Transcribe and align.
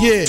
Yeah, 0.00 0.24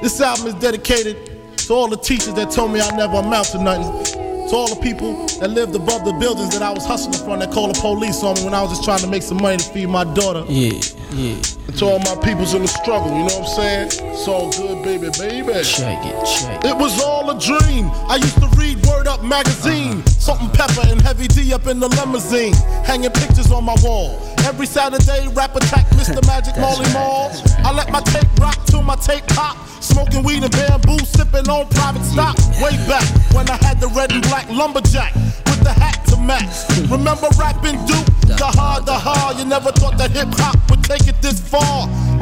this 0.00 0.20
album 0.20 0.46
is 0.46 0.54
dedicated 0.54 1.16
to 1.58 1.74
all 1.74 1.88
the 1.88 1.96
teachers 1.96 2.34
that 2.34 2.50
told 2.50 2.72
me 2.72 2.80
I 2.80 2.96
never 2.96 3.16
amount 3.16 3.48
to 3.48 3.62
nothing. 3.62 4.04
To 4.48 4.54
all 4.54 4.72
the 4.72 4.80
people 4.80 5.26
that 5.40 5.50
lived 5.50 5.74
above 5.74 6.04
the 6.04 6.12
buildings 6.12 6.50
that 6.52 6.62
I 6.62 6.70
was 6.70 6.86
hustling 6.86 7.18
from 7.18 7.40
that 7.40 7.50
called 7.50 7.74
the 7.74 7.80
police 7.80 8.22
on 8.22 8.36
me 8.36 8.44
when 8.44 8.54
I 8.54 8.62
was 8.62 8.70
just 8.70 8.84
trying 8.84 9.00
to 9.00 9.08
make 9.08 9.22
some 9.22 9.42
money 9.42 9.56
to 9.56 9.64
feed 9.72 9.88
my 9.88 10.04
daughter. 10.14 10.44
Yeah, 10.46 10.78
yeah. 11.10 11.34
And 11.66 11.76
to 11.78 11.84
all 11.84 11.98
my 11.98 12.14
peoples 12.22 12.54
in 12.54 12.62
the 12.62 12.68
struggle, 12.68 13.10
you 13.10 13.26
know 13.26 13.42
what 13.42 13.50
I'm 13.50 13.90
saying? 13.90 14.14
It's 14.14 14.28
all 14.28 14.52
good, 14.52 14.84
baby, 14.84 15.10
baby. 15.18 15.50
Check 15.64 15.98
it, 16.06 16.14
check 16.38 16.64
it. 16.64 16.70
It 16.70 16.76
was 16.76 17.02
all 17.02 17.28
a 17.28 17.34
dream. 17.42 17.90
I 18.06 18.22
used 18.22 18.38
to 18.38 18.46
read 18.54 18.75
Word 18.86 19.06
Up 19.06 19.22
magazine. 19.22 20.04
Salt-N-Pepa 20.06 20.90
and 20.90 21.00
Heavy 21.00 21.28
D 21.28 21.52
up 21.52 21.66
in 21.66 21.80
the 21.80 21.88
limousine. 21.88 22.54
Hanging 22.84 23.10
pictures 23.10 23.50
on 23.52 23.64
my 23.64 23.76
wall. 23.82 24.18
Every 24.44 24.66
Saturday, 24.66 25.28
rap 25.34 25.54
attack 25.56 25.86
Mr. 25.90 26.24
Magic 26.26 26.56
Marley 26.58 26.90
Marl. 26.92 27.30
I 27.64 27.72
let 27.72 27.90
my 27.90 28.00
tape 28.00 28.28
rock 28.38 28.58
till 28.66 28.82
my 28.82 28.96
tape 28.96 29.26
pop. 29.28 29.56
Smoking 29.80 30.22
weed 30.22 30.42
and 30.42 30.52
bamboo, 30.52 30.98
sipping 31.04 31.48
on 31.48 31.68
private 31.70 32.04
stock. 32.04 32.36
Way 32.60 32.76
back 32.86 33.06
when 33.34 33.48
I 33.50 33.56
had 33.64 33.80
the 33.80 33.88
red 33.88 34.12
and 34.12 34.22
black 34.22 34.48
lumberjack 34.50 35.14
with 35.14 35.62
the 35.62 35.72
hat 35.72 36.04
to 36.08 36.16
match. 36.16 36.66
Remember 36.90 37.28
rapping 37.38 37.78
Duke? 37.86 38.06
The 38.26 38.50
hard, 38.58 38.86
the 38.86 38.94
hard. 38.94 39.38
You 39.38 39.44
never 39.44 39.70
thought 39.72 39.96
that 39.98 40.10
hip 40.10 40.28
hop 40.32 40.58
would 40.70 40.82
take 40.82 41.06
it 41.06 41.20
this 41.22 41.40
far. 41.40 41.88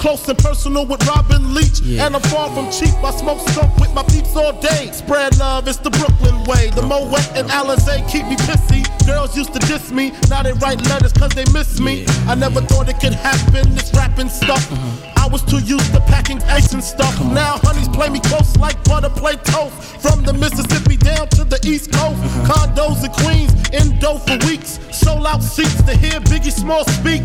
close 0.00 0.26
and 0.28 0.38
personal 0.38 0.86
with 0.86 1.06
Robin 1.06 1.54
Leach. 1.54 1.80
Yeah. 1.80 2.06
And 2.06 2.16
I'm 2.16 2.22
far 2.22 2.48
from 2.50 2.70
cheap. 2.72 2.94
I 3.04 3.12
smoke 3.12 3.40
skunk 3.50 3.76
with 3.76 3.92
my 3.94 4.02
peeps 4.04 4.34
all 4.34 4.52
day. 4.60 4.90
Spread 4.92 5.38
love, 5.38 5.68
it's 5.68 5.78
the 5.78 5.90
Brooklyn 5.90 6.42
way. 6.44 6.70
The 6.70 6.82
Moet 6.82 7.28
and 7.36 7.48
Alizé 7.50 8.00
keep 8.10 8.26
me 8.26 8.36
pissy. 8.48 8.82
Girls 9.06 9.36
used 9.36 9.52
to 9.52 9.60
diss 9.60 9.92
me, 9.92 10.12
now 10.28 10.42
they 10.42 10.52
write 10.54 10.80
letters 10.88 11.12
cause 11.12 11.30
they 11.30 11.44
miss 11.52 11.78
me. 11.78 12.06
I 12.26 12.34
never 12.34 12.60
thought 12.62 12.88
it 12.88 12.98
could 12.98 13.12
happen, 13.12 13.74
this 13.74 13.92
rapping 13.94 14.30
stuff. 14.30 14.64
I 14.72 15.09
was 15.30 15.42
too 15.42 15.60
used 15.60 15.92
to 15.94 16.00
packing 16.00 16.42
ice 16.44 16.72
and 16.72 16.82
stuff. 16.82 17.14
Now 17.32 17.58
honeys 17.62 17.88
play 17.88 18.08
me 18.08 18.20
close 18.20 18.56
like 18.56 18.82
butter 18.84 19.10
play 19.10 19.36
toast. 19.36 19.74
From 20.02 20.22
the 20.22 20.32
Mississippi 20.32 20.96
down 20.96 21.28
to 21.36 21.44
the 21.44 21.60
East 21.64 21.92
Coast. 21.92 22.18
Condos 22.48 23.04
in 23.04 23.12
Queens, 23.22 23.52
in 23.70 23.98
dough 23.98 24.18
for 24.18 24.38
weeks. 24.46 24.80
Sold 24.92 25.26
out 25.26 25.42
seats 25.42 25.82
to 25.82 25.96
hear 25.96 26.18
Biggie 26.32 26.52
Small 26.52 26.84
speak. 26.98 27.22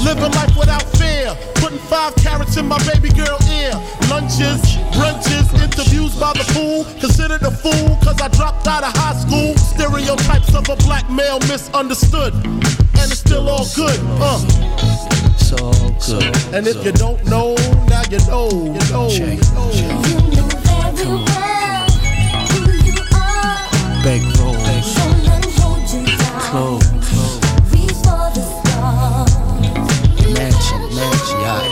Living 0.00 0.32
life 0.32 0.56
without 0.56 0.82
fear. 0.96 1.36
Putting 1.56 1.78
five 1.90 2.14
carats 2.16 2.56
in 2.56 2.66
my 2.66 2.78
baby 2.88 3.10
girl 3.10 3.38
ear. 3.52 3.74
Lunches, 4.08 4.62
brunches, 4.96 5.46
interviews 5.60 6.14
by 6.18 6.32
the 6.32 6.46
pool. 6.54 6.84
Considered 7.00 7.42
a 7.42 7.50
fool 7.50 7.98
cause 8.02 8.20
I 8.20 8.28
dropped 8.28 8.66
out 8.66 8.84
of 8.84 8.94
high 8.96 9.18
school. 9.18 9.54
Stereotypes 9.56 10.54
of 10.54 10.68
a 10.68 10.76
black 10.86 11.08
male 11.10 11.40
misunderstood. 11.40 12.32
And 12.34 13.10
it's 13.10 13.20
still 13.20 13.48
all 13.48 13.66
good. 13.74 13.98
Uh. 14.22 14.38
so 15.38 15.72
good. 16.06 16.54
And 16.54 16.66
if 16.66 16.84
you 16.84 16.92
don't 16.92 17.22
know, 17.26 17.41
now 17.88 18.02
you 18.10 18.18
know. 18.28 18.48
You 18.50 18.92
know. 18.92 19.08
Check, 19.10 19.38
You 19.38 19.48
know. 19.54 19.70
You 19.74 20.42
know 20.42 20.48
very 20.62 21.06
well 21.26 21.86
who 22.50 22.60
you 22.86 22.96
are. 23.14 24.02
Bankroll. 24.04 24.52
Don't 24.52 25.24
let 25.26 25.44
'em 25.44 25.52
hold 25.58 25.84
you 25.90 26.02
down. 26.18 26.40
Clothes. 26.46 26.86
Reach 27.72 27.98
for 28.04 28.26
the 28.36 28.44
stars. 28.54 29.32
Mansion, 30.34 30.82
mansion, 30.94 31.40
yacht. 31.40 31.71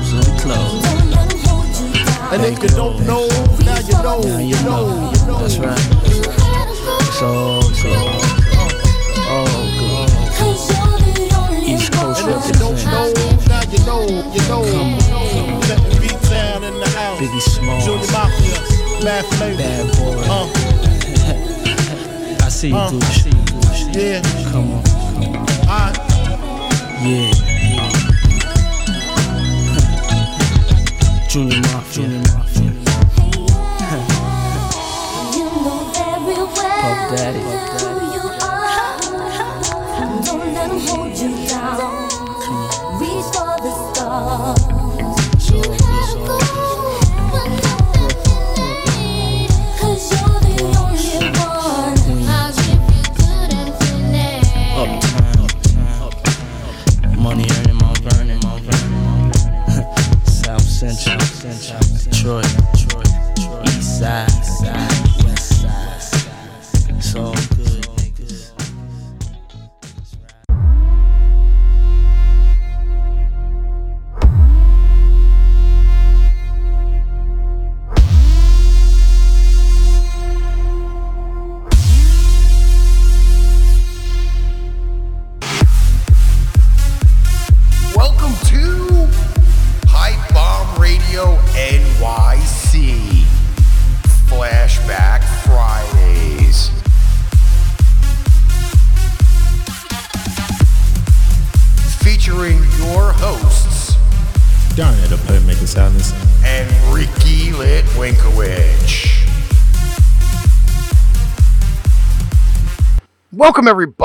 Wolves 0.11 0.27
and 0.27 0.39
clothes. 0.39 0.81
Don't 0.83 1.09
let 1.11 1.31
'em 1.33 1.39
hold 1.39 1.67
you 1.67 1.93
down. 1.93 2.33
And 2.33 2.41
if 2.45 2.57
you 2.63 2.69
don't 2.69 2.99
know, 3.07 3.25
now 3.63 3.79
you 3.79 3.93
know, 4.03 4.19
Now 4.21 4.37
you 4.39 4.55
know, 4.63 4.87
know. 4.87 5.11
you 5.13 5.21
know. 5.27 5.37
That's 5.39 5.57
right. 5.57 5.85
You 6.09 6.21
had. 6.31 6.67
So 7.19 7.29
good. 7.81 8.11
Oh, 9.33 9.45
good. 9.79 10.09
Cause 10.37 10.63
you're 10.71 10.99
the 11.15 11.25
only 11.37 11.73
East 11.73 11.89
Coast 11.93 12.21
And 12.23 12.31
if 12.35 12.43
you 12.47 12.53
don't 12.59 12.81
know, 12.93 13.07
now 13.47 13.63
you 13.71 13.79
know, 13.85 14.03
you 14.35 14.41
know, 14.49 14.61
you 14.65 14.73
know. 15.11 15.59
Letting 15.69 15.97
beat 16.01 16.21
down 16.29 16.59
in 16.63 16.75
the 16.79 16.89
house. 16.89 17.19
Biggie 17.19 17.41
Smalls. 17.41 17.85
Junior 17.85 18.11
Mafia, 18.11 18.59
Mad 19.05 19.25
Flavor. 19.25 19.57
Bad 19.63 19.85
boy. 19.97 20.23
Uh, 20.27 20.47
I 22.45 22.49
see 22.49 22.69
you, 22.69 22.75
Uh. 22.75 22.89
Gucci. 22.91 23.31
yeah, 23.95 24.21
Come 24.51 24.71
on. 24.73 24.83
I, 25.69 25.93
Yeah. 27.03 27.50
Junior 31.31 31.61
Mafia. 31.61 32.03
Junior 32.03 32.21
Mafia. 32.33 32.50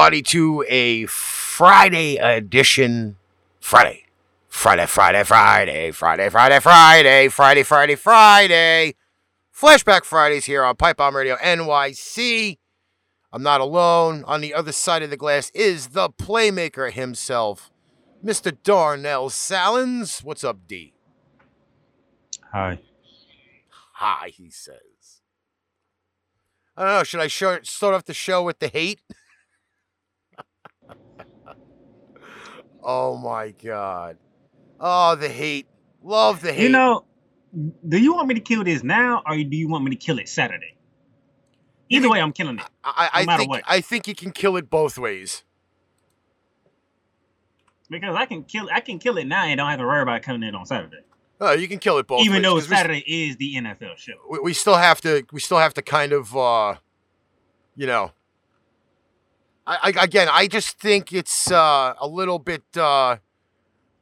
Everybody 0.06 0.22
to 0.22 0.64
a 0.68 1.06
Friday 1.06 2.14
edition. 2.14 3.16
Friday. 3.58 4.04
Friday, 4.46 4.86
Friday, 4.86 5.24
Friday, 5.24 5.90
Friday, 5.90 6.28
Friday, 6.28 6.60
Friday, 6.60 7.28
Friday, 7.28 7.62
Friday, 7.64 7.94
Friday. 7.96 8.94
Flashback 9.52 10.04
Fridays 10.04 10.44
here 10.44 10.62
on 10.62 10.76
Pipebomb 10.76 11.14
Radio 11.14 11.34
NYC. 11.34 12.58
I'm 13.32 13.42
not 13.42 13.60
alone. 13.60 14.22
On 14.28 14.40
the 14.40 14.54
other 14.54 14.70
side 14.70 15.02
of 15.02 15.10
the 15.10 15.16
glass 15.16 15.50
is 15.50 15.88
the 15.88 16.08
playmaker 16.08 16.92
himself, 16.92 17.72
Mr. 18.24 18.56
Darnell 18.62 19.28
Salins. 19.28 20.20
What's 20.20 20.44
up, 20.44 20.68
D? 20.68 20.94
Hi. 22.52 22.78
Hi, 23.94 24.28
he 24.28 24.50
says. 24.50 25.22
I 26.76 26.84
don't 26.84 26.92
know. 26.92 27.02
Should 27.02 27.18
I 27.18 27.26
start 27.26 27.66
off 27.82 28.04
the 28.04 28.14
show 28.14 28.44
with 28.44 28.60
the 28.60 28.68
hate? 28.68 29.00
oh 32.86 33.16
my 33.18 33.50
god. 33.50 34.16
Oh, 34.80 35.14
the 35.16 35.28
hate. 35.28 35.66
Love 36.02 36.40
the 36.40 36.52
hate. 36.52 36.62
You 36.64 36.68
know, 36.70 37.04
do 37.88 37.98
you 37.98 38.14
want 38.14 38.28
me 38.28 38.34
to 38.34 38.40
kill 38.40 38.64
this 38.64 38.82
now, 38.82 39.22
or 39.26 39.36
do 39.36 39.56
you 39.56 39.68
want 39.68 39.84
me 39.84 39.90
to 39.90 39.96
kill 39.96 40.18
it 40.18 40.28
Saturday? 40.28 40.76
Either 41.88 42.08
way, 42.10 42.20
I'm 42.20 42.32
killing 42.32 42.58
it. 42.58 42.64
I, 42.84 43.10
I 43.12 43.20
no 43.20 43.26
matter 43.26 43.38
think 43.40 43.50
what. 43.50 43.62
I 43.66 43.80
think 43.80 44.06
you 44.08 44.14
can 44.14 44.30
kill 44.32 44.56
it 44.56 44.70
both 44.70 44.96
ways. 44.98 45.42
Because 47.88 48.16
I 48.16 48.26
can 48.26 48.42
kill 48.42 48.68
I 48.72 48.80
can 48.80 48.98
kill 48.98 49.16
it 49.18 49.26
now 49.26 49.44
and 49.44 49.58
don't 49.58 49.68
have 49.70 49.78
to 49.78 49.84
worry 49.86 50.02
about 50.02 50.22
coming 50.22 50.42
in 50.42 50.54
on 50.54 50.66
Saturday. 50.66 50.98
Oh, 51.40 51.52
you 51.52 51.68
can 51.68 51.78
kill 51.78 51.98
it 51.98 52.06
both 52.06 52.22
Even 52.22 52.36
ways. 52.36 52.42
though 52.42 52.54
we- 52.56 52.60
Saturday 52.62 53.04
is 53.06 53.36
the 53.36 53.54
NFL 53.56 53.96
show. 53.96 54.14
we, 54.28 54.38
we 54.40 54.52
still 54.52 54.76
have 54.76 55.00
to 55.02 55.24
we 55.32 55.38
still 55.40 55.58
have 55.58 55.74
to 55.74 55.82
kind 55.82 56.12
of 56.12 56.36
uh 56.36 56.74
you 57.76 57.86
know 57.86 58.10
I, 59.66 59.92
I 59.96 60.04
again 60.04 60.28
I 60.30 60.46
just 60.46 60.78
think 60.78 61.12
it's 61.12 61.50
uh 61.50 61.94
a 62.00 62.06
little 62.06 62.38
bit 62.38 62.64
uh 62.76 63.16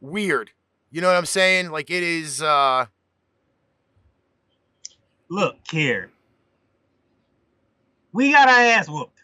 weird. 0.01 0.51
You 0.91 1.01
know 1.01 1.09
what 1.09 1.17
I'm 1.17 1.27
saying? 1.27 1.71
Like 1.71 1.91
it 1.91 2.03
is 2.03 2.43
uh 2.43 2.87
Look, 5.29 5.57
here. 5.71 6.11
We 8.13 8.31
got 8.31 8.49
our 8.49 8.55
ass 8.55 8.89
whooped. 8.89 9.19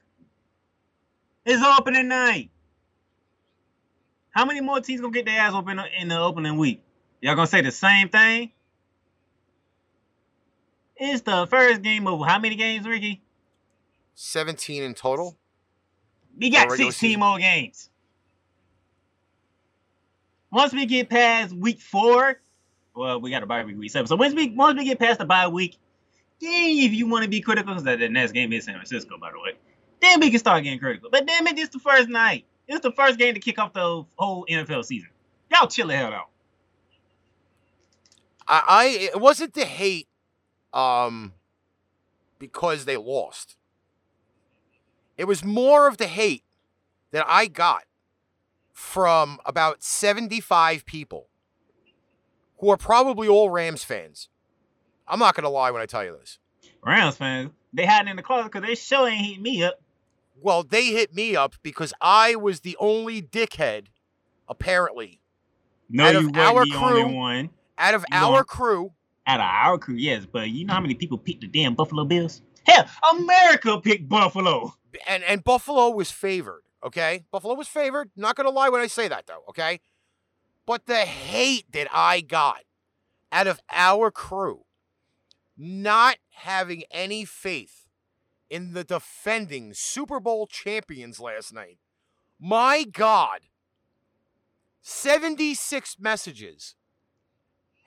It's 1.45 1.63
opening 1.63 2.09
night. 2.09 2.51
How 4.31 4.45
many 4.45 4.61
more 4.61 4.81
teams 4.81 5.01
gonna 5.01 5.13
get 5.13 5.27
their 5.27 5.39
ass 5.39 5.53
whooped 5.53 5.71
in 5.71 5.77
the, 5.77 5.85
in 6.01 6.09
the 6.09 6.19
opening 6.19 6.57
week? 6.57 6.83
Y'all 7.21 7.35
gonna 7.35 7.47
say 7.47 7.61
the 7.61 7.71
same 7.71 8.09
thing? 8.09 8.51
It's 10.97 11.23
the 11.23 11.47
first 11.47 11.83
game 11.83 12.07
of 12.07 12.27
how 12.27 12.39
many 12.39 12.57
games, 12.57 12.87
Ricky? 12.87 13.23
17 14.15 14.83
in 14.83 14.95
total. 14.95 15.39
We 16.39 16.51
got 16.51 16.67
For 16.67 16.73
regular 16.73 16.93
16 16.93 17.09
season. 17.09 17.21
more 17.21 17.39
games. 17.39 17.91
Once 20.53 20.73
we 20.73 20.87
get 20.87 21.09
past 21.09 21.53
week 21.53 21.81
four, 21.81 22.41
well, 22.95 23.21
we 23.21 23.31
got 23.31 23.43
a 23.43 23.47
bye 23.47 23.65
week 23.65 23.79
week 23.79 23.91
seven. 23.91 24.07
So 24.07 24.17
once 24.17 24.35
we 24.35 24.51
once 24.51 24.79
we 24.79 24.85
get 24.85 24.99
past 24.99 25.19
the 25.21 25.25
bye 25.25 25.49
week, 25.49 25.77
then 26.41 26.51
if 26.71 26.93
you 26.93 27.07
want 27.09 27.25
to 27.25 27.31
be 27.31 27.41
critical, 27.41 27.75
because 27.75 27.85
the 27.85 28.09
next 28.09 28.33
game 28.33 28.53
is 28.53 28.65
San 28.65 28.75
Francisco, 28.75 29.17
by 29.19 29.31
the 29.31 29.39
way, 29.39 29.53
then 30.01 30.19
we 30.21 30.31
can 30.31 30.39
start 30.39 30.65
getting 30.65 30.79
critical. 30.79 31.09
But 31.11 31.27
damn 31.27 31.47
it, 31.47 31.59
it's 31.59 31.73
the 31.73 31.79
first 31.79 32.09
night. 32.09 32.47
It's 32.67 32.81
the 32.81 32.93
first 32.93 33.19
game 33.19 33.35
to 33.35 33.41
kick 33.41 33.59
off 33.59 33.73
the 33.73 34.05
whole 34.17 34.47
NFL 34.49 34.85
season. 34.85 35.11
Y'all 35.53 35.67
chill 35.69 35.89
the 35.89 35.97
hell 35.97 36.13
out. 36.13 36.29
I, 38.47 38.63
I 38.67 38.85
it 39.15 39.21
wasn't 39.21 39.55
the 39.55 39.65
hate 39.65 40.09
um 40.73 41.35
because 42.39 42.85
they 42.87 42.97
lost. 42.97 43.57
It 45.21 45.27
was 45.27 45.45
more 45.45 45.87
of 45.87 45.99
the 45.99 46.07
hate 46.07 46.45
that 47.11 47.27
I 47.29 47.45
got 47.45 47.83
from 48.73 49.39
about 49.45 49.83
75 49.83 50.87
people 50.87 51.29
who 52.59 52.71
are 52.71 52.79
probably 52.79 53.29
all 53.29 53.51
Rams 53.51 53.85
fans. 53.85 54.31
I'm 55.07 55.19
not 55.19 55.35
going 55.35 55.45
to 55.45 55.51
lie 55.51 55.71
when 55.73 55.83
I 55.83 55.85
tell 55.85 56.03
you 56.03 56.17
this. 56.19 56.39
Rams 56.83 57.19
fans, 57.19 57.51
they 57.75 57.85
hiding 57.85 58.09
in 58.09 58.17
the 58.17 58.23
closet 58.23 58.51
because 58.51 58.67
they 58.67 58.75
sure 58.75 59.11
ain't 59.11 59.21
heating 59.21 59.43
me 59.43 59.63
up. 59.63 59.79
Well, 60.41 60.63
they 60.63 60.87
hit 60.87 61.15
me 61.15 61.37
up 61.37 61.55
because 61.63 61.93
I 62.01 62.35
was 62.37 62.61
the 62.61 62.79
only 62.81 63.21
dickhead, 63.21 63.89
apparently, 64.49 65.21
No, 65.91 66.05
Out 66.07 66.17
of 66.17 66.23
you 66.23 66.29
weren't 66.31 66.39
our 66.39 66.65
the 66.65 66.75
only 66.77 67.15
one. 67.15 67.51
out 67.77 67.93
of 67.93 68.07
You 68.11 68.17
our 68.17 68.43
crew. 68.43 68.93
out 69.27 69.41
of 69.41 69.45
our 69.47 69.77
crew, 69.77 69.97
yes, 69.97 70.25
but 70.25 70.49
you 70.49 70.65
know 70.65 70.73
how 70.73 70.81
many 70.81 70.95
people 70.95 71.19
picked 71.19 71.43
the 71.43 71.47
damn 71.47 71.75
Buffalo 71.75 72.07
Bills? 72.07 72.41
Hell, 72.71 72.87
America 73.13 73.81
picked 73.81 74.09
Buffalo. 74.09 74.75
and 75.07 75.23
and 75.25 75.45
Buffalo 75.45 75.91
was 75.91 76.11
favored. 76.11 76.63
Okay, 76.85 77.25
Buffalo 77.31 77.55
was 77.55 77.69
favored. 77.69 78.11
Not 78.17 78.37
gonna 78.37 78.51
lie 78.51 78.69
when 78.69 78.81
I 78.81 78.87
say 78.87 79.09
that 79.09 79.27
though. 79.27 79.45
Okay, 79.49 79.81
but 80.67 80.87
the 80.87 81.05
hate 81.05 81.71
that 81.73 81.89
I 81.93 82.21
got 82.21 82.63
out 83.33 83.47
of 83.47 83.61
our 83.71 84.11
crew, 84.11 84.65
not 85.57 86.17
having 86.31 86.85
any 86.91 87.25
faith 87.25 87.87
in 88.49 88.73
the 88.73 88.85
defending 88.85 89.73
Super 89.75 90.19
Bowl 90.21 90.47
champions 90.47 91.21
last 91.21 91.53
night. 91.53 91.79
My 92.41 92.85
God, 92.85 93.41
seventy-six 94.81 95.97
messages. 96.01 96.75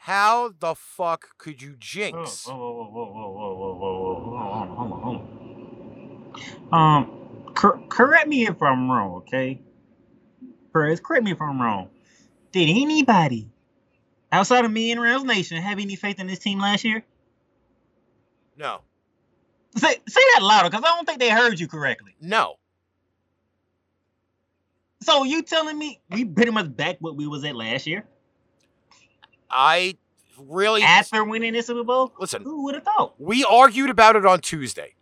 How 0.05 0.51
the 0.59 0.75
fuck 0.75 1.37
could 1.37 1.61
you 1.61 1.71
Whoa, 1.71 1.77
jinx? 1.79 2.45
whoa, 2.45 2.55
whoa, 2.57 2.89
whoa, 2.89 3.05
whoa, 3.05 3.31
whoa, 3.31 3.55
whoa, 3.55 3.75
whoa, 3.75 3.95
whoa, 3.95 4.19
hold 4.19 4.35
on, 4.35 4.67
hold 4.67 4.91
on, 4.91 4.99
hold 5.01 5.15
on. 5.15 5.43
Um, 6.73 7.51
cor- 7.53 7.79
correct 7.87 8.27
me 8.27 8.47
if 8.47 8.61
I'm 8.61 8.89
wrong, 8.89 9.17
okay? 9.17 9.61
Perez, 10.73 10.99
correct 10.99 11.23
me 11.23 11.31
if 11.31 11.41
I'm 11.41 11.61
wrong. 11.61 11.89
Did 12.51 12.67
anybody 12.69 13.47
outside 14.31 14.65
of 14.65 14.71
me 14.71 14.91
and 14.91 14.99
Rams 14.99 15.23
Nation 15.23 15.61
have 15.61 15.77
any 15.79 15.95
faith 15.95 16.19
in 16.19 16.25
this 16.27 16.39
team 16.39 16.59
last 16.59 16.83
year? 16.83 17.03
No, 18.57 18.81
Say 19.75 19.95
say 20.07 20.21
that 20.35 20.43
louder, 20.43 20.69
because 20.69 20.83
I 20.83 20.95
don't 20.95 21.05
think 21.05 21.19
they 21.19 21.29
heard 21.29 21.59
you 21.59 21.67
correctly. 21.67 22.15
no. 22.21 22.55
So 25.01 25.23
you 25.25 25.41
telling 25.41 25.77
me 25.77 25.99
we 26.11 26.23
pretty 26.25 26.51
much 26.51 26.75
back 26.75 26.97
what 27.01 27.15
we 27.17 27.27
was 27.27 27.43
at 27.43 27.55
last 27.55 27.85
year 27.87 28.05
I 29.49 29.97
really 30.37 30.81
after 30.81 31.23
winning 31.25 31.53
the 31.53 31.61
Super 31.61 31.83
Bowl? 31.83 32.13
listen. 32.19 32.43
Who 32.43 32.63
would 32.63 32.75
have 32.75 32.83
thought? 32.83 33.13
We 33.19 33.43
argued 33.43 33.89
about 33.89 34.15
it 34.15 34.25
on 34.25 34.39
Tuesday. 34.39 34.93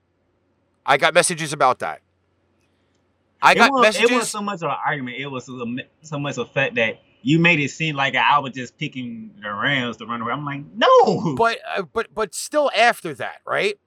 I 0.86 0.98
got 0.98 1.14
messages 1.14 1.54
about 1.54 1.80
that. 1.80 2.02
I 3.42 3.56
got 3.56 3.70
it 3.70 3.74
was, 3.74 3.82
messages. 3.82 4.12
It 4.12 4.16
was 4.16 4.30
so 4.30 4.42
much 4.42 4.58
of 4.58 4.70
an 4.70 4.78
argument. 4.86 5.18
It 5.18 5.28
was 5.28 5.46
so, 5.46 5.66
so 6.02 6.20
much 6.20 6.38
of 6.38 6.48
a 6.48 6.52
fact 6.52 6.76
that 6.76 7.02
you 7.24 7.40
made 7.40 7.60
it 7.60 7.70
seem 7.72 7.96
like 7.96 8.16
I 8.16 8.40
was 8.40 8.54
just 8.54 8.78
picking 8.78 9.32
the 9.42 9.52
Rams 9.52 9.98
to 9.98 10.06
run 10.06 10.22
away. 10.22 10.32
I'm 10.32 10.46
like, 10.46 10.64
no. 10.76 11.36
but 11.36 11.60
uh, 11.76 11.84
but 11.84 12.14
but 12.14 12.34
still 12.36 12.72
after 12.76 13.14
that, 13.16 13.42
right? 13.46 13.80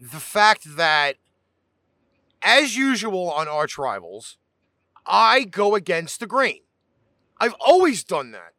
The 0.00 0.20
fact 0.20 0.76
that 0.76 1.16
as 2.42 2.76
usual 2.76 3.30
on 3.30 3.48
arch 3.48 3.78
rivals, 3.78 4.38
I 5.04 5.44
go 5.44 5.74
against 5.74 6.20
the 6.20 6.26
grain. 6.26 6.60
I've 7.38 7.54
always 7.60 8.04
done 8.04 8.32
that. 8.32 8.52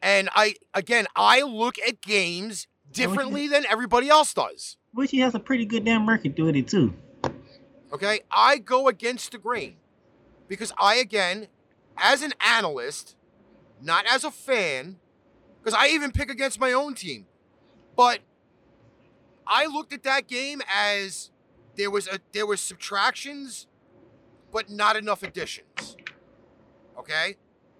And 0.00 0.28
I 0.34 0.54
again, 0.74 1.06
I 1.16 1.42
look 1.42 1.76
at 1.86 2.00
games 2.00 2.66
differently 2.92 3.48
than 3.48 3.66
everybody 3.66 4.08
else 4.08 4.32
does. 4.32 4.76
Which 4.98 5.12
he 5.12 5.20
has 5.20 5.36
a 5.36 5.38
pretty 5.38 5.64
good 5.64 5.84
damn 5.84 6.08
record 6.08 6.34
doing 6.34 6.56
it 6.56 6.66
too. 6.66 6.92
Okay? 7.92 8.22
I 8.32 8.58
go 8.58 8.88
against 8.88 9.30
the 9.30 9.38
grain 9.38 9.76
because 10.48 10.72
I, 10.76 10.96
again, 10.96 11.46
as 11.96 12.20
an 12.20 12.32
analyst, 12.40 13.14
not 13.80 14.06
as 14.08 14.24
a 14.24 14.32
fan, 14.32 14.96
because 15.62 15.72
I 15.72 15.86
even 15.90 16.10
pick 16.10 16.28
against 16.28 16.58
my 16.58 16.72
own 16.72 16.94
team, 16.94 17.26
but 17.94 18.18
I 19.46 19.66
looked 19.66 19.92
at 19.92 20.02
that 20.02 20.26
game 20.26 20.62
as 20.68 21.30
there 21.76 21.92
was 21.92 22.08
a 22.08 22.18
there 22.32 22.44
was 22.44 22.60
subtractions, 22.60 23.68
but 24.50 24.68
not 24.68 24.96
enough 24.96 25.22
additions. 25.22 25.96
Okay, 26.98 27.36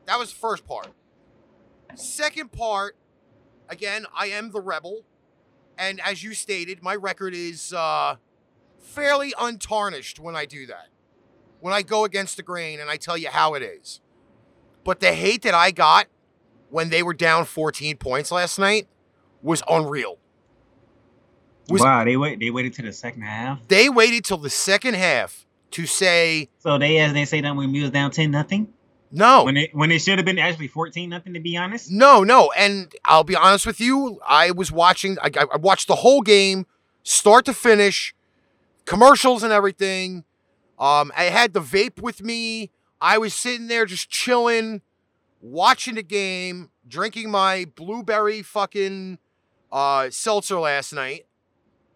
that 0.06 0.20
was 0.20 0.32
the 0.32 0.38
first 0.38 0.64
part. 0.68 0.86
Second 1.96 2.52
part, 2.52 2.94
again, 3.68 4.06
I 4.16 4.26
am 4.26 4.52
the 4.52 4.60
rebel, 4.60 5.02
and 5.78 6.00
as 6.00 6.22
you 6.22 6.34
stated, 6.34 6.82
my 6.82 6.94
record 6.94 7.34
is 7.34 7.72
uh, 7.72 8.16
fairly 8.78 9.32
untarnished 9.38 10.18
when 10.18 10.34
I 10.36 10.44
do 10.44 10.66
that. 10.66 10.88
When 11.60 11.72
I 11.72 11.82
go 11.82 12.04
against 12.04 12.36
the 12.36 12.42
grain 12.42 12.80
and 12.80 12.90
I 12.90 12.96
tell 12.96 13.16
you 13.16 13.28
how 13.28 13.54
it 13.54 13.62
is. 13.62 14.00
But 14.84 15.00
the 15.00 15.12
hate 15.12 15.42
that 15.42 15.54
I 15.54 15.70
got 15.70 16.06
when 16.70 16.90
they 16.90 17.02
were 17.02 17.14
down 17.14 17.44
14 17.44 17.96
points 17.96 18.30
last 18.30 18.58
night 18.58 18.88
was 19.42 19.62
unreal. 19.68 20.18
Was- 21.68 21.82
wow, 21.82 22.04
they 22.04 22.16
wait. 22.16 22.40
They 22.40 22.50
waited 22.50 22.74
to 22.74 22.82
the 22.82 22.92
second 22.92 23.22
half. 23.22 23.60
They 23.68 23.88
waited 23.88 24.24
till 24.24 24.38
the 24.38 24.50
second 24.50 24.94
half 24.94 25.46
to 25.72 25.86
say, 25.86 26.48
So 26.58 26.78
they, 26.78 26.98
as 26.98 27.12
they 27.12 27.24
say, 27.24 27.40
that 27.40 27.54
when 27.54 27.72
we 27.72 27.82
was 27.82 27.90
down 27.90 28.10
ten 28.10 28.30
nothing. 28.30 28.72
No. 29.10 29.44
when 29.44 29.56
it 29.56 29.74
when 29.74 29.90
it 29.90 30.00
should 30.00 30.18
have 30.18 30.26
been 30.26 30.38
actually 30.38 30.68
fourteen 30.68 31.10
nothing. 31.10 31.34
To 31.34 31.40
be 31.40 31.56
honest, 31.56 31.90
No, 31.90 32.22
no, 32.24 32.50
and 32.56 32.92
I'll 33.04 33.24
be 33.24 33.36
honest 33.36 33.66
with 33.66 33.80
you. 33.80 34.20
I 34.26 34.50
was 34.50 34.70
watching. 34.70 35.16
I, 35.22 35.30
I 35.52 35.56
watched 35.56 35.88
the 35.88 35.96
whole 35.96 36.20
game, 36.22 36.66
start 37.02 37.44
to 37.46 37.54
finish, 37.54 38.14
commercials 38.84 39.42
and 39.42 39.52
everything. 39.52 40.24
Um, 40.78 41.10
I 41.16 41.24
had 41.24 41.54
the 41.54 41.60
vape 41.60 42.00
with 42.02 42.22
me. 42.22 42.70
I 43.00 43.18
was 43.18 43.32
sitting 43.34 43.68
there 43.68 43.86
just 43.86 44.10
chilling, 44.10 44.82
watching 45.40 45.94
the 45.94 46.02
game, 46.02 46.70
drinking 46.86 47.30
my 47.30 47.66
blueberry 47.76 48.42
fucking 48.42 49.18
uh, 49.72 50.10
seltzer 50.10 50.58
last 50.58 50.92
night, 50.92 51.26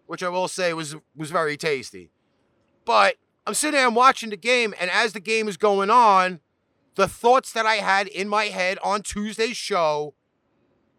which 0.07 0.23
I 0.23 0.29
will 0.29 0.47
say 0.47 0.73
was 0.73 0.95
was 1.15 1.29
very 1.31 1.57
tasty. 1.57 2.09
But 2.85 3.15
I'm 3.45 3.53
sitting 3.53 3.77
there 3.77 3.87
and 3.87 3.95
watching 3.95 4.29
the 4.31 4.37
game, 4.37 4.73
and 4.79 4.89
as 4.89 5.13
the 5.13 5.19
game 5.19 5.47
is 5.47 5.57
going 5.57 5.89
on, 5.89 6.39
the 6.95 7.07
thoughts 7.07 7.51
that 7.53 7.65
I 7.65 7.75
had 7.75 8.07
in 8.07 8.27
my 8.27 8.45
head 8.45 8.77
on 8.83 9.01
Tuesday's 9.01 9.57
show 9.57 10.13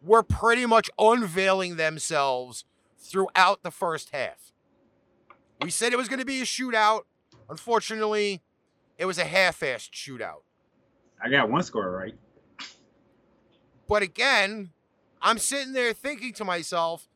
were 0.02 0.22
pretty 0.22 0.66
much 0.66 0.90
unveiling 0.98 1.76
themselves 1.76 2.64
throughout 2.98 3.62
the 3.62 3.70
first 3.70 4.10
half. 4.10 4.52
We 5.62 5.70
said 5.70 5.92
it 5.92 5.96
was 5.96 6.08
going 6.08 6.20
to 6.20 6.26
be 6.26 6.40
a 6.40 6.44
shootout. 6.44 7.02
Unfortunately, 7.48 8.42
it 8.98 9.06
was 9.06 9.18
a 9.18 9.24
half-assed 9.24 9.90
shootout. 9.90 10.42
I 11.22 11.30
got 11.30 11.50
one 11.50 11.62
score 11.62 11.90
right. 11.90 12.14
But 13.88 14.02
again, 14.02 14.70
I'm 15.22 15.38
sitting 15.38 15.72
there 15.72 15.92
thinking 15.92 16.32
to 16.34 16.44
myself, 16.44 17.08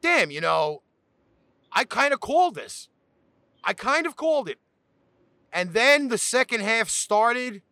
damn, 0.00 0.30
you 0.30 0.40
know, 0.40 0.82
I 1.72 1.84
kind 1.84 2.12
of 2.12 2.20
called 2.20 2.54
this. 2.54 2.88
I 3.62 3.74
kind 3.74 4.06
of 4.06 4.16
called 4.16 4.48
it. 4.48 4.58
And 5.52 5.72
then 5.72 6.08
the 6.08 6.18
second 6.18 6.60
half 6.60 6.88
started, 6.88 7.62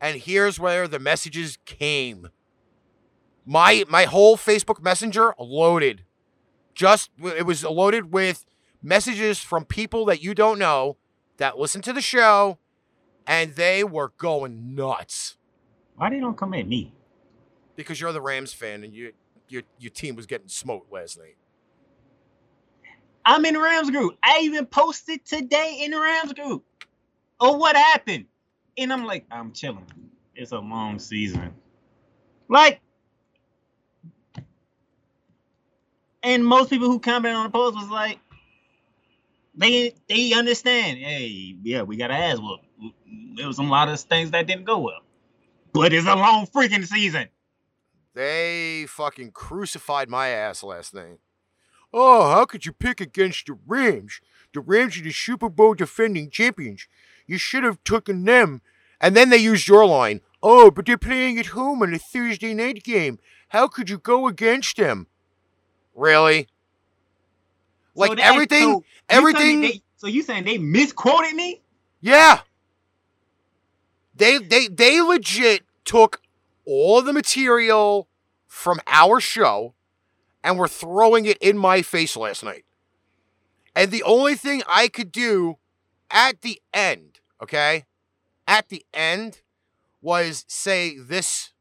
and 0.00 0.16
here's 0.20 0.58
where 0.60 0.86
the 0.88 0.98
messages 0.98 1.58
came. 1.64 2.28
My 3.46 3.84
my 3.88 4.04
whole 4.04 4.36
Facebook 4.36 4.82
Messenger 4.82 5.34
loaded. 5.38 6.04
Just 6.74 7.10
it 7.22 7.46
was 7.46 7.64
loaded 7.64 8.12
with 8.12 8.44
messages 8.82 9.40
from 9.40 9.64
people 9.64 10.04
that 10.06 10.22
you 10.22 10.34
don't 10.34 10.58
know 10.58 10.96
that 11.38 11.58
listen 11.58 11.82
to 11.82 11.92
the 11.92 12.00
show, 12.00 12.58
and 13.26 13.54
they 13.54 13.84
were 13.84 14.12
going 14.18 14.74
nuts 14.74 15.36
Why 15.96 16.10
they 16.10 16.20
don't 16.20 16.36
come 16.36 16.54
at 16.54 16.66
me? 16.68 16.92
because 17.76 18.00
you're 18.00 18.12
the 18.12 18.20
Rams 18.20 18.52
fan 18.52 18.84
and 18.84 18.94
you 18.94 19.12
your 19.48 19.62
your 19.78 19.90
team 19.90 20.16
was 20.16 20.26
getting 20.26 20.48
smoked 20.48 20.92
last 20.92 21.18
night. 21.18 21.36
I'm 23.24 23.44
in 23.46 23.54
the 23.54 23.60
Rams 23.60 23.90
group. 23.90 24.16
I 24.22 24.40
even 24.42 24.66
posted 24.66 25.24
today 25.24 25.80
in 25.82 25.92
the 25.92 26.00
Rams 26.00 26.32
group. 26.34 26.64
Oh, 27.40 27.56
what 27.56 27.76
happened? 27.76 28.26
And 28.76 28.92
I'm 28.92 29.04
like, 29.04 29.26
I'm 29.30 29.52
chilling. 29.52 29.86
It's 30.34 30.52
a 30.52 30.58
long 30.58 30.98
season. 30.98 31.54
Like, 32.48 32.80
and 36.22 36.44
most 36.44 36.70
people 36.70 36.88
who 36.88 36.98
commented 36.98 37.36
on 37.36 37.44
the 37.44 37.50
post 37.50 37.76
was 37.76 37.88
like, 37.88 38.18
they 39.54 39.94
they 40.08 40.32
understand. 40.32 40.98
Hey, 40.98 41.56
yeah, 41.62 41.82
we 41.82 41.96
got 41.96 42.08
to 42.08 42.14
ass 42.14 42.38
Well, 42.40 42.60
There 43.36 43.46
was 43.46 43.58
a 43.58 43.62
lot 43.62 43.88
of 43.88 44.00
things 44.00 44.32
that 44.32 44.46
didn't 44.46 44.64
go 44.64 44.78
well, 44.78 45.02
but 45.72 45.92
it's 45.92 46.06
a 46.06 46.14
long 46.16 46.46
freaking 46.46 46.86
season. 46.86 47.28
They 48.14 48.86
fucking 48.88 49.32
crucified 49.32 50.08
my 50.08 50.28
ass 50.28 50.62
last 50.62 50.94
night. 50.94 51.18
Oh, 51.92 52.30
how 52.30 52.44
could 52.44 52.66
you 52.66 52.72
pick 52.72 53.00
against 53.00 53.46
the 53.46 53.56
Rams? 53.66 54.20
The 54.52 54.60
Rams 54.60 54.98
are 54.98 55.02
the 55.02 55.12
Super 55.12 55.48
Bowl 55.48 55.74
defending 55.74 56.30
champions. 56.30 56.88
You 57.26 57.38
should 57.38 57.64
have 57.64 57.82
taken 57.84 58.24
them. 58.24 58.60
And 59.00 59.16
then 59.16 59.30
they 59.30 59.36
used 59.38 59.68
your 59.68 59.84
line. 59.86 60.20
Oh, 60.42 60.70
but 60.70 60.86
they're 60.86 60.98
playing 60.98 61.38
at 61.38 61.46
home 61.46 61.82
on 61.82 61.94
a 61.94 61.98
Thursday 61.98 62.54
night 62.54 62.82
game. 62.84 63.18
How 63.48 63.66
could 63.66 63.88
you 63.88 63.98
go 63.98 64.26
against 64.26 64.76
them? 64.76 65.06
Really? 65.94 66.48
Like 67.94 68.18
So 68.18 68.24
everything, 68.24 68.62
so 68.72 68.84
everything. 69.08 69.60
they- 69.60 69.82
so 69.96 70.06
you 70.08 70.22
saying 70.22 70.44
they 70.44 70.58
misquoted 70.58 71.34
me? 71.34 71.62
Yeah. 72.00 72.40
They 74.14 74.38
they 74.38 74.68
they 74.68 75.00
legit 75.00 75.62
took 75.84 76.20
all 76.66 77.00
the 77.02 77.12
material 77.12 78.08
from 78.46 78.80
our 78.86 79.20
show 79.20 79.74
and 80.42 80.58
were 80.58 80.68
throwing 80.68 81.24
it 81.26 81.38
in 81.38 81.56
my 81.56 81.82
face 81.82 82.16
last 82.16 82.44
night. 82.44 82.64
And 83.74 83.90
the 83.90 84.02
only 84.02 84.34
thing 84.34 84.62
I 84.68 84.88
could 84.88 85.10
do 85.10 85.56
at 86.10 86.42
the 86.42 86.60
end, 86.72 87.13
okay? 87.42 87.84
At 88.46 88.68
the 88.68 88.84
end 88.92 89.42
was 90.00 90.44
say 90.48 90.98
this 90.98 91.52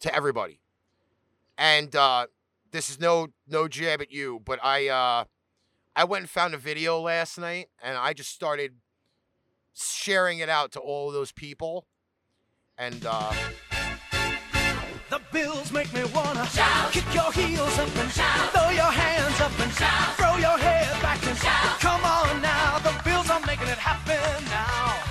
to 0.00 0.14
everybody. 0.14 0.60
And 1.56 1.94
uh 1.94 2.26
this 2.72 2.90
is 2.90 3.00
no 3.00 3.28
no 3.48 3.68
jab 3.68 4.00
at 4.02 4.10
you, 4.10 4.40
but 4.44 4.58
I 4.62 4.88
uh 4.88 5.24
I 5.94 6.04
went 6.04 6.22
and 6.22 6.30
found 6.30 6.52
a 6.54 6.58
video 6.58 7.00
last 7.00 7.38
night 7.38 7.68
and 7.82 7.96
I 7.96 8.12
just 8.12 8.30
started 8.30 8.72
sharing 9.74 10.40
it 10.40 10.48
out 10.48 10.72
to 10.72 10.80
all 10.80 11.08
of 11.08 11.14
those 11.14 11.32
people. 11.32 11.86
And 12.76 13.06
uh, 13.08 13.32
The 15.08 15.20
bills 15.32 15.72
make 15.72 15.92
me 15.94 16.02
wanna 16.14 16.44
shout. 16.46 16.92
Kick 16.92 17.04
your 17.14 17.32
heels 17.32 17.78
up 17.78 17.96
and 17.96 18.10
shout. 18.10 18.52
Throw 18.52 18.70
your 18.70 18.92
hands 18.92 19.40
up 19.40 19.58
and 19.60 19.72
shout. 19.72 20.16
Throw 20.16 20.36
your 20.36 20.58
head 20.58 21.00
back 21.00 21.24
and 21.26 21.38
shout. 21.38 21.80
Come 21.80 22.04
on 22.04 22.42
now, 22.42 22.78
the 22.80 22.94
bills 23.04 23.30
are 23.30 23.40
making 23.46 23.68
it 23.68 23.78
happen 23.78 24.44
now. 24.46 25.05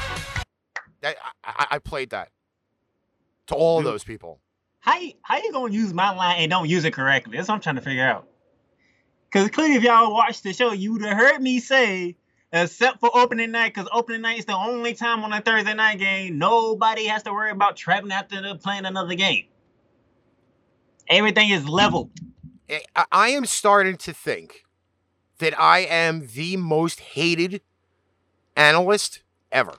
That, 1.01 1.17
I, 1.43 1.51
I, 1.57 1.67
I 1.75 1.79
played 1.79 2.11
that 2.11 2.29
to 3.47 3.55
all 3.55 3.79
of 3.79 3.85
those 3.85 4.03
people. 4.03 4.39
How 4.79 4.99
you, 4.99 5.13
how 5.21 5.37
you 5.37 5.51
gonna 5.51 5.73
use 5.73 5.93
my 5.93 6.15
line 6.15 6.37
and 6.39 6.49
don't 6.49 6.69
use 6.69 6.85
it 6.85 6.93
correctly? 6.93 7.37
That's 7.37 7.47
what 7.47 7.55
I'm 7.55 7.61
trying 7.61 7.75
to 7.75 7.81
figure 7.81 8.05
out. 8.05 8.27
Cause 9.31 9.49
clearly, 9.49 9.75
if 9.75 9.83
y'all 9.83 10.13
watched 10.13 10.43
the 10.43 10.53
show, 10.53 10.71
you 10.71 10.93
would 10.93 11.01
have 11.01 11.17
heard 11.17 11.41
me 11.41 11.59
say, 11.59 12.15
except 12.53 12.99
for 12.99 13.09
opening 13.13 13.51
night, 13.51 13.73
because 13.73 13.89
opening 13.91 14.21
night 14.21 14.39
is 14.39 14.45
the 14.45 14.55
only 14.55 14.93
time 14.93 15.23
on 15.23 15.33
a 15.33 15.41
Thursday 15.41 15.73
night 15.73 15.99
game 15.99 16.37
nobody 16.37 17.05
has 17.05 17.23
to 17.23 17.33
worry 17.33 17.51
about 17.51 17.75
traveling 17.75 18.13
after 18.13 18.41
the 18.41 18.55
playing 18.55 18.85
another 18.85 19.15
game. 19.15 19.45
Everything 21.09 21.49
is 21.49 21.67
level. 21.67 22.11
I 23.11 23.29
am 23.29 23.45
starting 23.45 23.97
to 23.97 24.13
think 24.13 24.63
that 25.39 25.59
I 25.59 25.79
am 25.79 26.27
the 26.33 26.57
most 26.57 26.99
hated 26.99 27.61
analyst 28.55 29.21
ever. 29.51 29.77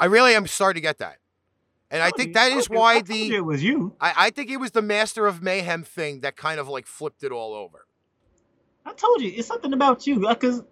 I 0.00 0.06
really 0.06 0.34
am 0.34 0.46
starting 0.46 0.80
to 0.80 0.82
get 0.82 0.98
that. 0.98 1.18
And 1.90 2.02
I 2.02 2.08
oh, 2.08 2.16
think 2.16 2.28
you- 2.28 2.34
that 2.34 2.52
is 2.52 2.68
why 2.68 3.02
the 3.02 3.34
it 3.34 3.44
was 3.44 3.62
you. 3.62 3.94
I, 4.00 4.14
I 4.16 4.30
think 4.30 4.50
it 4.50 4.58
was 4.58 4.70
the 4.70 4.82
Master 4.82 5.26
of 5.26 5.42
Mayhem 5.42 5.82
thing 5.84 6.20
that 6.20 6.36
kind 6.36 6.58
of 6.58 6.68
like 6.68 6.86
flipped 6.86 7.22
it 7.22 7.32
all 7.32 7.52
over. 7.52 7.86
I 8.86 8.92
told 8.94 9.20
you 9.20 9.32
it's 9.36 9.46
something 9.46 9.72
about 9.72 10.06
you. 10.06 10.26
Uh, 10.26 10.34
Cause 10.34 10.64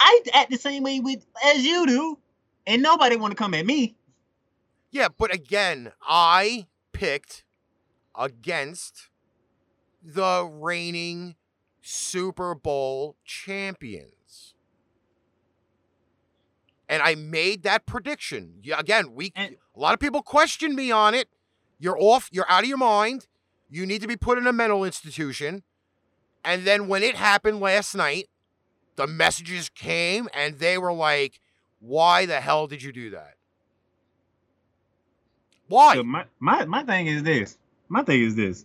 I 0.00 0.20
act 0.32 0.50
the 0.50 0.56
same 0.56 0.82
way 0.82 1.00
with 1.00 1.24
as 1.44 1.64
you 1.64 1.86
do, 1.86 2.18
and 2.66 2.82
nobody 2.82 3.16
want 3.16 3.32
to 3.32 3.36
come 3.36 3.54
at 3.54 3.66
me. 3.66 3.96
Yeah, 4.90 5.08
but 5.16 5.34
again, 5.34 5.92
I 6.02 6.66
picked 6.92 7.44
against 8.14 9.10
the 10.02 10.48
reigning 10.50 11.34
Super 11.82 12.54
Bowl 12.54 13.16
champions. 13.24 14.12
And 16.88 17.02
I 17.02 17.14
made 17.16 17.62
that 17.64 17.84
prediction. 17.86 18.60
Yeah, 18.62 18.78
again, 18.78 19.14
we 19.14 19.32
And- 19.34 19.56
a 19.74 19.80
lot 19.80 19.94
of 19.94 20.00
people 20.00 20.22
questioned 20.22 20.74
me 20.76 20.90
on 20.90 21.14
it. 21.14 21.28
You're 21.78 21.98
off, 22.00 22.28
you're 22.32 22.50
out 22.50 22.62
of 22.62 22.68
your 22.68 22.78
mind. 22.78 23.26
You 23.68 23.84
need 23.86 24.00
to 24.02 24.08
be 24.08 24.16
put 24.16 24.38
in 24.38 24.46
a 24.46 24.52
mental 24.52 24.84
institution. 24.84 25.62
And 26.44 26.64
then 26.64 26.86
when 26.86 27.02
it 27.02 27.16
happened 27.16 27.58
last 27.60 27.94
night, 27.94 28.28
the 28.94 29.06
messages 29.06 29.68
came 29.68 30.28
and 30.32 30.58
they 30.58 30.78
were 30.78 30.92
like, 30.92 31.40
"Why 31.80 32.24
the 32.24 32.40
hell 32.40 32.66
did 32.68 32.82
you 32.82 32.92
do 32.92 33.10
that?" 33.10 33.34
Why? 35.68 35.94
So 35.96 36.04
my, 36.04 36.24
my 36.38 36.64
my 36.64 36.82
thing 36.84 37.08
is 37.08 37.22
this. 37.24 37.58
My 37.88 38.02
thing 38.02 38.22
is 38.22 38.36
this. 38.36 38.64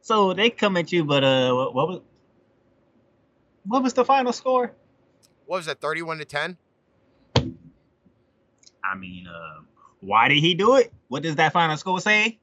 So 0.00 0.34
they 0.34 0.50
come 0.50 0.76
at 0.76 0.90
you, 0.92 1.04
but 1.04 1.22
uh, 1.22 1.52
what, 1.54 1.74
what 1.74 1.88
was 1.88 2.00
what 3.64 3.82
was 3.82 3.94
the 3.94 4.04
final 4.04 4.32
score? 4.32 4.72
what 5.46 5.58
was 5.58 5.66
that 5.66 5.80
31 5.80 6.18
to 6.18 6.24
10 6.24 6.56
I 8.92 8.96
mean, 8.96 9.26
uh, 9.26 9.60
why 10.00 10.28
did 10.28 10.38
he 10.38 10.54
do 10.54 10.76
it? 10.76 10.92
What 11.08 11.22
does 11.22 11.36
that 11.36 11.52
final 11.52 11.76
score 11.76 12.00
say? 12.00 12.38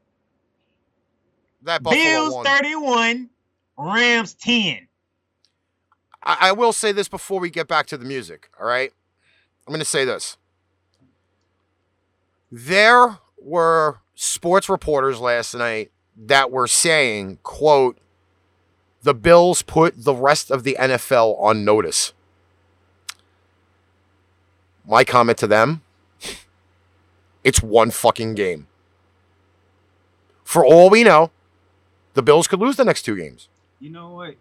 that 1.63 1.83
buffalo 1.83 2.01
Bills 2.01 2.33
won. 2.35 2.45
thirty-one, 2.45 3.29
Rams 3.77 4.33
ten. 4.33 4.87
I, 6.23 6.37
I 6.41 6.51
will 6.51 6.73
say 6.73 6.91
this 6.91 7.07
before 7.07 7.39
we 7.39 7.49
get 7.49 7.67
back 7.67 7.85
to 7.87 7.97
the 7.97 8.05
music 8.05 8.49
all 8.59 8.67
right 8.67 8.91
i'm 9.65 9.71
going 9.71 9.79
to 9.79 9.85
say 9.85 10.03
this 10.03 10.37
there 12.51 13.17
were 13.41 13.99
sports 14.15 14.67
reporters 14.67 15.19
last 15.19 15.55
night 15.55 15.91
that 16.17 16.51
were 16.51 16.67
saying 16.67 17.39
quote 17.43 17.97
the 19.03 19.13
bills 19.13 19.61
put 19.61 20.03
the 20.03 20.13
rest 20.13 20.51
of 20.51 20.63
the 20.63 20.75
nfl 20.79 21.41
on 21.41 21.63
notice 21.63 22.11
my 24.85 25.05
comment 25.05 25.37
to 25.37 25.47
them 25.47 25.81
It's 27.43 27.61
one 27.61 27.91
fucking 27.91 28.35
game. 28.35 28.67
For 30.43 30.65
all 30.65 30.89
we 30.89 31.03
know, 31.03 31.31
the 32.13 32.21
Bills 32.21 32.47
could 32.47 32.59
lose 32.59 32.75
the 32.75 32.85
next 32.85 33.03
two 33.03 33.15
games. 33.15 33.49
You 33.79 33.91
know 33.91 34.09
what? 34.09 34.35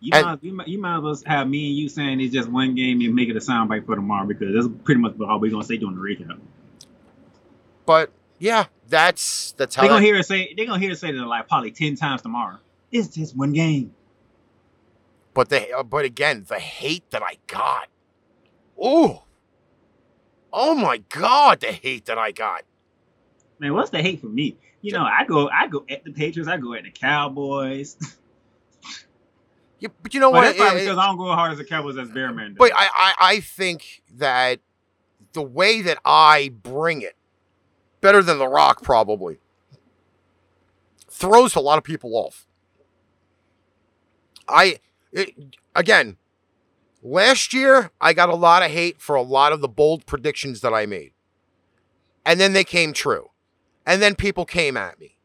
You 0.00 0.10
And- 0.14 0.26
might, 0.26 0.44
you, 0.44 0.52
might, 0.52 0.68
you 0.68 0.78
might 0.80 0.96
as 0.98 1.02
well 1.02 1.18
have 1.26 1.48
me 1.48 1.68
and 1.70 1.76
you 1.78 1.88
saying 1.88 2.20
it's 2.20 2.32
just 2.34 2.48
one 2.48 2.74
game 2.74 3.00
and 3.00 3.14
make 3.14 3.28
it 3.28 3.36
a 3.36 3.40
soundbite 3.40 3.86
for 3.86 3.96
tomorrow 3.96 4.26
because 4.26 4.54
that's 4.54 4.68
pretty 4.84 5.00
much 5.00 5.14
all 5.20 5.40
we're 5.40 5.50
gonna 5.50 5.64
say 5.64 5.78
during 5.78 5.96
the 5.96 6.02
recap. 6.02 6.38
But 7.86 8.10
yeah, 8.38 8.66
that's 8.88 9.52
that's 9.52 9.74
how 9.74 9.82
They're 9.82 9.88
gonna 9.88 10.00
that- 10.00 10.06
hear 10.06 10.16
us 10.18 10.28
say 10.28 10.52
they're 10.54 10.66
gonna 10.66 10.78
hear 10.78 10.92
us 10.92 11.00
say 11.00 11.08
it 11.08 11.14
like 11.14 11.48
probably 11.48 11.70
ten 11.70 11.96
times 11.96 12.22
tomorrow. 12.22 12.58
It's 12.92 13.08
just 13.08 13.34
one 13.34 13.52
game. 13.52 13.94
But 15.32 15.48
the 15.48 15.72
uh, 15.72 15.82
but 15.82 16.04
again, 16.04 16.44
the 16.46 16.58
hate 16.58 17.10
that 17.10 17.22
I 17.22 17.38
got. 17.46 17.88
Oh. 18.80 19.22
Oh 20.58 20.74
my 20.74 20.96
god, 21.10 21.60
the 21.60 21.66
hate 21.66 22.06
that 22.06 22.16
I 22.16 22.32
got. 22.32 22.62
Man, 23.58 23.74
what's 23.74 23.90
the 23.90 24.00
hate 24.00 24.22
for 24.22 24.26
me? 24.28 24.56
You 24.80 24.92
know, 24.92 25.04
I 25.04 25.24
go 25.26 25.48
I 25.50 25.66
go 25.66 25.84
at 25.90 26.02
the 26.02 26.12
Patriots, 26.12 26.48
I 26.48 26.56
go 26.56 26.72
at 26.72 26.84
the 26.84 26.90
Cowboys. 26.90 27.96
You, 29.78 29.90
but 30.02 30.14
you 30.14 30.20
know 30.20 30.30
Well, 30.30 30.40
what? 30.40 30.46
that's 30.46 30.56
probably 30.56 30.80
It- 30.80 30.84
because 30.84 30.96
I 30.96 31.04
don't 31.06 31.18
go 31.18 31.30
as 31.30 31.34
hard 31.34 31.52
as 31.52 31.58
the 31.58 31.64
Cowboys 31.64 31.98
as 31.98 32.08
Bearman. 32.08 32.54
does. 32.54 32.56
But 32.56 32.72
I, 32.74 32.88
I, 32.94 33.14
I 33.20 33.40
think 33.40 34.02
that 34.14 34.60
the 35.34 35.42
way 35.42 35.82
that 35.82 35.98
I 36.02 36.48
bring 36.62 37.02
it, 37.02 37.14
better 38.00 38.22
than 38.22 38.38
The 38.38 38.48
Rock 38.48 38.82
probably, 38.82 39.36
throws 41.10 41.54
a 41.54 41.60
lot 41.60 41.76
of 41.76 41.84
people 41.84 42.16
off. 42.16 42.46
I, 44.48 44.78
it, 45.12 45.34
again, 45.74 46.16
last 47.06 47.54
year 47.54 47.90
I 48.00 48.12
got 48.12 48.28
a 48.28 48.34
lot 48.34 48.62
of 48.62 48.70
hate 48.70 49.00
for 49.00 49.14
a 49.14 49.22
lot 49.22 49.52
of 49.52 49.60
the 49.60 49.68
bold 49.68 50.06
predictions 50.06 50.60
that 50.60 50.74
I 50.74 50.86
made. 50.86 51.12
And 52.24 52.40
then 52.40 52.52
they 52.52 52.64
came 52.64 52.92
true. 52.92 53.30
And 53.86 54.02
then 54.02 54.16
people 54.16 54.44
came 54.44 54.76
at 54.76 54.98
me. 54.98 55.16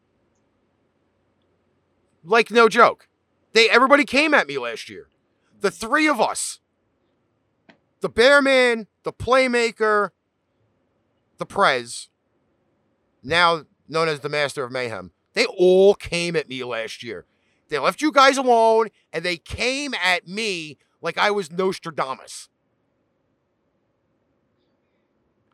Like 2.24 2.50
no 2.50 2.68
joke. 2.68 3.08
They 3.52 3.68
everybody 3.68 4.04
came 4.04 4.32
at 4.32 4.46
me 4.46 4.56
last 4.58 4.88
year. 4.88 5.08
The 5.60 5.70
three 5.70 6.08
of 6.08 6.20
us 6.20 6.60
the 8.00 8.10
Bearman, 8.10 8.88
the 9.04 9.12
Playmaker, 9.12 10.10
the 11.38 11.46
Prez, 11.46 12.08
now 13.22 13.64
known 13.88 14.08
as 14.08 14.20
the 14.20 14.28
Master 14.28 14.64
of 14.64 14.72
Mayhem, 14.72 15.12
they 15.34 15.46
all 15.46 15.94
came 15.94 16.34
at 16.34 16.48
me 16.48 16.64
last 16.64 17.02
year. 17.02 17.26
They 17.68 17.78
left 17.78 18.02
you 18.02 18.12
guys 18.12 18.36
alone 18.36 18.88
and 19.12 19.24
they 19.24 19.36
came 19.36 19.94
at 19.94 20.28
me 20.28 20.78
like 21.02 21.18
I 21.18 21.30
was 21.30 21.50
Nostradamus. 21.50 22.48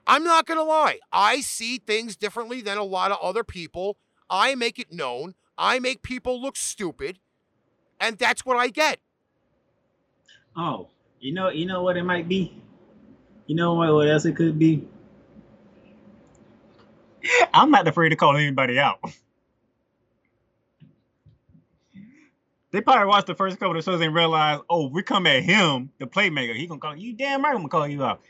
I'm 0.06 0.24
not 0.24 0.46
going 0.46 0.58
to 0.58 0.64
lie. 0.64 1.00
I 1.12 1.40
see 1.40 1.78
things 1.78 2.16
differently 2.16 2.60
than 2.62 2.78
a 2.78 2.84
lot 2.84 3.10
of 3.10 3.18
other 3.20 3.44
people. 3.44 3.98
I 4.30 4.54
make 4.54 4.78
it 4.78 4.92
known. 4.92 5.34
I 5.58 5.80
make 5.80 6.02
people 6.02 6.40
look 6.40 6.56
stupid. 6.56 7.18
And 8.00 8.16
that's 8.16 8.46
what 8.46 8.56
I 8.56 8.68
get. 8.68 9.00
Oh, 10.56 10.88
you 11.20 11.34
know, 11.34 11.50
you 11.50 11.66
know 11.66 11.82
what 11.82 11.96
it 11.96 12.04
might 12.04 12.28
be. 12.28 12.62
You 13.46 13.56
know 13.56 13.74
what? 13.74 13.92
What 13.92 14.08
else 14.08 14.24
it 14.24 14.36
could 14.36 14.58
be? 14.58 14.86
I'm 17.52 17.70
not 17.70 17.86
afraid 17.88 18.10
to 18.10 18.16
call 18.16 18.36
anybody 18.36 18.78
out. 18.78 18.98
They 22.70 22.80
probably 22.82 23.06
watched 23.06 23.26
the 23.26 23.34
first 23.34 23.58
couple 23.58 23.76
of 23.78 23.84
shows 23.84 24.00
and 24.00 24.14
realized, 24.14 24.62
oh, 24.68 24.88
we 24.88 25.02
come 25.02 25.26
at 25.26 25.42
him, 25.42 25.90
the 25.98 26.06
playmaker. 26.06 26.54
He 26.54 26.66
gonna 26.66 26.80
call 26.80 26.96
you. 26.96 27.14
Damn 27.14 27.42
right, 27.42 27.50
I'm 27.52 27.56
gonna 27.58 27.68
call 27.68 27.88
you 27.88 28.04
out. 28.04 28.20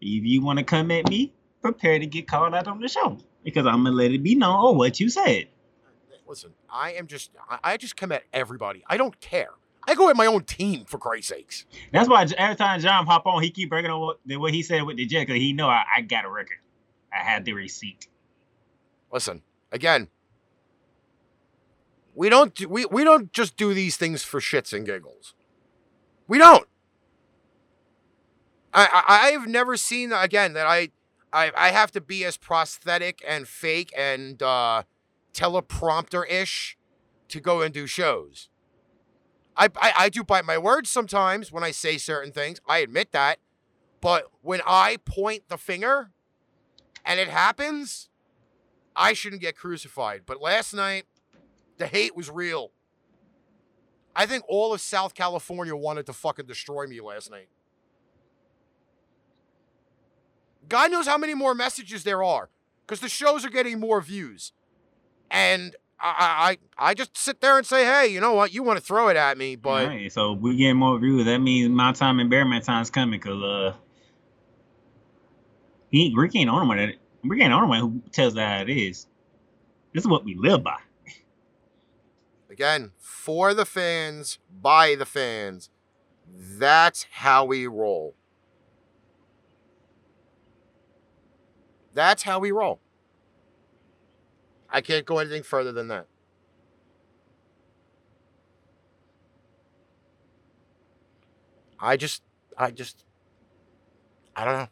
If 0.00 0.24
you 0.24 0.42
want 0.42 0.58
to 0.58 0.64
come 0.64 0.90
at 0.90 1.08
me, 1.08 1.32
prepare 1.62 1.98
to 1.98 2.06
get 2.06 2.26
called 2.28 2.54
out 2.54 2.66
on 2.68 2.80
the 2.80 2.88
show 2.88 3.18
because 3.44 3.66
I'm 3.66 3.84
gonna 3.84 3.96
let 3.96 4.10
it 4.10 4.22
be 4.22 4.34
known 4.34 4.76
what 4.76 5.00
you 5.00 5.08
said. 5.08 5.48
Listen, 6.26 6.52
I 6.70 6.92
am 6.92 7.06
just, 7.06 7.30
I, 7.62 7.76
just 7.76 7.96
come 7.96 8.10
at 8.12 8.22
everybody. 8.32 8.82
I 8.86 8.96
don't 8.96 9.18
care. 9.20 9.50
I 9.86 9.94
go 9.94 10.08
at 10.08 10.16
my 10.16 10.26
own 10.26 10.44
team 10.44 10.84
for 10.86 10.96
Christ's 10.98 11.28
sakes. 11.30 11.66
That's 11.92 12.08
why 12.08 12.26
every 12.38 12.56
time 12.56 12.80
John 12.80 13.04
hop 13.06 13.26
on, 13.26 13.42
he 13.42 13.50
keep 13.50 13.68
breaking 13.68 13.90
on 13.90 14.00
what, 14.00 14.20
the- 14.24 14.36
what 14.36 14.52
he 14.54 14.62
said 14.62 14.82
with 14.84 14.96
the 14.96 15.04
jet 15.06 15.26
because 15.26 15.36
he 15.40 15.52
know 15.52 15.68
I, 15.68 15.82
I 15.96 16.00
got 16.02 16.24
a 16.24 16.30
record. 16.30 16.58
I 17.12 17.22
had 17.22 17.44
the 17.44 17.52
receipt. 17.52 18.06
Listen, 19.12 19.42
again, 19.70 20.08
we 22.14 22.28
don't, 22.28 22.54
do, 22.54 22.68
we, 22.68 22.86
we 22.86 23.04
don't 23.04 23.32
just 23.32 23.56
do 23.56 23.74
these 23.74 23.96
things 23.96 24.22
for 24.22 24.40
shits 24.40 24.72
and 24.72 24.84
giggles. 24.84 25.34
We 26.28 26.38
don't. 26.38 26.68
I, 28.74 29.04
I, 29.06 29.28
I've 29.28 29.48
never 29.48 29.76
seen, 29.76 30.12
again, 30.12 30.52
that 30.54 30.66
I, 30.66 30.90
I, 31.32 31.52
I 31.56 31.70
have 31.70 31.90
to 31.92 32.00
be 32.00 32.24
as 32.24 32.36
prosthetic 32.36 33.22
and 33.26 33.46
fake 33.46 33.92
and 33.96 34.42
uh, 34.42 34.82
teleprompter-ish 35.34 36.76
to 37.28 37.40
go 37.40 37.62
and 37.62 37.72
do 37.72 37.86
shows. 37.86 38.48
I, 39.56 39.68
I, 39.76 39.92
I 39.96 40.08
do 40.08 40.24
bite 40.24 40.44
my 40.44 40.58
words 40.58 40.90
sometimes 40.90 41.52
when 41.52 41.62
I 41.62 41.70
say 41.70 41.98
certain 41.98 42.32
things. 42.32 42.60
I 42.66 42.78
admit 42.78 43.12
that. 43.12 43.38
But 44.00 44.24
when 44.40 44.60
I 44.66 44.96
point 45.04 45.48
the 45.48 45.58
finger 45.58 46.10
and 47.04 47.20
it 47.20 47.28
happens, 47.28 48.08
I 48.96 49.12
shouldn't 49.12 49.42
get 49.42 49.56
crucified. 49.56 50.22
But 50.26 50.40
last 50.40 50.74
night, 50.74 51.04
the 51.82 51.88
hate 51.88 52.16
was 52.16 52.30
real. 52.30 52.70
I 54.14 54.26
think 54.26 54.44
all 54.46 54.72
of 54.72 54.80
South 54.80 55.14
California 55.14 55.74
wanted 55.74 56.06
to 56.06 56.12
fucking 56.12 56.46
destroy 56.46 56.86
me 56.86 57.00
last 57.00 57.28
night. 57.28 57.48
God 60.68 60.92
knows 60.92 61.06
how 61.06 61.18
many 61.18 61.34
more 61.34 61.54
messages 61.56 62.04
there 62.04 62.22
are 62.22 62.50
because 62.86 63.00
the 63.00 63.08
shows 63.08 63.44
are 63.44 63.50
getting 63.50 63.80
more 63.80 64.00
views. 64.00 64.52
And 65.28 65.74
I, 65.98 66.56
I, 66.78 66.90
I 66.90 66.94
just 66.94 67.16
sit 67.16 67.40
there 67.40 67.58
and 67.58 67.66
say, 67.66 67.84
hey, 67.84 68.06
you 68.06 68.20
know 68.20 68.34
what? 68.34 68.54
You 68.54 68.62
want 68.62 68.78
to 68.78 68.84
throw 68.84 69.08
it 69.08 69.16
at 69.16 69.36
me, 69.36 69.56
but 69.56 69.90
so 70.10 70.34
we 70.34 70.56
getting 70.56 70.76
more 70.76 70.98
views. 71.00 71.24
That 71.24 71.38
means 71.38 71.68
my 71.70 71.92
time 71.92 72.20
and 72.20 72.30
Bearman 72.30 72.62
time's 72.62 72.90
coming 72.90 73.18
because 73.18 73.42
uh, 73.42 73.74
he 75.90 76.12
Rick 76.16 76.36
ain't 76.36 76.48
only 76.48 76.68
one 76.68 76.92
Rick 77.24 77.42
ain't 77.42 77.52
only 77.52 77.68
one 77.68 77.80
who 77.80 78.02
tells 78.12 78.34
that 78.34 78.48
how 78.48 78.62
it 78.62 78.70
is. 78.70 79.08
This 79.92 80.04
is 80.04 80.08
what 80.08 80.24
we 80.24 80.36
live 80.36 80.62
by. 80.62 80.78
Again, 82.52 82.92
for 82.98 83.54
the 83.54 83.64
fans, 83.64 84.38
by 84.60 84.94
the 84.94 85.06
fans. 85.06 85.70
That's 86.30 87.06
how 87.10 87.46
we 87.46 87.66
roll. 87.66 88.14
That's 91.94 92.24
how 92.24 92.38
we 92.38 92.52
roll. 92.52 92.78
I 94.68 94.82
can't 94.82 95.06
go 95.06 95.18
anything 95.18 95.42
further 95.42 95.72
than 95.72 95.88
that. 95.88 96.06
I 101.80 101.96
just, 101.96 102.22
I 102.58 102.70
just, 102.70 103.02
I 104.36 104.44
don't 104.44 104.58
know. 104.58 104.68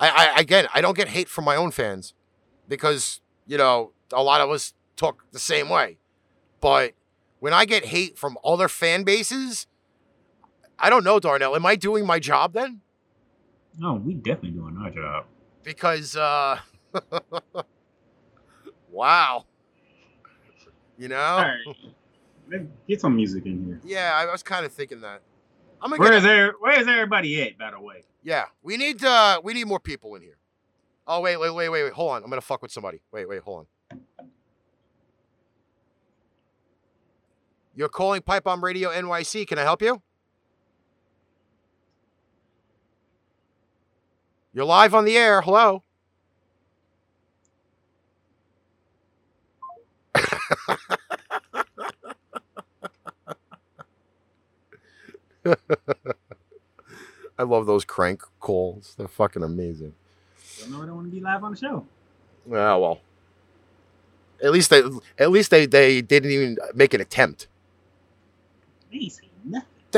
I, 0.00 0.32
I 0.36 0.40
again, 0.40 0.66
I 0.74 0.80
don't 0.80 0.96
get 0.96 1.08
hate 1.08 1.28
from 1.28 1.44
my 1.44 1.54
own 1.54 1.70
fans 1.70 2.14
because 2.68 3.20
you 3.46 3.58
know 3.58 3.92
a 4.12 4.22
lot 4.22 4.40
of 4.40 4.50
us 4.50 4.74
talk 4.96 5.24
the 5.30 5.38
same 5.38 5.68
way. 5.68 5.97
But 6.60 6.92
when 7.40 7.52
I 7.52 7.64
get 7.64 7.86
hate 7.86 8.18
from 8.18 8.38
other 8.44 8.68
fan 8.68 9.04
bases, 9.04 9.66
I 10.78 10.90
don't 10.90 11.04
know, 11.04 11.20
Darnell. 11.20 11.54
Am 11.56 11.66
I 11.66 11.76
doing 11.76 12.06
my 12.06 12.18
job 12.18 12.52
then? 12.52 12.80
No, 13.78 13.94
we 13.94 14.14
definitely 14.14 14.50
doing 14.50 14.76
our 14.82 14.90
job. 14.90 15.26
Because, 15.62 16.16
uh, 16.16 16.58
wow. 18.90 19.44
You 20.96 21.08
know? 21.08 21.16
All 21.16 21.42
right, 21.42 21.58
let's 22.50 22.64
get 22.88 23.00
some 23.00 23.14
music 23.14 23.46
in 23.46 23.64
here. 23.64 23.80
Yeah, 23.84 24.12
I 24.14 24.30
was 24.30 24.42
kind 24.42 24.66
of 24.66 24.72
thinking 24.72 25.00
that. 25.02 25.22
I'm 25.80 25.90
gonna 25.90 26.00
Where 26.00 26.10
get, 26.10 26.18
is 26.18 26.24
there? 26.24 26.54
Where 26.58 26.80
is 26.80 26.88
everybody 26.88 27.40
at? 27.40 27.56
By 27.56 27.70
the 27.70 27.80
way, 27.80 28.02
yeah, 28.24 28.46
we 28.62 28.76
need 28.76 29.04
uh, 29.04 29.40
we 29.44 29.54
need 29.54 29.66
more 29.66 29.78
people 29.78 30.16
in 30.16 30.22
here. 30.22 30.38
Oh 31.06 31.20
wait, 31.20 31.36
wait, 31.36 31.54
wait, 31.54 31.68
wait, 31.68 31.84
wait. 31.84 31.92
Hold 31.92 32.10
on, 32.12 32.24
I'm 32.24 32.30
gonna 32.30 32.40
fuck 32.40 32.62
with 32.62 32.72
somebody. 32.72 33.00
Wait, 33.12 33.28
wait, 33.28 33.42
hold 33.42 33.60
on. 33.60 33.66
You're 37.78 37.88
calling 37.88 38.20
Pipebomb 38.22 38.60
Radio 38.60 38.90
NYC. 38.90 39.46
Can 39.46 39.56
I 39.56 39.62
help 39.62 39.80
you? 39.80 40.02
You're 44.52 44.64
live 44.64 44.96
on 44.96 45.04
the 45.04 45.16
air. 45.16 45.42
Hello. 45.42 45.84
I 50.16 50.24
love 57.44 57.66
those 57.66 57.84
crank 57.84 58.24
calls. 58.40 58.96
They're 58.98 59.06
fucking 59.06 59.44
amazing. 59.44 59.94
don't 60.62 60.72
know. 60.72 60.82
I 60.82 60.86
don't 60.86 60.96
want 60.96 61.06
to 61.06 61.12
be 61.12 61.20
live 61.20 61.44
on 61.44 61.52
the 61.52 61.58
show. 61.58 61.86
Yeah, 62.50 62.74
well. 62.74 62.98
At 64.42 64.50
least 64.50 64.70
they 64.70 64.82
at 65.16 65.30
least 65.30 65.52
they, 65.52 65.66
they 65.66 66.02
didn't 66.02 66.32
even 66.32 66.58
make 66.74 66.92
an 66.92 67.00
attempt. 67.00 67.46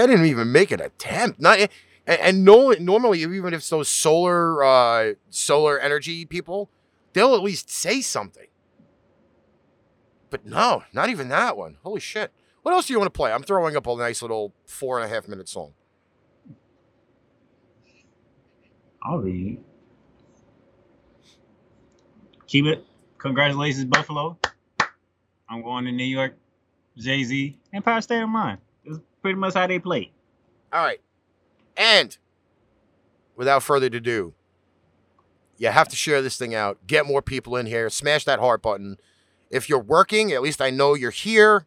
They 0.00 0.06
didn't 0.06 0.26
even 0.26 0.50
make 0.50 0.70
an 0.70 0.80
attempt. 0.80 1.40
Not 1.40 1.58
And, 1.58 1.70
and 2.06 2.44
no, 2.44 2.70
normally, 2.70 3.20
even 3.20 3.52
if 3.52 3.68
those 3.68 3.86
solar 3.86 4.64
uh, 4.64 5.12
solar 5.28 5.78
energy 5.78 6.24
people, 6.24 6.70
they'll 7.12 7.34
at 7.34 7.42
least 7.42 7.68
say 7.68 8.00
something. 8.00 8.46
But 10.30 10.46
no, 10.46 10.84
not 10.94 11.10
even 11.10 11.28
that 11.28 11.54
one. 11.58 11.76
Holy 11.82 12.00
shit! 12.00 12.32
What 12.62 12.72
else 12.72 12.86
do 12.86 12.94
you 12.94 12.98
want 12.98 13.12
to 13.12 13.16
play? 13.16 13.30
I'm 13.30 13.42
throwing 13.42 13.76
up 13.76 13.86
a 13.86 13.94
nice 13.94 14.22
little 14.22 14.54
four 14.64 14.98
and 14.98 15.04
a 15.04 15.14
half 15.14 15.28
minute 15.28 15.50
song. 15.50 15.74
I'll 19.02 19.18
read. 19.18 19.62
Keep 22.46 22.64
it. 22.64 22.86
Congratulations, 23.18 23.84
Buffalo. 23.84 24.38
I'm 25.46 25.62
going 25.62 25.84
to 25.84 25.92
New 25.92 26.04
York. 26.04 26.36
Jay 26.96 27.22
Z. 27.22 27.58
Empire 27.74 28.00
State 28.00 28.22
of 28.22 28.30
Mind. 28.30 28.60
Pretty 29.22 29.38
much 29.38 29.54
how 29.54 29.66
they 29.66 29.78
play. 29.78 30.12
All 30.72 30.83
right. 30.83 31.00
And 31.76 32.16
without 33.37 33.62
further 33.62 33.87
ado, 33.87 34.35
you 35.59 35.68
have 35.68 35.88
to 35.88 35.96
share 35.96 36.22
this 36.22 36.38
thing 36.38 36.54
out. 36.54 36.87
Get 36.87 37.06
more 37.06 37.22
people 37.22 37.56
in 37.56 37.66
here. 37.66 37.90
Smash 37.90 38.24
that 38.24 38.38
heart 38.38 38.62
button. 38.62 38.96
If 39.50 39.68
you're 39.68 39.78
working, 39.78 40.33
at 40.33 40.42
least 40.42 40.62
I 40.62 40.70
know 40.70 40.94
you're 40.94 41.11
here 41.11 41.66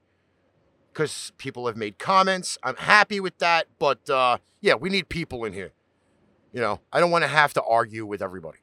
because 0.91 1.31
people 1.37 1.67
have 1.67 1.77
made 1.77 1.99
comments. 1.99 2.57
I'm 2.63 2.75
happy 2.75 3.19
with 3.19 3.37
that. 3.39 3.67
But 3.77 4.09
uh, 4.09 4.37
yeah, 4.61 4.75
we 4.75 4.89
need 4.89 5.09
people 5.09 5.45
in 5.45 5.53
here. 5.53 5.73
You 6.53 6.61
know, 6.61 6.79
I 6.91 6.99
don't 6.99 7.11
want 7.11 7.23
to 7.23 7.27
have 7.27 7.53
to 7.53 7.63
argue 7.63 8.05
with 8.05 8.21
everybody. 8.21 8.59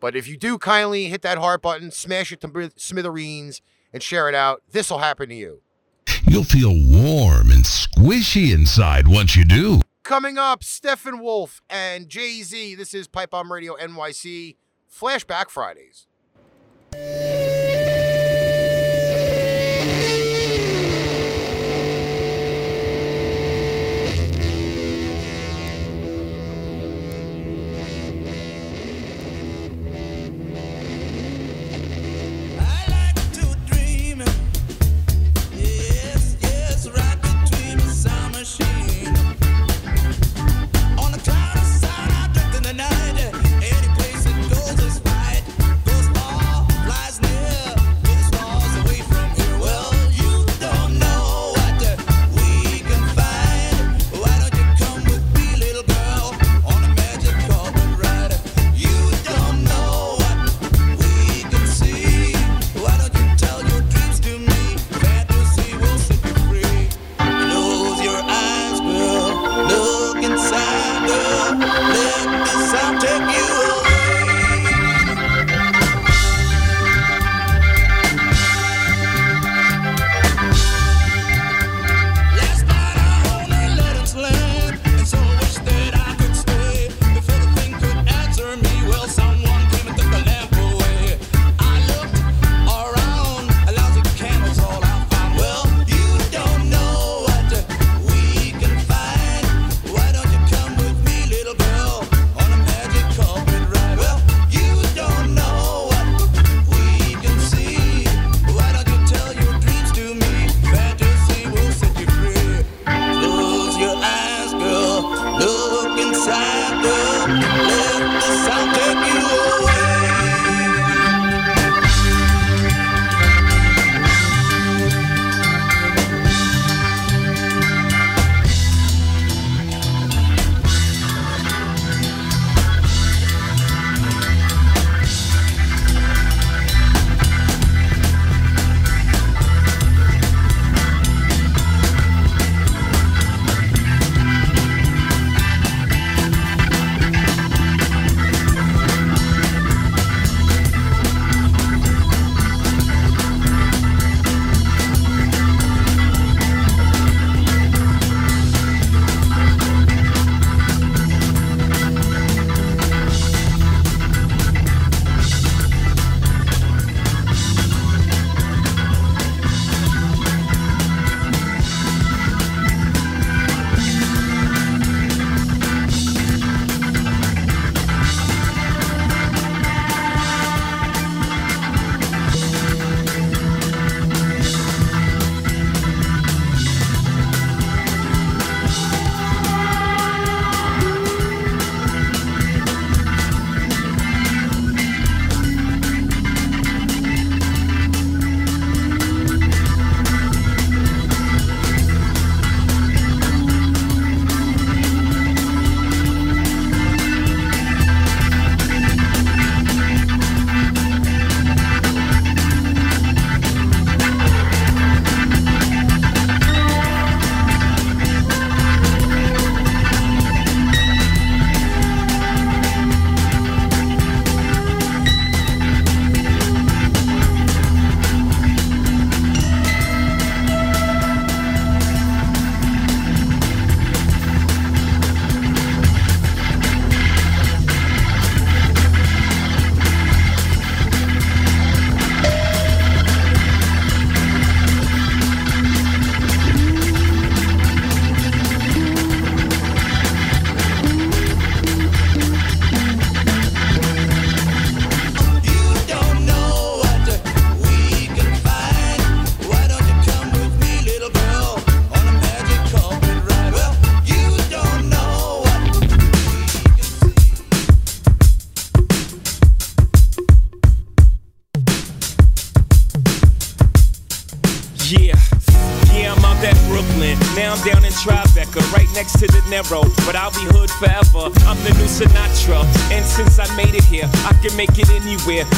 But 0.00 0.16
if 0.16 0.26
you 0.26 0.36
do 0.36 0.58
kindly 0.58 1.06
hit 1.06 1.22
that 1.22 1.38
heart 1.38 1.62
button, 1.62 1.90
smash 1.90 2.32
it 2.32 2.40
to 2.40 2.70
smithereens, 2.76 3.62
and 3.92 4.02
share 4.02 4.28
it 4.28 4.34
out, 4.34 4.62
this 4.70 4.90
will 4.90 4.98
happen 4.98 5.28
to 5.28 5.34
you. 5.34 5.62
You'll 6.26 6.44
feel 6.44 6.72
warm 6.74 7.50
and 7.50 7.64
squishy 7.64 8.52
inside 8.54 9.08
once 9.08 9.36
you 9.36 9.44
do. 9.44 9.80
Coming 10.04 10.38
up, 10.38 10.60
Steppenwolf 10.60 11.60
and 11.70 12.08
Jay 12.08 12.42
Z. 12.42 12.74
This 12.74 12.94
is 12.94 13.08
Pipebomb 13.08 13.50
Radio 13.50 13.76
NYC 13.76 14.56
Flashback 14.90 15.48
Fridays. 15.50 16.06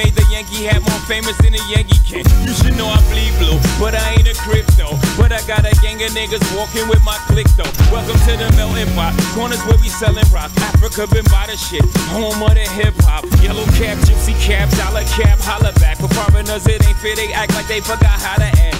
Made 0.00 0.16
the 0.16 0.24
Yankee 0.32 0.64
hat 0.64 0.80
more 0.80 1.04
famous 1.04 1.36
than 1.44 1.52
a 1.52 1.60
Yankee 1.68 2.00
can. 2.08 2.24
You 2.48 2.56
should 2.56 2.72
know 2.72 2.88
I 2.88 2.96
bleed 3.12 3.36
blue, 3.36 3.60
but 3.76 3.92
I 3.92 4.16
ain't 4.16 4.24
a 4.24 4.32
crypto. 4.32 4.96
But 5.20 5.28
I 5.28 5.44
got 5.44 5.68
a 5.68 5.76
gang 5.84 6.00
of 6.00 6.16
niggas 6.16 6.40
walking 6.56 6.88
with 6.88 7.04
my 7.04 7.20
click 7.28 7.44
though. 7.52 7.68
Welcome 7.92 8.16
to 8.24 8.32
the 8.40 8.48
melting 8.56 8.88
pot. 8.96 9.12
Corners 9.36 9.60
where 9.68 9.76
we 9.76 9.92
selling 9.92 10.24
rock. 10.32 10.48
Afrika 10.72 11.04
Bambaataa 11.04 11.60
shit. 11.60 11.84
Home 12.16 12.32
of 12.32 12.54
the 12.56 12.64
hip 12.64 12.96
hop. 13.04 13.28
Yellow 13.44 13.68
cap, 13.76 14.00
gypsy 14.08 14.32
cap, 14.40 14.72
dollar 14.80 15.04
cap, 15.20 15.36
holla 15.44 15.68
back. 15.84 16.00
For 16.00 16.08
foreigners, 16.08 16.64
it 16.64 16.80
ain't 16.80 16.96
fair. 16.96 17.14
They 17.14 17.34
act 17.36 17.52
like 17.52 17.68
they 17.68 17.84
forgot 17.84 18.16
how 18.24 18.40
to 18.40 18.48
act. 18.48 18.79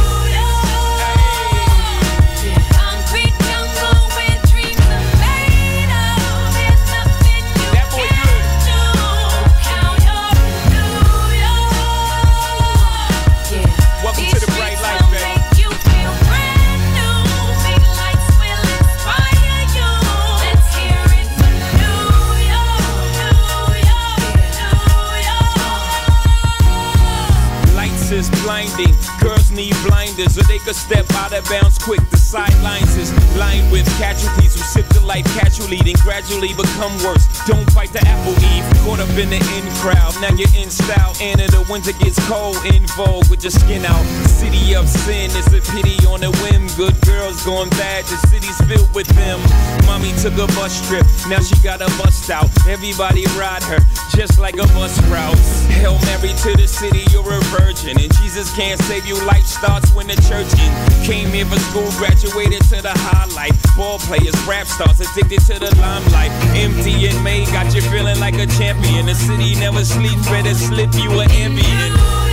out 31.31 31.43
of 31.43 31.49
bounds 31.49 31.77
quick. 31.77 32.01
The 32.09 32.17
sidelines 32.17 32.95
is 32.95 33.11
lined 33.37 33.71
with 33.71 33.85
casualties 33.97 34.53
who 34.53 34.61
sip 34.61 34.90
life 35.11 35.27
casually, 35.35 35.75
then 35.83 35.99
gradually 36.07 36.53
become 36.55 36.95
worse. 37.03 37.27
Don't 37.45 37.69
fight 37.71 37.91
the 37.91 37.99
apple 38.07 38.31
eve. 38.55 38.63
Caught 38.87 39.01
up 39.03 39.11
in 39.19 39.29
the 39.29 39.41
in 39.59 39.65
crowd. 39.83 40.15
Now 40.23 40.31
you're 40.39 40.55
in 40.55 40.69
style. 40.69 41.13
And 41.19 41.41
in 41.41 41.51
the 41.51 41.67
winter 41.69 41.91
gets 41.99 42.15
cold. 42.31 42.55
In 42.71 42.87
vogue 42.95 43.27
with 43.29 43.43
your 43.43 43.51
skin 43.51 43.83
out. 43.83 44.05
City 44.39 44.73
of 44.73 44.87
sin. 44.87 45.27
It's 45.35 45.51
a 45.51 45.59
pity 45.75 45.99
on 46.07 46.23
a 46.23 46.31
whim. 46.39 46.67
Good 46.79 46.95
girls 47.01 47.43
going 47.43 47.69
bad. 47.71 48.05
The 48.05 48.17
city's 48.31 48.55
filled 48.63 48.93
with 48.95 49.07
them. 49.19 49.39
Mommy 49.85 50.15
took 50.23 50.35
a 50.39 50.47
bus 50.55 50.79
trip. 50.87 51.03
Now 51.27 51.43
she 51.43 51.59
got 51.59 51.81
a 51.81 51.91
bust 51.99 52.29
out. 52.29 52.47
Everybody 52.65 53.25
ride 53.35 53.63
her 53.63 53.83
just 54.15 54.39
like 54.39 54.55
a 54.55 54.67
bus 54.71 54.95
route. 55.11 55.35
Hail 55.75 55.99
Mary 56.07 56.31
to 56.45 56.51
the 56.55 56.67
city, 56.67 57.03
you're 57.11 57.27
a 57.27 57.39
virgin. 57.51 57.99
And 57.99 58.11
Jesus 58.21 58.53
can't 58.55 58.79
save 58.83 59.05
you. 59.05 59.15
Life 59.25 59.45
starts 59.45 59.93
when 59.93 60.07
the 60.07 60.15
church 60.29 60.51
in. 60.55 60.71
Came 61.03 61.29
here 61.35 61.45
for 61.45 61.59
school, 61.67 61.89
graduated 61.99 62.63
to 62.71 62.81
the 62.81 62.93
highlight. 62.95 63.51
Ball 63.75 63.99
players, 63.99 64.35
rap 64.47 64.67
stars, 64.67 65.00
addicted 65.01 65.41
to 65.47 65.59
the 65.59 65.75
limelight. 65.77 66.31
MDMA, 66.53 67.45
got 67.51 67.73
you 67.73 67.81
feeling 67.81 68.19
like 68.19 68.35
a 68.35 68.47
champion. 68.47 69.07
The 69.07 69.15
city 69.15 69.55
never 69.55 69.83
sleeps, 69.83 70.27
better 70.29 70.53
slip 70.53 70.93
you 70.95 71.19
an 71.19 71.29
Ambien. 71.29 72.30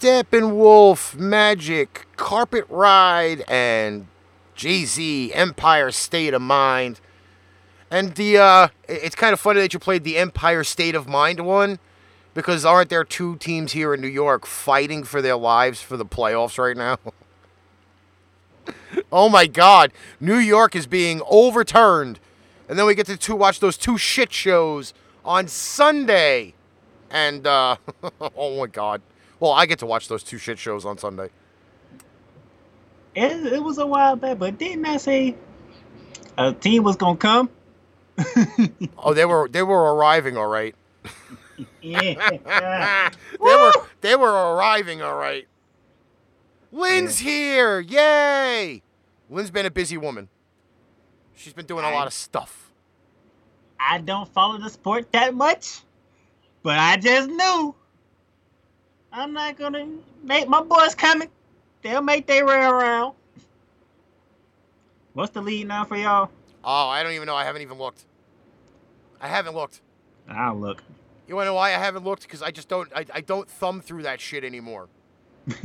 Steppenwolf, 0.00 1.14
Magic, 1.14 2.06
Carpet 2.16 2.64
Ride, 2.70 3.44
and 3.46 4.06
Jay 4.54 4.86
Z, 4.86 5.30
Empire 5.34 5.90
State 5.90 6.32
of 6.32 6.40
Mind. 6.40 7.00
And 7.90 8.14
the 8.14 8.38
uh, 8.38 8.68
it's 8.88 9.14
kind 9.14 9.34
of 9.34 9.40
funny 9.40 9.60
that 9.60 9.74
you 9.74 9.78
played 9.78 10.04
the 10.04 10.16
Empire 10.16 10.64
State 10.64 10.94
of 10.94 11.06
Mind 11.06 11.40
one, 11.40 11.78
because 12.32 12.64
aren't 12.64 12.88
there 12.88 13.04
two 13.04 13.36
teams 13.36 13.72
here 13.72 13.92
in 13.92 14.00
New 14.00 14.08
York 14.08 14.46
fighting 14.46 15.04
for 15.04 15.20
their 15.20 15.36
lives 15.36 15.82
for 15.82 15.98
the 15.98 16.06
playoffs 16.06 16.56
right 16.56 16.78
now? 16.78 16.96
oh 19.12 19.28
my 19.28 19.46
God, 19.46 19.92
New 20.18 20.38
York 20.38 20.74
is 20.74 20.86
being 20.86 21.20
overturned, 21.28 22.18
and 22.70 22.78
then 22.78 22.86
we 22.86 22.94
get 22.94 23.04
to 23.04 23.18
two, 23.18 23.36
watch 23.36 23.60
those 23.60 23.76
two 23.76 23.98
shit 23.98 24.32
shows 24.32 24.94
on 25.26 25.46
Sunday. 25.46 26.54
And, 27.10 27.46
uh, 27.46 27.76
oh 28.34 28.60
my 28.60 28.66
God. 28.66 29.02
Well, 29.40 29.52
I 29.52 29.66
get 29.66 29.78
to 29.80 29.86
watch 29.86 30.08
those 30.08 30.22
two 30.22 30.38
shit 30.38 30.58
shows 30.58 30.84
on 30.84 30.98
Sunday. 30.98 31.30
It, 33.14 33.52
it 33.54 33.62
was 33.62 33.78
a 33.78 33.86
while 33.86 34.14
back, 34.14 34.38
but 34.38 34.58
didn't 34.58 34.84
I 34.84 34.98
say 34.98 35.34
a 36.38 36.52
team 36.52 36.84
was 36.84 36.96
gonna 36.96 37.16
come? 37.16 37.50
Oh, 39.02 39.14
they 39.14 39.24
were 39.24 39.48
they 39.48 39.62
were 39.62 39.94
arriving 39.94 40.36
all 40.36 40.46
right. 40.46 40.74
Yeah. 41.82 42.30
they 43.32 43.38
were 43.38 43.72
they 44.00 44.16
were 44.16 44.54
arriving 44.54 45.02
all 45.02 45.14
right. 45.16 45.46
Lynn's 46.72 47.18
here. 47.18 47.80
Yay! 47.80 48.82
Lynn's 49.28 49.50
been 49.50 49.66
a 49.66 49.70
busy 49.70 49.98
woman. 49.98 50.28
She's 51.34 51.52
been 51.52 51.66
doing 51.66 51.84
a 51.84 51.90
lot 51.90 52.06
of 52.06 52.12
stuff. 52.14 52.70
I 53.78 53.98
don't 53.98 54.28
follow 54.32 54.58
the 54.58 54.70
sport 54.70 55.12
that 55.12 55.34
much, 55.34 55.80
but 56.62 56.78
I 56.78 56.96
just 56.96 57.28
knew 57.28 57.74
I'm 59.12 59.32
not 59.32 59.58
gonna 59.58 59.88
make 60.22 60.48
my 60.48 60.62
boys 60.62 60.94
coming. 60.94 61.28
They'll 61.82 62.02
make 62.02 62.26
their 62.26 62.46
way 62.46 62.56
around. 62.56 63.14
What's 65.14 65.32
the 65.32 65.40
lead 65.40 65.66
now 65.66 65.84
for 65.84 65.96
y'all? 65.96 66.30
Oh, 66.62 66.88
I 66.88 67.02
don't 67.02 67.12
even 67.12 67.26
know. 67.26 67.34
I 67.34 67.44
haven't 67.44 67.62
even 67.62 67.78
looked. 67.78 68.04
I 69.20 69.28
haven't 69.28 69.54
looked. 69.54 69.80
I'll 70.28 70.56
look. 70.56 70.82
You 71.26 71.34
wanna 71.34 71.50
know 71.50 71.54
why 71.54 71.70
I 71.70 71.78
haven't 71.78 72.04
looked? 72.04 72.22
Because 72.22 72.42
I 72.42 72.50
just 72.50 72.68
don't 72.68 72.88
I, 72.94 73.04
I 73.12 73.20
don't 73.20 73.48
thumb 73.48 73.80
through 73.80 74.02
that 74.02 74.20
shit 74.20 74.44
anymore. 74.44 74.88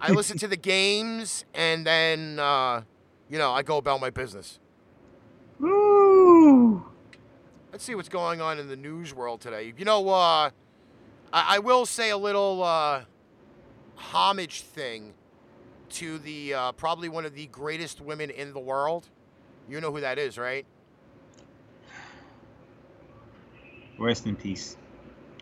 I 0.00 0.12
listen 0.12 0.38
to 0.38 0.48
the 0.48 0.56
games 0.56 1.44
and 1.52 1.86
then 1.86 2.38
uh, 2.38 2.82
you 3.28 3.38
know, 3.38 3.52
I 3.52 3.62
go 3.62 3.76
about 3.76 4.00
my 4.00 4.10
business. 4.10 4.58
Woo! 5.58 6.84
Let's 7.72 7.84
see 7.84 7.94
what's 7.94 8.08
going 8.08 8.40
on 8.40 8.58
in 8.58 8.68
the 8.68 8.76
news 8.76 9.12
world 9.12 9.40
today. 9.40 9.74
You 9.76 9.84
know, 9.84 10.08
uh, 10.08 10.50
I, 11.32 11.56
I 11.56 11.58
will 11.58 11.86
say 11.86 12.10
a 12.10 12.16
little 12.16 12.62
uh, 12.62 13.02
homage 13.96 14.62
thing 14.62 15.14
to 15.90 16.18
the 16.18 16.54
uh, 16.54 16.72
probably 16.72 17.08
one 17.08 17.24
of 17.24 17.34
the 17.34 17.46
greatest 17.46 18.00
women 18.00 18.30
in 18.30 18.52
the 18.52 18.60
world. 18.60 19.08
You 19.68 19.80
know 19.80 19.92
who 19.92 20.00
that 20.00 20.18
is, 20.18 20.38
right? 20.38 20.64
Rest 23.98 24.26
in 24.26 24.36
peace, 24.36 24.76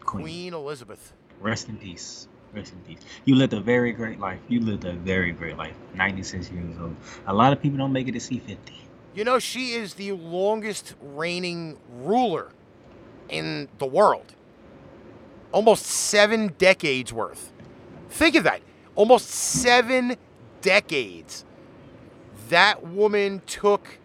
Queen. 0.00 0.22
Queen 0.22 0.54
Elizabeth. 0.54 1.12
Rest 1.40 1.68
in 1.68 1.76
peace. 1.76 2.26
Rest 2.54 2.72
in 2.72 2.80
peace. 2.80 3.04
You 3.26 3.34
lived 3.34 3.52
a 3.52 3.60
very 3.60 3.92
great 3.92 4.18
life. 4.18 4.40
You 4.48 4.60
lived 4.60 4.86
a 4.86 4.94
very 4.94 5.30
great 5.32 5.58
life. 5.58 5.74
96 5.94 6.50
years 6.50 6.78
old. 6.80 6.96
A 7.26 7.34
lot 7.34 7.52
of 7.52 7.60
people 7.60 7.76
don't 7.76 7.92
make 7.92 8.08
it 8.08 8.12
to 8.12 8.20
see 8.20 8.38
50. 8.38 8.72
You 9.14 9.24
know, 9.24 9.38
she 9.38 9.72
is 9.72 9.94
the 9.94 10.12
longest 10.12 10.94
reigning 11.00 11.78
ruler 11.90 12.52
in 13.28 13.68
the 13.78 13.86
world. 13.86 14.35
Almost 15.56 15.86
seven 15.86 16.52
decades 16.58 17.14
worth. 17.14 17.50
Think 18.10 18.34
of 18.34 18.44
that. 18.44 18.60
Almost 18.94 19.26
seven 19.26 20.16
decades. 20.60 21.46
That 22.50 22.86
woman 22.86 23.40
took 23.46 23.98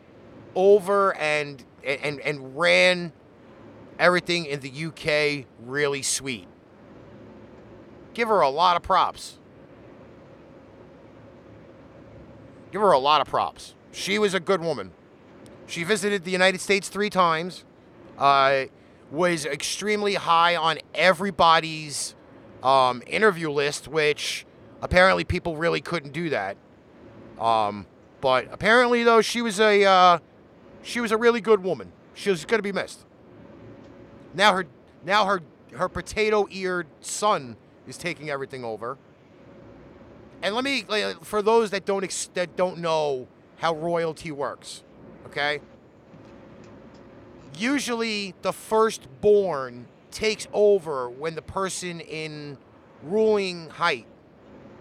over 0.55 1.13
and 1.17 1.61
and 1.83 2.21
and 2.21 2.57
ran 2.57 3.11
everything 3.99 4.45
in 4.45 4.61
the 4.61 4.85
UK 4.85 5.45
really 5.65 6.01
sweet. 6.01 6.47
Give 8.13 8.29
her 8.29 8.39
a 8.39 8.49
lot 8.49 8.77
of 8.77 8.81
props. 8.81 9.37
Give 12.71 12.79
her 12.79 12.93
a 12.93 12.97
lot 12.97 13.19
of 13.19 13.27
props. 13.27 13.75
She 13.91 14.17
was 14.17 14.33
a 14.33 14.39
good 14.39 14.61
woman. 14.61 14.91
She 15.67 15.83
visited 15.83 16.23
the 16.23 16.31
United 16.31 16.61
States 16.61 16.87
three 16.87 17.09
times. 17.09 17.65
Uh, 18.17 18.67
was 19.11 19.45
extremely 19.45 20.15
high 20.15 20.55
on 20.55 20.79
everybody's 20.95 22.15
um, 22.63 23.03
interview 23.05 23.51
list, 23.51 23.87
which 23.87 24.45
apparently 24.81 25.23
people 25.23 25.57
really 25.57 25.81
couldn't 25.81 26.13
do 26.13 26.29
that. 26.29 26.57
Um, 27.39 27.85
but 28.21 28.47
apparently, 28.51 29.03
though, 29.03 29.21
she 29.21 29.41
was 29.41 29.59
a 29.59 29.83
uh, 29.83 30.19
she 30.81 31.01
was 31.01 31.11
a 31.11 31.17
really 31.17 31.41
good 31.41 31.63
woman. 31.63 31.91
She 32.13 32.29
was 32.29 32.45
going 32.45 32.59
to 32.59 32.63
be 32.63 32.71
missed. 32.71 33.05
Now 34.33 34.53
her 34.53 34.65
now 35.03 35.25
her 35.25 35.41
her 35.73 35.89
potato-eared 35.89 36.87
son 36.99 37.57
is 37.87 37.97
taking 37.97 38.29
everything 38.29 38.63
over. 38.63 38.97
And 40.43 40.55
let 40.55 40.63
me 40.63 40.85
for 41.21 41.41
those 41.41 41.71
that 41.71 41.85
don't 41.85 42.29
that 42.33 42.55
don't 42.55 42.77
know 42.79 43.27
how 43.57 43.75
royalty 43.75 44.31
works, 44.31 44.83
okay? 45.27 45.61
Usually 47.57 48.33
the 48.41 48.53
firstborn 48.53 49.87
takes 50.11 50.47
over 50.53 51.09
when 51.09 51.35
the 51.35 51.41
person 51.41 51.99
in 51.99 52.57
ruling 53.03 53.69
height 53.69 54.05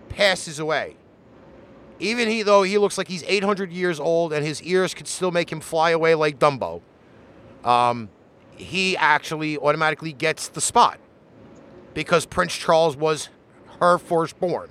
passes 0.08 0.58
away. 0.58 0.96
Even 1.98 2.28
he 2.28 2.42
though 2.42 2.62
he 2.62 2.78
looks 2.78 2.96
like 2.96 3.08
he's 3.08 3.22
800 3.24 3.70
years 3.70 4.00
old 4.00 4.32
and 4.32 4.44
his 4.44 4.62
ears 4.62 4.94
could 4.94 5.06
still 5.06 5.30
make 5.30 5.50
him 5.52 5.60
fly 5.60 5.90
away 5.90 6.14
like 6.14 6.38
Dumbo. 6.38 6.80
Um, 7.64 8.08
he 8.56 8.96
actually 8.96 9.58
automatically 9.58 10.12
gets 10.12 10.48
the 10.48 10.60
spot 10.60 10.98
because 11.94 12.26
Prince 12.26 12.54
Charles 12.54 12.96
was 12.96 13.28
her 13.80 13.98
firstborn. 13.98 14.70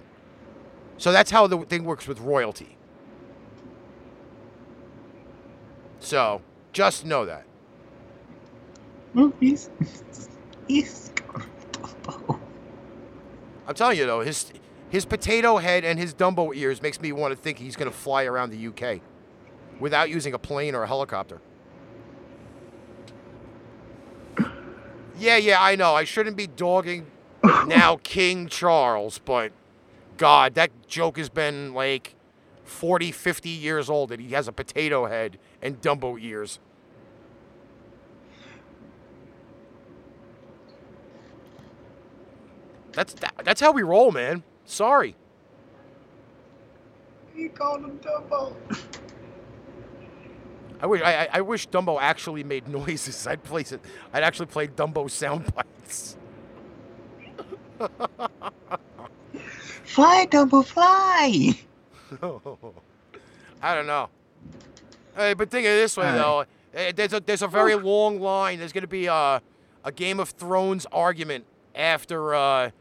So 0.97 1.11
that's 1.11 1.31
how 1.31 1.47
the 1.47 1.59
thing 1.59 1.85
works 1.85 2.07
with 2.07 2.19
royalty. 2.19 2.77
So 5.99 6.41
just 6.73 7.05
know 7.05 7.25
that. 7.25 7.45
Movies. 9.13 9.69
He's 10.67 11.11
I'm 13.67 13.75
telling 13.75 13.97
you 13.97 14.05
though, 14.05 14.21
his 14.21 14.51
his 14.89 15.05
potato 15.05 15.57
head 15.57 15.85
and 15.85 15.99
his 15.99 16.13
Dumbo 16.13 16.55
ears 16.55 16.81
makes 16.81 16.99
me 16.99 17.11
want 17.11 17.31
to 17.31 17.35
think 17.35 17.59
he's 17.59 17.75
gonna 17.75 17.91
fly 17.91 18.23
around 18.23 18.51
the 18.51 18.67
UK 18.67 19.01
without 19.79 20.09
using 20.09 20.33
a 20.33 20.39
plane 20.39 20.75
or 20.75 20.83
a 20.83 20.87
helicopter. 20.87 21.39
Yeah, 25.17 25.37
yeah, 25.37 25.57
I 25.61 25.75
know. 25.75 25.95
I 25.95 26.05
shouldn't 26.05 26.37
be 26.37 26.47
dogging 26.47 27.05
now 27.43 27.97
King 28.03 28.47
Charles, 28.47 29.19
but 29.19 29.51
God, 30.17 30.55
that 30.55 30.71
joke 30.87 31.17
has 31.17 31.29
been 31.29 31.73
like 31.73 32.15
40, 32.63 33.11
50 33.11 33.49
years 33.49 33.89
old 33.89 34.09
that 34.09 34.19
he 34.19 34.29
has 34.29 34.47
a 34.47 34.51
potato 34.51 35.05
head 35.05 35.37
and 35.61 35.81
Dumbo 35.81 36.21
ears. 36.21 36.59
That's 42.99 43.13
that, 43.13 43.33
that's 43.45 43.61
how 43.61 43.71
we 43.71 43.81
roll, 43.81 44.11
man. 44.11 44.43
Sorry. 44.65 45.15
He 47.33 47.47
called 47.47 47.79
him 47.85 47.97
Dumbo. 47.99 48.53
I 50.81 50.85
wish 50.85 51.01
I, 51.01 51.13
I- 51.23 51.29
I 51.35 51.41
wish 51.41 51.69
Dumbo 51.69 51.97
actually 52.01 52.43
made 52.43 52.67
noises. 52.79 53.25
I'd 53.25 53.41
place 53.41 53.71
it. 53.71 53.79
I'd 54.11 54.23
actually 54.23 54.47
play 54.47 54.67
Dumbo 54.67 55.09
sound 55.09 55.45
bites. 55.55 56.17
Fly, 59.85 60.27
Dumbo, 60.29 60.65
fly! 60.65 61.57
I 63.61 63.75
don't 63.75 63.87
know. 63.87 64.09
Hey, 65.15 65.35
but 65.35 65.49
think 65.49 65.65
of 65.65 65.71
it 65.71 65.75
this 65.77 65.95
way 65.95 66.09
All 66.09 66.43
though. 66.43 66.45
Eh, 66.77 66.91
There's 66.93 67.13
a 67.13 67.21
there's 67.21 67.43
a 67.43 67.47
very 67.47 67.75
long 67.75 68.19
line. 68.19 68.59
There's 68.59 68.73
gonna 68.73 68.87
be 68.87 69.05
a 69.05 69.41
a 69.85 69.91
Game 69.93 70.19
of 70.19 70.31
Thrones 70.31 70.85
argument 70.91 71.45
after 71.73 72.35
uh, 72.35 72.71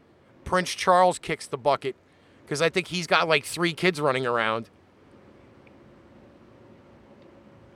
Prince 0.49 0.73
Charles 0.73 1.19
kicks 1.19 1.45
the 1.45 1.59
bucket, 1.59 1.95
because 2.43 2.59
I 2.59 2.69
think 2.69 2.87
he's 2.87 3.05
got 3.05 3.27
like 3.27 3.45
three 3.45 3.71
kids 3.71 4.01
running 4.01 4.25
around. 4.25 4.71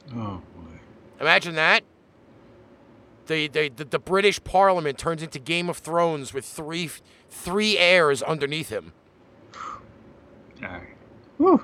Oh, 0.09 0.41
boy. 0.55 0.79
Imagine 1.21 1.53
that. 1.53 1.83
The, 3.27 3.47
the, 3.47 3.69
the, 3.69 3.85
the 3.85 3.99
British 3.99 4.43
Parliament 4.43 4.97
turns 4.97 5.21
into 5.21 5.37
Game 5.37 5.69
of 5.69 5.77
Thrones 5.77 6.33
with 6.33 6.45
three 6.45 6.89
three 7.29 7.77
heirs 7.77 8.23
underneath 8.23 8.69
him. 8.69 8.93
Alright. 10.63 10.95
Whew. 11.37 11.63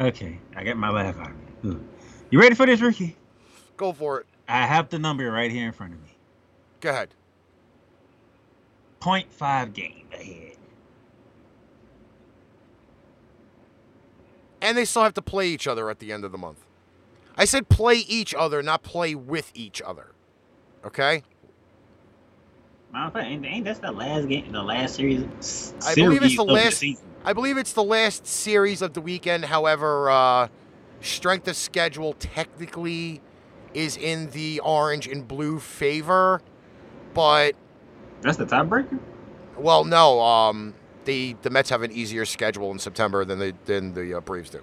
Okay, 0.00 0.40
I 0.56 0.64
got 0.64 0.76
my 0.76 0.90
laugh 0.90 1.16
out. 1.20 1.30
You 1.62 2.40
ready 2.40 2.56
for 2.56 2.66
this, 2.66 2.80
Ricky? 2.80 3.16
Go 3.76 3.92
for 3.92 4.18
it. 4.18 4.26
I 4.48 4.66
have 4.66 4.88
the 4.88 4.98
number 4.98 5.30
right 5.30 5.52
here 5.52 5.68
in 5.68 5.72
front 5.72 5.94
of 5.94 6.02
me. 6.02 6.16
Go 6.80 6.90
ahead. 6.90 7.14
0.5 9.00 9.72
game 9.72 9.99
ahead. 10.12 10.56
And 14.62 14.76
they 14.76 14.84
still 14.84 15.02
have 15.02 15.14
to 15.14 15.22
play 15.22 15.48
each 15.48 15.66
other 15.66 15.90
at 15.90 15.98
the 15.98 16.12
end 16.12 16.24
of 16.24 16.32
the 16.32 16.38
month. 16.38 16.64
I 17.36 17.44
said 17.44 17.68
play 17.68 17.96
each 17.96 18.34
other, 18.34 18.62
not 18.62 18.82
play 18.82 19.14
with 19.14 19.50
each 19.54 19.80
other. 19.80 20.12
Okay? 20.84 21.22
Matter 22.92 23.18
of 23.18 23.24
ain't, 23.24 23.46
ain't 23.46 23.64
that's 23.64 23.78
the 23.78 23.92
last 23.92 24.28
game, 24.28 24.50
the 24.50 24.62
last 24.62 24.96
series? 24.96 25.74
I 25.86 25.94
believe 25.94 26.22
it's 26.22 26.36
the 26.36 26.42
of 26.42 26.48
the 26.48 26.52
last. 26.52 26.84
I 27.24 27.32
believe 27.32 27.56
it's 27.56 27.72
the 27.72 27.84
last 27.84 28.26
series 28.26 28.82
of 28.82 28.94
the 28.94 29.00
weekend. 29.00 29.44
However, 29.44 30.10
uh, 30.10 30.48
strength 31.00 31.46
of 31.46 31.56
schedule 31.56 32.14
technically 32.14 33.20
is 33.74 33.96
in 33.96 34.30
the 34.30 34.60
orange 34.60 35.06
and 35.06 35.26
blue 35.26 35.60
favor. 35.60 36.42
but 37.14 37.54
That's 38.22 38.38
the 38.38 38.46
tiebreaker. 38.46 38.98
Well, 39.60 39.84
no. 39.84 40.20
Um, 40.20 40.74
the 41.04 41.36
the 41.42 41.50
Mets 41.50 41.70
have 41.70 41.82
an 41.82 41.92
easier 41.92 42.24
schedule 42.24 42.70
in 42.70 42.78
September 42.78 43.24
than 43.24 43.38
they 43.38 43.52
than 43.66 43.94
the 43.94 44.14
uh, 44.14 44.20
Braves 44.20 44.50
do. 44.50 44.62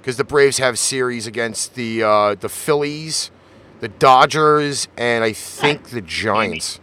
Because 0.00 0.16
the 0.16 0.24
Braves 0.24 0.58
have 0.58 0.78
series 0.78 1.26
against 1.26 1.74
the 1.74 2.02
uh, 2.02 2.34
the 2.34 2.48
Phillies, 2.48 3.30
the 3.80 3.88
Dodgers, 3.88 4.88
and 4.96 5.22
I 5.22 5.32
think 5.32 5.90
the 5.90 6.00
Giants. 6.00 6.80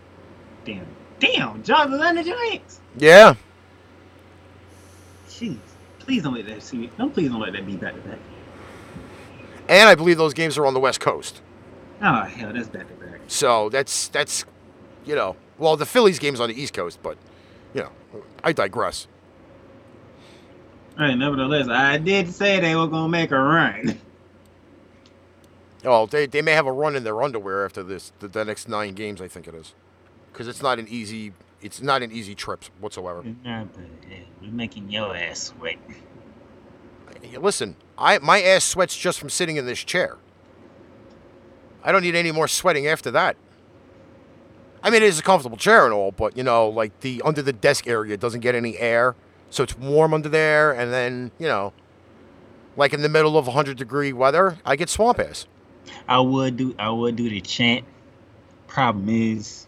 Damn. 0.66 0.86
Damn. 1.20 1.64
John 1.64 1.94
and 1.94 2.18
the 2.18 2.24
Giants. 2.24 2.80
Yeah. 2.98 3.36
Jeez. 5.28 5.58
Please 6.00 6.24
don't 6.24 6.34
let 6.34 6.48
that 6.48 6.64
see. 6.64 6.90
Don't 6.98 7.14
please 7.14 7.30
don't 7.30 7.42
let 7.42 7.54
that 7.54 7.66
be 7.66 7.76
back 7.76 7.94
to 7.96 8.02
back. 8.02 8.20
And 9.68 9.88
I 9.88 9.96
believe 9.96 10.18
those 10.18 10.34
games 10.34 10.58
are 10.58 10.66
on 10.66 10.74
the 10.74 10.80
West 10.80 11.00
Coast. 11.00 11.42
Oh 12.02 12.24
hell, 12.24 12.54
that's 12.54 12.70
back 12.70 12.88
to 12.88 13.06
back. 13.06 13.20
So 13.28 13.70
that's 13.70 14.08
that's, 14.08 14.46
you 15.06 15.16
know, 15.16 15.36
well 15.60 15.78
the 15.78 15.86
Phillies 15.86 16.20
game's 16.20 16.40
on 16.40 16.50
the 16.50 16.60
East 16.62 16.74
Coast, 16.74 17.00
but, 17.04 17.18
you 17.74 17.82
know, 17.82 17.92
I 18.44 18.54
digress. 18.54 19.08
All 20.98 21.06
right. 21.06 21.16
Nevertheless, 21.16 21.68
I 21.70 21.98
did 21.98 22.34
say 22.34 22.60
they 22.60 22.76
were 22.76 22.88
gonna 22.88 23.10
make 23.10 23.32
a 23.32 23.40
run. 23.40 24.00
Oh, 25.86 26.08
they, 26.08 26.26
they 26.26 26.42
may 26.42 26.52
have 26.52 26.66
a 26.68 26.74
run 26.74 26.96
in 26.98 27.06
their 27.06 27.22
underwear 27.22 27.64
after 27.64 27.84
this 27.84 28.12
the, 28.20 28.28
the 28.28 28.44
next 28.44 28.68
nine 28.68 28.96
games. 28.96 29.22
I 29.22 29.30
think 29.30 29.48
it 29.48 29.56
is, 29.56 29.74
because 30.32 30.50
it's 30.50 30.62
not 30.62 30.78
an 30.78 30.88
easy 30.90 31.32
it's 31.62 31.82
not 31.82 32.02
an 32.02 32.12
easy 32.12 32.36
trip 32.36 32.66
whatsoever. 32.80 33.24
But, 33.24 33.68
we're 34.42 34.52
making 34.52 34.90
your 34.90 35.16
ass 35.16 35.54
sweat. 35.58 35.78
Hey, 37.22 37.38
Listen, 37.38 37.76
I 37.98 38.18
my 38.18 38.42
ass 38.42 38.66
sweats 38.66 38.98
just 38.98 39.20
from 39.20 39.30
sitting 39.30 39.56
in 39.56 39.66
this 39.66 39.80
chair. 39.80 40.18
I 41.82 41.94
don't 41.94 42.02
need 42.02 42.16
any 42.16 42.32
more 42.34 42.48
sweating 42.48 42.88
after 42.88 43.10
that. 43.12 43.38
I 44.82 44.90
mean, 44.90 45.04
it 45.04 45.08
is 45.08 45.20
a 45.20 45.24
comfortable 45.24 45.58
chair 45.58 45.86
and 45.86 45.94
all, 45.94 46.12
but 46.12 46.38
you 46.38 46.44
know, 46.44 46.70
like 46.70 47.00
the 47.02 47.22
under 47.24 47.42
the 47.42 47.54
desk 47.54 47.88
area 47.88 48.18
doesn't 48.18 48.40
get 48.42 48.56
any 48.56 48.78
air, 48.78 49.16
so 49.50 49.64
it's 49.64 49.78
warm 49.78 50.14
under 50.14 50.30
there, 50.30 50.72
and 50.72 50.94
then 50.94 51.32
you 51.38 51.48
know, 51.48 51.74
like 52.78 52.94
in 52.94 53.02
the 53.02 53.10
middle 53.10 53.38
of 53.38 53.48
100 53.48 53.78
degree 53.78 54.14
weather, 54.14 54.58
I 54.66 54.76
get 54.76 54.90
swamp 54.90 55.20
ass. 55.20 55.48
I 56.08 56.20
would 56.20 56.58
do. 56.58 56.76
I 56.80 56.90
would 56.90 57.16
do 57.16 57.30
the 57.30 57.42
chant. 57.42 57.86
Problem 58.68 59.10
is, 59.10 59.68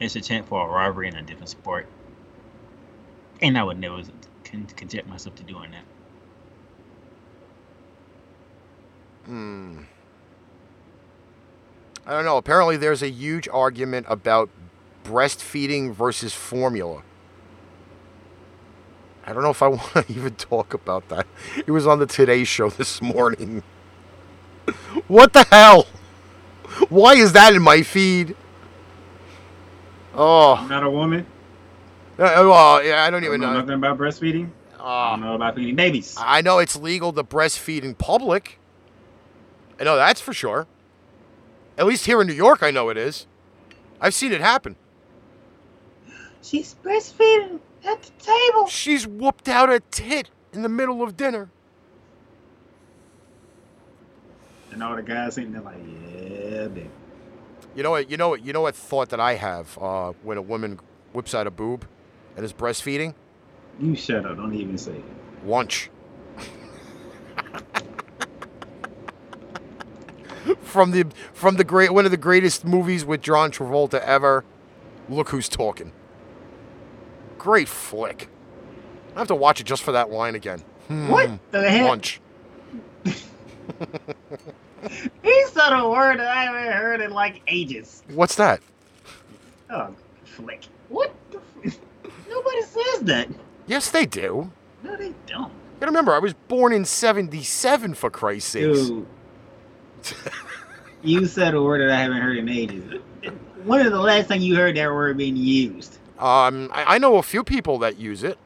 it's 0.00 0.16
a 0.16 0.20
chant 0.20 0.46
for 0.48 0.66
a 0.66 0.70
robbery 0.70 1.08
in 1.08 1.16
a 1.16 1.22
different 1.22 1.48
sport, 1.48 1.86
and 3.40 3.56
I 3.56 3.62
would 3.62 3.78
never 3.78 4.02
con- 4.44 4.66
conject 4.76 5.08
myself 5.08 5.36
to 5.36 5.42
doing 5.42 5.70
that. 5.70 5.84
Hmm. 9.24 9.82
I 12.06 12.12
don't 12.12 12.24
know. 12.24 12.36
Apparently, 12.36 12.76
there's 12.76 13.02
a 13.02 13.08
huge 13.10 13.48
argument 13.48 14.06
about 14.08 14.50
breastfeeding 15.04 15.92
versus 15.94 16.32
formula. 16.34 17.02
I 19.24 19.32
don't 19.32 19.42
know 19.42 19.50
if 19.50 19.62
I 19.62 19.68
want 19.68 19.92
to 19.92 20.04
even 20.08 20.34
talk 20.34 20.74
about 20.74 21.08
that. 21.10 21.26
It 21.66 21.70
was 21.70 21.86
on 21.86 21.98
the 22.00 22.06
Today 22.06 22.44
Show 22.44 22.70
this 22.80 23.00
morning. 23.00 23.62
What 25.08 25.32
the 25.32 25.44
hell? 25.44 25.86
Why 26.88 27.14
is 27.14 27.32
that 27.32 27.54
in 27.54 27.62
my 27.62 27.82
feed? 27.82 28.36
Oh, 30.14 30.66
not 30.68 30.82
a 30.82 30.90
woman. 30.90 31.26
uh, 32.18 32.34
well, 32.36 32.84
yeah, 32.84 33.04
I 33.04 33.10
don't 33.10 33.22
I 33.22 33.26
even 33.26 33.40
don't 33.40 33.50
know 33.50 33.52
know. 33.54 33.60
nothing 33.60 33.74
about 33.74 33.98
breastfeeding. 33.98 34.50
I 34.78 35.10
don't 35.12 35.20
know 35.20 35.34
about 35.34 35.54
feeding 35.54 35.76
babies. 35.76 36.14
I 36.18 36.42
know 36.42 36.58
it's 36.58 36.76
legal 36.76 37.12
to 37.12 37.22
breastfeed 37.24 37.82
in 37.84 37.94
public. 37.94 38.58
I 39.80 39.84
know 39.84 39.96
that's 39.96 40.20
for 40.20 40.32
sure. 40.32 40.66
At 41.78 41.86
least 41.86 42.06
here 42.06 42.20
in 42.20 42.26
New 42.26 42.34
York, 42.34 42.62
I 42.62 42.70
know 42.70 42.88
it 42.90 42.96
is. 42.96 43.26
I've 44.00 44.14
seen 44.14 44.32
it 44.32 44.40
happen. 44.40 44.76
She's 46.42 46.74
breastfeeding 46.84 47.60
at 47.84 48.02
the 48.02 48.10
table. 48.18 48.66
She's 48.66 49.06
whooped 49.06 49.48
out 49.48 49.70
a 49.70 49.80
tit 49.90 50.28
in 50.52 50.62
the 50.62 50.68
middle 50.68 51.02
of 51.02 51.16
dinner. 51.16 51.48
And 54.72 54.82
all 54.82 54.96
the 54.96 55.02
guys 55.02 55.34
sitting 55.34 55.52
there 55.52 55.62
like, 55.62 55.76
yeah, 55.76 56.68
baby. 56.68 56.90
You 57.74 57.82
know 57.82 57.90
what? 57.90 58.10
You 58.10 58.16
know 58.16 58.30
what? 58.30 58.44
You 58.44 58.52
know 58.52 58.62
what 58.62 58.74
thought 58.74 59.10
that 59.10 59.20
I 59.20 59.34
have 59.34 59.78
uh, 59.78 60.12
when 60.22 60.36
a 60.36 60.42
woman 60.42 60.78
whips 61.12 61.34
out 61.34 61.46
a 61.46 61.50
boob 61.50 61.86
and 62.36 62.44
is 62.44 62.52
breastfeeding? 62.52 63.14
You 63.80 63.94
shut 63.94 64.26
up. 64.26 64.36
Don't 64.36 64.54
even 64.54 64.76
say 64.76 64.92
it. 64.92 65.04
Lunch. 65.46 65.90
from 70.62 70.90
the 70.92 71.06
from 71.32 71.56
the 71.56 71.64
great 71.64 71.92
one 71.92 72.04
of 72.04 72.10
the 72.10 72.16
greatest 72.16 72.64
movies 72.64 73.04
with 73.04 73.22
John 73.22 73.50
Travolta 73.50 74.00
ever. 74.00 74.44
Look 75.08 75.30
who's 75.30 75.48
talking. 75.48 75.92
Great 77.38 77.68
flick. 77.68 78.28
I 79.14 79.18
have 79.18 79.28
to 79.28 79.34
watch 79.34 79.60
it 79.60 79.64
just 79.64 79.82
for 79.82 79.92
that 79.92 80.10
line 80.10 80.34
again. 80.34 80.60
Hmm. 80.88 81.08
What 81.08 81.30
the 81.50 81.68
heck? 81.68 81.88
Lunch. 81.88 82.20
He 85.22 85.44
said 85.52 85.72
a 85.72 85.88
word 85.88 86.18
that 86.18 86.26
I 86.26 86.42
haven't 86.44 86.72
heard 86.72 87.00
in 87.00 87.12
like 87.12 87.40
ages. 87.46 88.02
What's 88.08 88.34
that? 88.34 88.60
Oh, 89.70 89.94
flick. 90.24 90.64
What 90.88 91.14
the 91.30 91.40
f- 91.64 91.78
Nobody 92.28 92.62
says 92.62 93.00
that. 93.02 93.28
Yes, 93.68 93.90
they 93.90 94.06
do. 94.06 94.50
No, 94.82 94.96
they 94.96 95.14
don't. 95.26 95.50
You 95.52 95.78
gotta 95.78 95.92
remember, 95.92 96.12
I 96.12 96.18
was 96.18 96.34
born 96.48 96.72
in 96.72 96.84
'77 96.84 97.94
for 97.94 98.10
Christ's 98.10 98.50
sakes. 98.50 98.88
Dude. 98.88 99.06
you 101.02 101.26
said 101.26 101.54
a 101.54 101.62
word 101.62 101.80
that 101.80 101.90
I 101.94 102.00
haven't 102.00 102.18
heard 102.22 102.36
in 102.38 102.48
ages. 102.48 103.00
When 103.64 103.80
is 103.80 103.90
the 103.92 104.00
last 104.00 104.28
time 104.28 104.40
you 104.40 104.56
heard 104.56 104.76
that 104.76 104.90
word 104.92 105.16
being 105.16 105.36
used? 105.36 105.98
Um, 106.18 106.70
I, 106.72 106.94
I 106.96 106.98
know 106.98 107.16
a 107.16 107.22
few 107.22 107.44
people 107.44 107.78
that 107.78 107.98
use 107.98 108.22
it. 108.22 108.38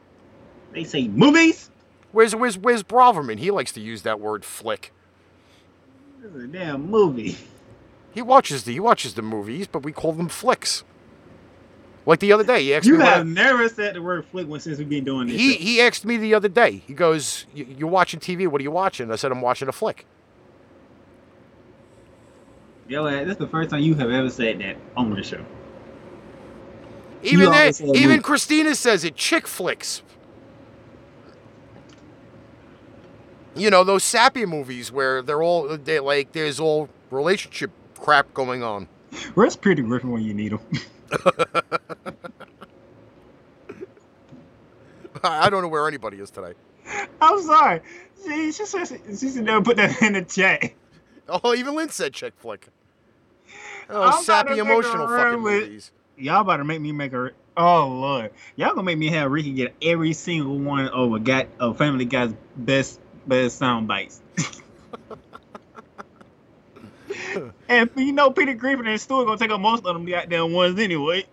They 0.73 0.83
say 0.83 1.07
movies? 1.07 1.69
Where's 2.11 2.35
where's 2.35 2.57
where's 2.57 2.83
Braverman? 2.83 3.37
He 3.39 3.51
likes 3.51 3.71
to 3.73 3.81
use 3.81 4.01
that 4.03 4.19
word 4.19 4.43
flick. 4.45 4.91
This 6.21 6.31
is 6.33 6.43
a 6.43 6.47
damn 6.47 6.89
movie. 6.89 7.37
He 8.13 8.21
watches 8.21 8.63
the 8.63 8.73
he 8.73 8.79
watches 8.79 9.13
the 9.13 9.21
movies, 9.21 9.67
but 9.67 9.83
we 9.83 9.91
call 9.91 10.13
them 10.13 10.27
flicks. 10.29 10.83
Like 12.05 12.19
the 12.19 12.31
other 12.31 12.43
day, 12.45 12.63
he 12.63 12.73
asked 12.73 12.85
You 12.87 12.97
me. 12.99 13.03
I- 13.03 13.17
have 13.17 13.27
never 13.27 13.67
said 13.69 13.95
the 13.95 14.01
word 14.01 14.25
flick 14.25 14.47
when 14.47 14.59
since 14.61 14.77
we've 14.77 14.87
been 14.89 15.03
doing 15.03 15.27
this. 15.27 15.35
he 15.35 15.53
show. 15.53 15.59
he 15.59 15.81
asked 15.81 16.05
me 16.05 16.17
the 16.17 16.33
other 16.33 16.47
day. 16.47 16.81
He 16.87 16.93
goes, 16.93 17.45
"You're 17.53 17.89
watching 17.89 18.19
TV. 18.19 18.47
What 18.47 18.61
are 18.61 18.63
you 18.63 18.71
watching?" 18.71 19.11
I 19.11 19.15
said, 19.17 19.31
"I'm 19.31 19.41
watching 19.41 19.67
a 19.67 19.73
flick." 19.73 20.05
Yo, 22.87 23.05
eh, 23.05 23.25
that's 23.25 23.39
the 23.39 23.47
first 23.47 23.69
time 23.69 23.81
you 23.81 23.95
have 23.95 24.09
ever 24.09 24.29
said 24.29 24.59
that 24.59 24.77
on 24.95 25.13
the 25.13 25.21
show. 25.21 25.43
Even 27.21 27.45
that, 27.45 27.59
always 27.59 27.77
say 27.77 27.85
a 27.85 27.91
even 27.91 28.09
movie. 28.09 28.21
Christina 28.21 28.75
says 28.75 29.03
it. 29.03 29.15
Chick 29.15 29.47
flicks. 29.47 30.03
You 33.55 33.69
know 33.71 33.83
those 33.83 34.03
sappy 34.03 34.45
movies 34.45 34.91
where 34.91 35.21
they're 35.21 35.41
all 35.41 35.77
they 35.77 35.99
like. 35.99 36.31
There's 36.31 36.59
all 36.59 36.89
relationship 37.09 37.71
crap 37.99 38.33
going 38.33 38.63
on. 38.63 38.87
Where's 39.33 39.55
Peter 39.55 39.81
Griffin 39.81 40.11
when 40.11 40.21
you 40.21 40.33
need 40.33 40.53
him? 40.53 40.59
I 45.23 45.49
don't 45.49 45.63
know 45.63 45.67
where 45.67 45.87
anybody 45.87 46.17
is 46.17 46.29
today. 46.29 46.53
I'm 47.19 47.41
sorry. 47.41 47.81
She, 48.23 48.51
she, 48.51 48.65
she, 48.65 48.97
she 49.15 49.41
never 49.41 49.63
put 49.63 49.77
that 49.77 50.01
in 50.01 50.13
the 50.13 50.21
chat. 50.21 50.71
Oh, 51.29 51.53
even 51.53 51.75
Lynn 51.75 51.89
said 51.89 52.13
chick 52.13 52.33
flick. 52.37 52.67
Oh, 53.89 54.03
I'm 54.03 54.23
sappy 54.23 54.53
a 54.59 54.61
emotional 54.61 55.07
fucking 55.07 55.43
with- 55.43 55.63
movies. 55.63 55.91
Y'all 56.17 56.41
about 56.41 56.57
to 56.57 56.63
make 56.63 56.81
me 56.81 56.91
make 56.91 57.13
a. 57.13 57.31
Oh 57.55 57.87
lord, 57.87 58.31
y'all 58.55 58.69
gonna 58.69 58.83
make 58.83 58.97
me 58.97 59.07
have 59.09 59.31
Ricky 59.31 59.51
get 59.53 59.73
every 59.81 60.13
single 60.13 60.57
one 60.57 60.87
of 60.87 61.13
a 61.13 61.19
got 61.19 61.47
of 61.59 61.77
Family 61.77 62.05
Guy's 62.05 62.33
best 62.55 62.99
best 63.25 63.57
sound 63.57 63.87
bites. 63.87 64.21
and 67.69 67.89
you 67.95 68.13
know 68.13 68.29
Peter 68.31 68.53
Griffin 68.53 68.87
and 68.87 68.99
Stewart 68.99 69.25
gonna 69.25 69.37
take 69.37 69.51
up 69.51 69.59
most 69.59 69.85
of 69.85 69.93
them 69.93 70.05
goddamn 70.05 70.53
ones 70.53 70.79
anyway. 70.79 71.25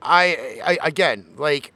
I, 0.00 0.60
I 0.64 0.78
again 0.86 1.26
like 1.36 1.72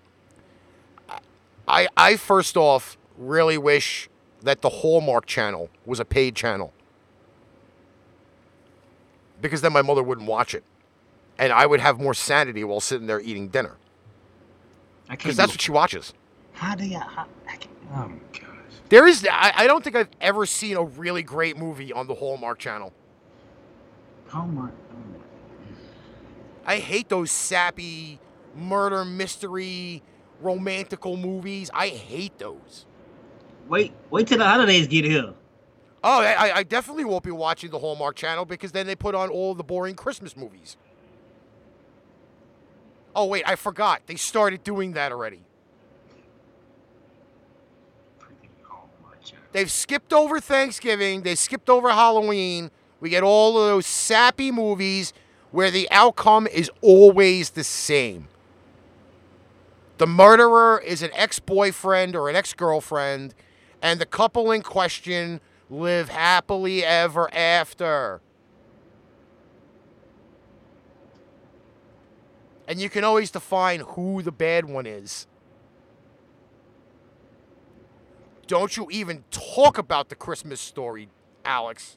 I 1.66 1.89
I 1.97 2.16
first 2.16 2.57
off 2.57 2.97
really 3.18 3.59
wish 3.59 4.09
that 4.43 4.61
the 4.61 4.68
Hallmark 4.68 5.26
channel 5.26 5.70
was 5.86 6.01
a 6.01 6.05
paid 6.05 6.34
channel. 6.34 6.72
Because 9.40 9.61
then 9.61 9.72
my 9.72 9.82
mother 9.82 10.03
wouldn't 10.03 10.26
watch 10.26 10.55
it. 10.55 10.64
And 11.38 11.53
I 11.53 11.66
would 11.66 11.80
have 11.80 11.99
more 11.99 12.14
sanity 12.14 12.62
while 12.62 12.80
sitting 12.80 13.07
there 13.07 13.20
eating 13.20 13.49
dinner. 13.49 13.76
Because 15.09 15.36
that's 15.36 15.53
what 15.53 15.61
she 15.61 15.72
watches. 15.72 16.14
How 16.53 16.74
do 16.74 16.84
y'all? 16.84 17.01
How, 17.01 17.26
I 17.49 17.57
can't, 17.57 17.74
oh 17.93 18.09
my 18.09 18.16
gosh. 18.32 18.49
There 18.88 19.07
is 19.07 19.26
I, 19.30 19.53
I 19.57 19.66
don't 19.66 19.82
think 19.82 19.97
I've 19.97 20.11
ever 20.20 20.47
seen 20.47 20.76
a 20.76 20.84
really 20.84 21.22
great 21.22 21.57
movie 21.57 21.93
on 21.93 22.07
the 22.07 22.14
Hallmark 22.14 22.59
channel. 22.59 22.93
Oh 24.34 24.47
my. 24.47 24.68
Oh 24.68 24.72
I 26.64 26.78
hate 26.78 27.09
those 27.09 27.30
sappy 27.30 28.20
murder 28.55 29.05
mystery 29.05 30.03
romantical 30.40 31.16
movies. 31.16 31.70
I 31.72 31.88
hate 31.88 32.38
those. 32.38 32.86
Wait, 33.69 33.93
wait 34.11 34.27
till 34.27 34.39
the 34.39 34.45
holidays 34.45 34.87
get 34.87 35.05
here. 35.05 35.33
Oh, 36.05 36.21
I, 36.21 36.57
I 36.57 36.63
definitely 36.65 37.05
won't 37.05 37.23
be 37.23 37.31
watching 37.31 37.71
the 37.71 37.79
Hallmark 37.79 38.17
Channel 38.17 38.45
because 38.45 38.73
then 38.73 38.87
they 38.87 38.97
put 38.97 39.15
on 39.15 39.31
all 39.31 39.55
the 39.55 39.63
boring 39.63 39.95
Christmas 39.95 40.37
movies. 40.37 40.77
Oh 43.15 43.27
wait, 43.27 43.45
I 43.47 43.57
forgot. 43.57 44.03
They 44.07 44.17
started 44.17 44.65
doing 44.65 44.93
that 44.93 45.13
already. 45.13 45.43
They've 49.53 49.71
skipped 49.71 50.13
over 50.13 50.41
Thanksgiving. 50.41 51.23
They 51.23 51.35
skipped 51.35 51.69
over 51.69 51.91
Halloween. 51.91 52.71
We 53.01 53.11
get 53.11 53.23
all 53.23 53.59
of 53.59 53.69
those 53.69 53.87
sappy 53.87 54.51
movies 54.51 55.13
where 55.51 55.71
the 55.71 55.89
outcome 55.91 56.47
is 56.47 56.71
always 56.81 57.51
the 57.51 57.65
same. 57.65 58.29
The 59.99 60.07
murderer 60.07 60.83
is 60.85 61.03
an 61.03 61.11
ex 61.13 61.39
boyfriend 61.39 62.17
or 62.17 62.31
an 62.31 62.35
ex 62.35 62.55
girlfriend, 62.55 63.35
and 63.83 64.01
the 64.01 64.07
couple 64.07 64.53
in 64.53 64.62
question 64.62 65.41
live 65.68 66.09
happily 66.09 66.85
ever 66.85 67.33
after. 67.35 68.20
And 72.68 72.80
you 72.80 72.89
can 72.89 73.03
always 73.03 73.30
define 73.30 73.80
who 73.80 74.22
the 74.22 74.33
bad 74.33 74.64
one 74.64 74.87
is. 74.87 75.26
Don't 78.47 78.76
you 78.76 78.87
even 78.91 79.24
talk 79.30 79.78
about 79.78 80.09
the 80.09 80.14
Christmas 80.14 80.61
story, 80.61 81.09
Alex. 81.45 81.97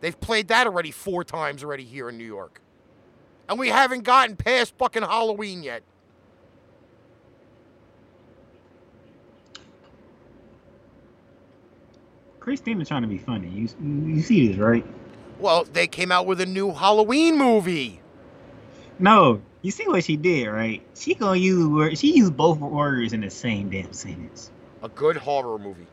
They've 0.00 0.18
played 0.20 0.48
that 0.48 0.66
already 0.66 0.90
four 0.90 1.24
times 1.24 1.64
already 1.64 1.84
here 1.84 2.08
in 2.10 2.18
New 2.18 2.24
York. 2.24 2.60
And 3.48 3.58
we 3.58 3.68
haven't 3.68 4.02
gotten 4.02 4.36
past 4.36 4.74
fucking 4.76 5.02
Halloween 5.02 5.62
yet. 5.62 5.82
Christina's 12.46 12.86
trying 12.86 13.02
to 13.02 13.08
be 13.08 13.18
funny. 13.18 13.48
You 13.48 13.68
you 13.82 14.22
see 14.22 14.46
this, 14.46 14.56
right? 14.56 14.86
Well, 15.40 15.64
they 15.64 15.88
came 15.88 16.12
out 16.12 16.26
with 16.26 16.40
a 16.40 16.46
new 16.46 16.70
Halloween 16.70 17.36
movie. 17.36 18.00
No, 19.00 19.42
you 19.62 19.72
see 19.72 19.88
what 19.88 20.04
she 20.04 20.16
did, 20.16 20.46
right? 20.46 20.80
She 20.94 21.16
gonna 21.16 21.40
use 21.40 21.66
word. 21.66 21.98
She 21.98 22.16
used 22.16 22.36
both 22.36 22.60
words 22.60 23.12
in 23.12 23.22
the 23.22 23.30
same 23.30 23.68
damn 23.70 23.92
sentence. 23.92 24.52
A 24.80 24.88
good 24.88 25.16
horror 25.16 25.58
movie 25.58 25.88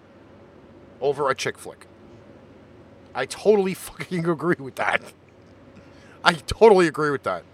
over 1.02 1.32
a 1.32 1.34
chick 1.34 1.58
flick. 1.58 1.88
I 3.16 3.26
totally 3.26 3.74
fucking 3.90 4.30
agree 4.30 4.58
with 4.60 4.76
that. 4.76 5.02
I 6.24 6.34
totally 6.34 6.86
agree 6.86 7.10
with 7.10 7.24
that. 7.24 7.46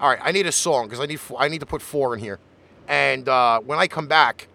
All 0.00 0.10
right, 0.10 0.20
I 0.22 0.30
need 0.30 0.46
a 0.46 0.52
song 0.52 0.84
because 0.84 1.00
I 1.00 1.06
need 1.06 1.18
I 1.36 1.48
need 1.48 1.58
to 1.58 1.66
put 1.66 1.82
four 1.82 2.14
in 2.14 2.20
here, 2.20 2.38
and 2.86 3.28
uh, 3.28 3.58
when 3.62 3.80
I 3.80 3.88
come 3.88 4.06
back, 4.06 4.46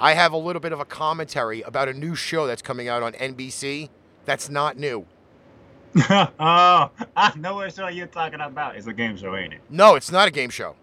I 0.00 0.14
have 0.14 0.32
a 0.32 0.36
little 0.36 0.60
bit 0.60 0.72
of 0.72 0.80
a 0.80 0.84
commentary 0.84 1.60
about 1.62 1.88
a 1.88 1.92
new 1.92 2.14
show 2.14 2.46
that's 2.46 2.62
coming 2.62 2.88
out 2.88 3.02
on 3.02 3.12
NBC. 3.12 3.90
That's 4.24 4.48
not 4.48 4.78
new. 4.78 5.06
oh, 6.08 6.90
I 7.16 7.32
know 7.36 7.56
what 7.56 7.74
show 7.74 7.88
you're 7.88 8.06
talking 8.06 8.40
about. 8.40 8.76
It's 8.76 8.86
a 8.86 8.92
game 8.92 9.16
show, 9.16 9.36
ain't 9.36 9.52
it? 9.52 9.60
No, 9.68 9.96
it's 9.96 10.10
not 10.10 10.28
a 10.28 10.30
game 10.30 10.48
show. 10.48 10.74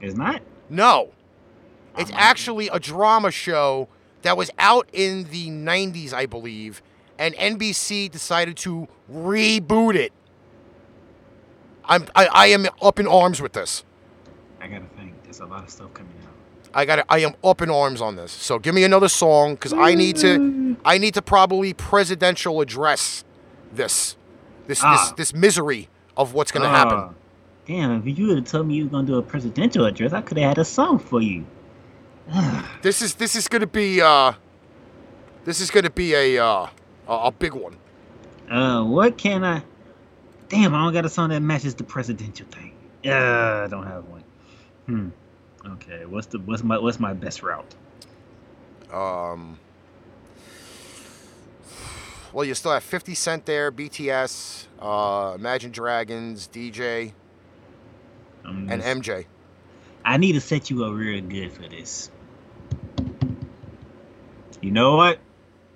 It's 0.00 0.16
not. 0.16 0.42
No, 0.68 1.10
it's 1.96 2.10
actually 2.14 2.68
a 2.68 2.78
drama 2.78 3.30
show 3.30 3.88
that 4.22 4.36
was 4.36 4.50
out 4.58 4.88
in 4.92 5.24
the 5.24 5.48
'90s, 5.48 6.12
I 6.12 6.26
believe, 6.26 6.82
and 7.18 7.34
NBC 7.36 8.10
decided 8.10 8.56
to 8.58 8.88
reboot 9.10 9.94
it. 9.94 10.12
I'm 11.84 12.06
I, 12.14 12.26
I 12.26 12.46
am 12.48 12.66
up 12.82 12.98
in 12.98 13.06
arms 13.06 13.40
with 13.40 13.52
this. 13.52 13.84
I 14.60 14.68
gotta 14.68 14.84
think. 14.96 15.14
There's 15.22 15.40
a 15.40 15.46
lot 15.46 15.64
of 15.64 15.70
stuff 15.70 15.94
coming 15.94 16.12
out. 16.26 16.29
I 16.72 16.84
got 16.84 17.04
I 17.08 17.18
am 17.18 17.34
up 17.42 17.60
in 17.62 17.70
arms 17.70 18.00
on 18.00 18.16
this. 18.16 18.30
So 18.32 18.58
give 18.58 18.74
me 18.74 18.84
another 18.84 19.08
song 19.08 19.54
because 19.54 19.72
I 19.72 19.94
need 19.94 20.16
to 20.16 20.76
I 20.84 20.98
need 20.98 21.14
to 21.14 21.22
probably 21.22 21.72
presidential 21.74 22.60
address 22.60 23.24
this 23.72 24.16
this 24.66 24.80
Ah. 24.82 25.12
this 25.16 25.32
this 25.32 25.34
misery 25.34 25.88
of 26.16 26.32
what's 26.34 26.52
gonna 26.52 26.68
happen. 26.68 26.98
Ah, 26.98 27.10
Damn, 27.66 28.06
if 28.06 28.18
you 28.18 28.26
would 28.28 28.36
have 28.38 28.46
told 28.46 28.66
me 28.66 28.74
you 28.74 28.84
were 28.84 28.90
gonna 28.90 29.06
do 29.06 29.16
a 29.18 29.22
presidential 29.22 29.84
address, 29.84 30.12
I 30.12 30.20
could 30.22 30.38
have 30.38 30.48
had 30.48 30.58
a 30.58 30.64
song 30.64 30.98
for 30.98 31.20
you. 31.20 31.44
This 32.82 33.02
is 33.02 33.14
this 33.14 33.34
is 33.36 33.48
gonna 33.48 33.66
be 33.66 34.00
uh 34.00 34.32
this 35.44 35.60
is 35.60 35.70
gonna 35.70 35.90
be 35.90 36.14
a 36.14 36.38
uh 36.38 36.68
a, 37.08 37.12
a 37.12 37.32
big 37.32 37.52
one. 37.54 37.76
Uh, 38.50 38.82
what 38.84 39.16
can 39.18 39.44
I? 39.44 39.62
Damn, 40.48 40.74
I 40.74 40.82
don't 40.84 40.92
got 40.92 41.04
a 41.04 41.08
song 41.08 41.30
that 41.30 41.40
matches 41.40 41.74
the 41.74 41.84
presidential 41.84 42.46
thing. 42.46 42.72
Yeah, 43.04 43.64
I 43.64 43.68
don't 43.68 43.86
have 43.86 44.04
one. 44.06 44.24
Hmm. 44.86 45.08
Okay, 45.66 46.04
what's 46.06 46.26
the 46.26 46.38
what's 46.38 46.62
my 46.62 46.78
what's 46.78 46.98
my 47.00 47.12
best 47.12 47.42
route? 47.42 47.74
Um. 48.92 49.58
Well, 52.32 52.44
you 52.44 52.54
still 52.54 52.72
have 52.72 52.84
50 52.84 53.14
Cent 53.16 53.44
there, 53.44 53.72
BTS, 53.72 54.66
uh, 54.78 55.32
Imagine 55.34 55.72
Dragons, 55.72 56.48
DJ, 56.52 57.12
Um, 58.44 58.68
and 58.70 58.80
MJ. 58.80 59.26
I 60.04 60.16
need 60.16 60.34
to 60.34 60.40
set 60.40 60.70
you 60.70 60.84
up 60.84 60.94
real 60.94 61.20
good 61.22 61.52
for 61.52 61.62
this. 61.62 62.08
You 64.60 64.70
know 64.70 64.94
what? 64.96 65.18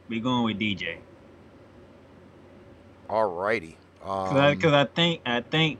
we 0.09 0.20
going 0.20 0.45
with 0.45 0.59
DJ. 0.59 0.99
Alrighty. 3.09 3.74
Cause, 4.01 4.37
I, 4.37 4.51
Um, 4.53 4.61
Cause 4.61 4.72
I 4.72 4.85
think 4.85 5.22
I 5.24 5.41
think 5.41 5.78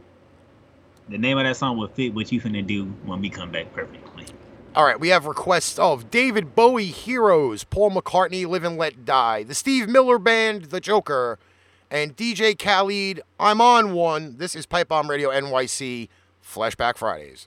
the 1.09 1.18
name 1.18 1.38
of 1.38 1.44
that 1.44 1.57
song 1.57 1.76
will 1.76 1.88
fit 1.88 2.14
what 2.14 2.32
you 2.32 2.40
finna 2.40 2.66
do 2.66 2.84
when 3.05 3.20
we 3.20 3.28
come 3.30 3.50
back 3.50 3.72
perfectly. 3.72 4.26
All 4.74 4.84
right, 4.84 4.98
we 4.98 5.11
have 5.11 5.26
requests 5.26 5.78
of 5.78 6.11
David 6.11 6.55
Bowie 6.57 6.86
Heroes, 6.86 7.62
Paul 7.62 7.92
McCartney 7.92 8.46
Live 8.46 8.64
and 8.64 8.76
Let 8.76 9.05
Die, 9.05 9.44
the 9.44 9.55
Steve 9.55 9.88
Miller 9.88 10.18
Band, 10.18 10.64
The 10.64 10.80
Joker, 10.80 11.38
and 11.90 12.16
DJ 12.16 12.59
Khaled 12.59 13.20
I'm 13.38 13.61
on 13.61 13.92
one. 13.92 14.38
This 14.38 14.57
is 14.57 14.66
Pipebomb 14.66 15.09
Radio 15.09 15.30
NYC 15.30 16.09
Flashback 16.44 16.96
Fridays. 16.96 17.46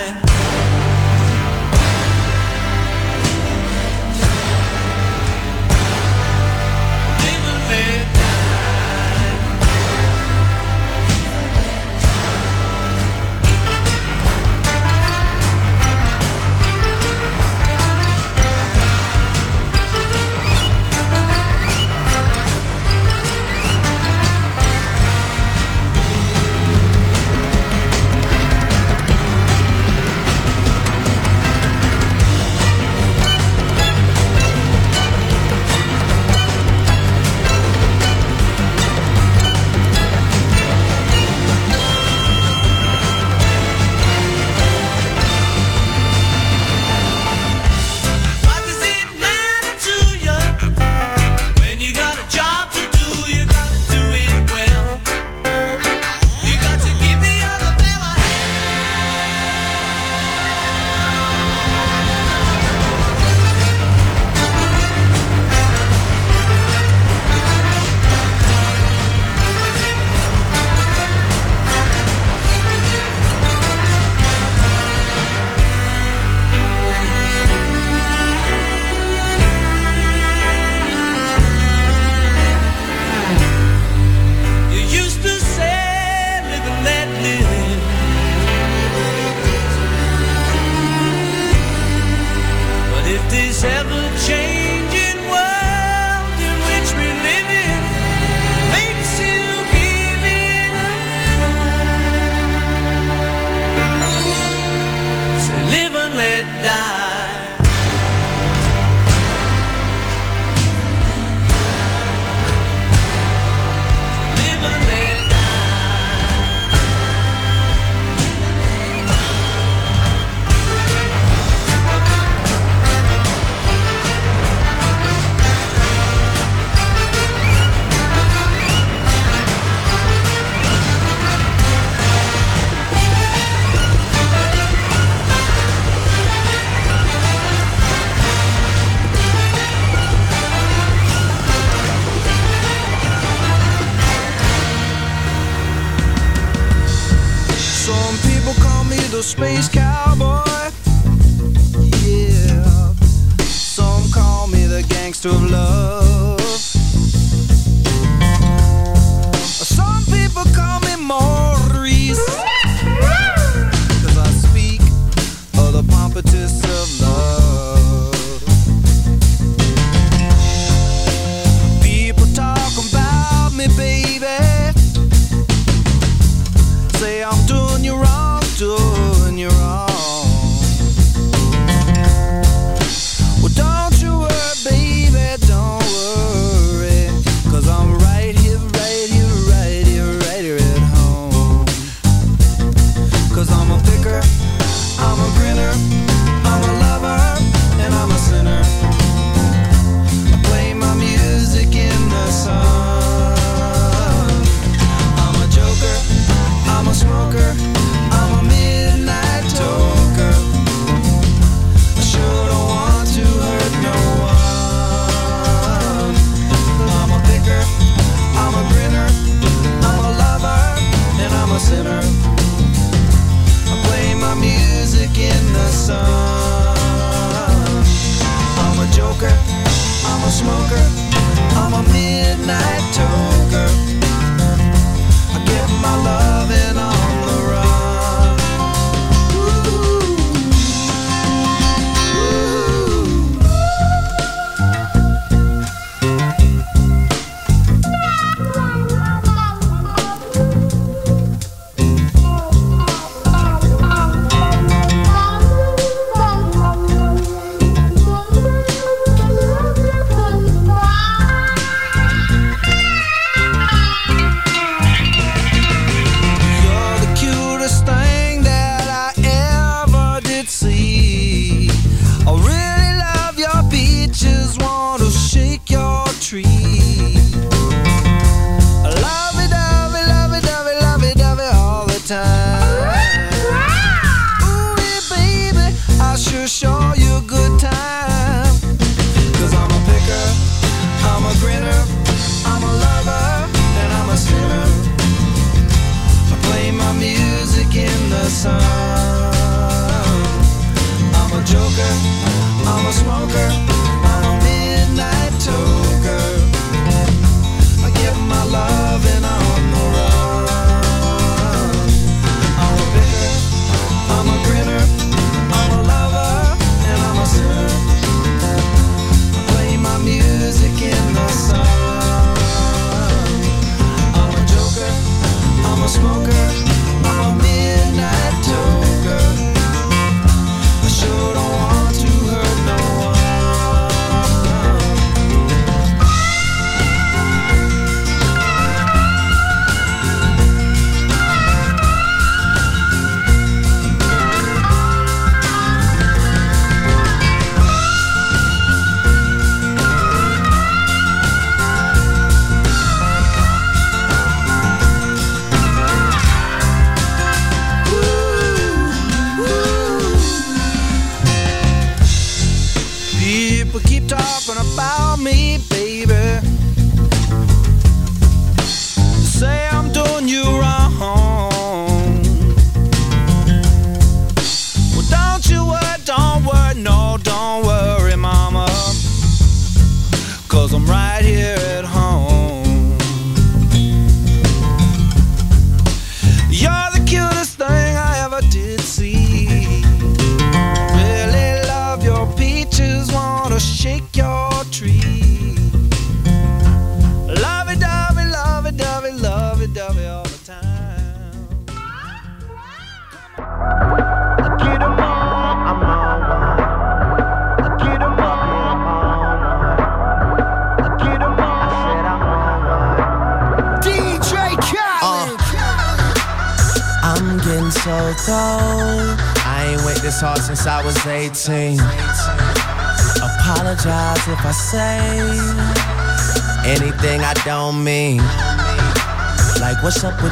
midnight 232.37 232.70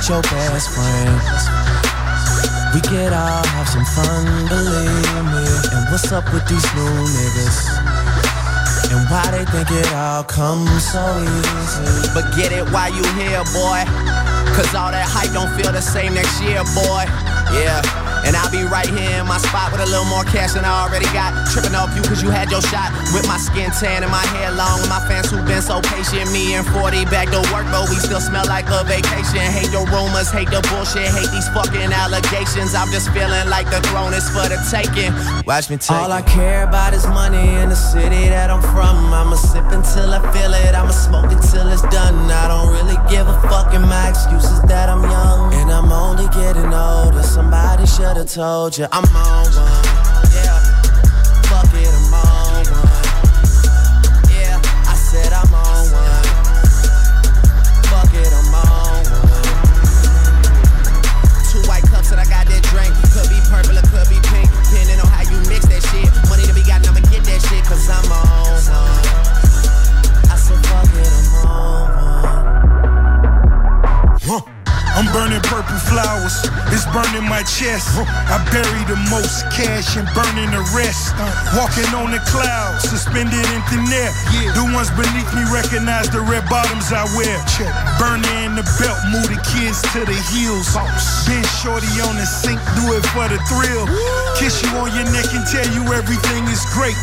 your 0.10 0.22
best? 0.24 0.70
We 2.74 2.82
get 2.82 3.14
all 3.14 3.45
have 3.45 3.70
some 3.70 3.86
fun, 3.86 4.26
believe 4.49 5.26
me. 5.30 5.45
And 5.72 5.86
what's 5.91 6.12
up 6.12 6.26
with 6.34 6.47
these 6.47 6.66
new 6.74 6.89
niggas? 7.14 7.57
And 8.89 9.05
why 9.10 9.30
they 9.30 9.45
think 9.45 9.70
it 9.70 9.93
all 9.93 10.24
comes 10.24 10.91
so 10.91 11.03
easy. 11.22 12.10
But 12.14 12.36
get 12.36 12.51
it 12.51 12.66
while 12.72 12.89
you 12.89 13.05
here, 13.14 13.43
boy. 13.53 13.86
Cause 14.57 14.74
all 14.74 14.89
that 14.89 15.05
hype 15.07 15.32
don't 15.32 15.53
feel 15.55 15.72
the 15.72 15.82
same 15.82 16.16
next 16.16 16.41
year, 16.41 16.64
boy. 16.74 17.05
Yeah. 17.53 17.99
And 18.30 18.38
I'll 18.38 18.54
be 18.54 18.62
right 18.62 18.86
here 18.86 19.18
in 19.18 19.26
my 19.26 19.42
spot 19.42 19.74
with 19.74 19.82
a 19.82 19.90
little 19.90 20.06
more 20.06 20.22
cash 20.22 20.54
than 20.54 20.62
I 20.62 20.86
already 20.86 21.10
got. 21.18 21.34
Tripping 21.50 21.74
off 21.74 21.90
you 21.98 22.06
cause 22.06 22.22
you 22.22 22.30
had 22.30 22.54
your 22.54 22.62
shot. 22.62 22.94
With 23.10 23.26
my 23.26 23.42
skin 23.42 23.74
tan 23.74 24.06
and 24.06 24.12
my 24.14 24.22
hair 24.38 24.54
long. 24.54 24.86
And 24.86 24.90
my 24.94 25.02
fans 25.10 25.34
who've 25.34 25.42
been 25.50 25.66
so 25.66 25.82
patient. 25.82 26.30
Me 26.30 26.54
and 26.54 26.62
40 26.78 27.10
back 27.10 27.34
to 27.34 27.42
work, 27.50 27.66
but 27.74 27.90
we 27.90 27.98
still 27.98 28.22
smell 28.22 28.46
like 28.46 28.70
a 28.70 28.86
vacation. 28.86 29.42
Hate 29.50 29.74
your 29.74 29.90
rumors, 29.90 30.30
hate 30.30 30.54
the 30.54 30.62
bullshit, 30.70 31.10
hate 31.10 31.34
these 31.34 31.50
fucking 31.58 31.90
allegations. 31.90 32.78
I'm 32.78 32.94
just 32.94 33.10
feeling 33.18 33.50
like 33.50 33.66
the 33.74 33.82
throne 33.90 34.14
is 34.14 34.30
for 34.30 34.46
the 34.46 34.62
taking. 34.70 35.10
Watch 35.50 35.74
me 35.74 35.82
take 35.82 35.98
All 35.98 36.14
I 36.14 36.22
care 36.22 36.70
about 36.70 36.94
is 36.94 37.10
money 37.10 37.58
in 37.58 37.74
the 37.74 37.82
city 37.82 38.30
that 38.30 38.54
I'm 38.54 38.62
from. 38.62 39.10
I'ma 39.10 39.29
Have 48.20 48.28
told 48.28 48.78
you 48.78 48.86
I'm 48.92 49.06
on 49.16 49.46
one. 49.56 49.86
Yeah. 50.34 50.49
Burning 77.20 77.30
my 77.30 77.44
chest. 77.44 77.88
I 77.98 78.38
bury 78.52 78.84
the 78.88 78.96
most 79.10 79.44
cash 79.52 79.98
and 79.98 80.08
burning 80.16 80.52
the 80.52 80.64
rest. 80.76 81.16
Walking 81.56 81.92
on 81.96 82.12
the 82.12 82.20
clouds, 82.26 82.90
suspended 82.90 83.34
in 83.34 83.62
thin 83.68 83.86
air. 83.92 84.12
The 84.54 84.64
ones 84.74 84.90
beneath 84.92 85.32
me 85.34 85.44
recognize 85.52 86.10
the 86.10 86.22
red 86.22 86.48
bottoms 86.50 86.92
I 86.92 87.04
wear. 87.16 87.38
Burning 88.00 88.24
in 88.47 88.56
the 88.56 88.64
belt, 88.80 88.95
move 89.12 89.28
the 89.28 89.36
kids 89.43 89.84
to 89.91 90.08
the 90.08 90.16
heels. 90.32 90.72
Been 91.28 91.43
shorty 91.60 91.91
on 92.00 92.16
the 92.16 92.24
sink, 92.24 92.56
do 92.80 92.95
it 92.95 93.04
for 93.12 93.28
the 93.28 93.36
thrill. 93.52 93.84
Kiss 94.39 94.64
you 94.64 94.72
on 94.80 94.88
your 94.95 95.04
neck 95.12 95.28
and 95.36 95.43
tell 95.43 95.68
you 95.76 95.84
everything 95.91 96.47
is 96.47 96.64
great. 96.72 96.95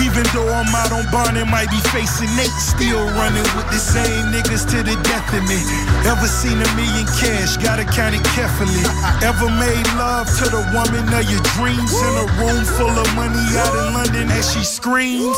Even 0.00 0.24
though 0.32 0.48
I'm 0.48 0.72
out 0.72 0.96
on 0.96 1.04
bond 1.12 1.36
and 1.36 1.44
might 1.52 1.68
be 1.68 1.76
facing 1.92 2.32
Nate, 2.40 2.56
still 2.56 3.04
running 3.20 3.44
with 3.52 3.68
the 3.68 3.76
same 3.76 4.32
niggas 4.32 4.64
to 4.72 4.80
the 4.80 4.96
death 5.04 5.28
of 5.36 5.44
me. 5.44 5.60
Ever 6.08 6.24
seen 6.24 6.56
a 6.56 6.70
million 6.72 7.04
cash? 7.20 7.60
Gotta 7.60 7.84
count 7.84 8.16
it 8.16 8.24
carefully. 8.32 8.80
Ever 9.20 9.52
made 9.60 9.84
love 10.00 10.24
to 10.40 10.48
the 10.48 10.64
woman 10.72 11.04
of 11.12 11.24
your 11.28 11.44
dreams 11.60 11.92
in 11.92 12.14
a 12.16 12.26
room 12.40 12.64
full 12.64 12.96
of 12.96 13.08
money 13.12 13.44
out 13.60 13.76
in 13.76 13.92
London 13.92 14.32
as 14.32 14.48
she 14.48 14.64
screams? 14.64 15.36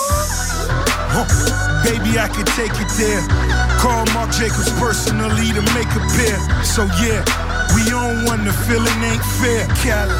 Huh. 1.10 1.26
Baby, 1.82 2.16
I 2.18 2.28
could 2.28 2.46
take 2.54 2.72
it 2.78 2.88
there. 2.94 3.61
Call 3.82 4.06
Marc 4.14 4.30
Jacobs 4.30 4.70
personally 4.78 5.50
to 5.50 5.62
make 5.74 5.90
a 5.98 6.02
pair. 6.14 6.38
So 6.62 6.86
yeah, 7.02 7.26
we 7.74 7.82
on 7.90 8.24
one, 8.30 8.44
the 8.44 8.54
feeling 8.70 9.02
ain't 9.02 9.24
fair. 9.42 9.66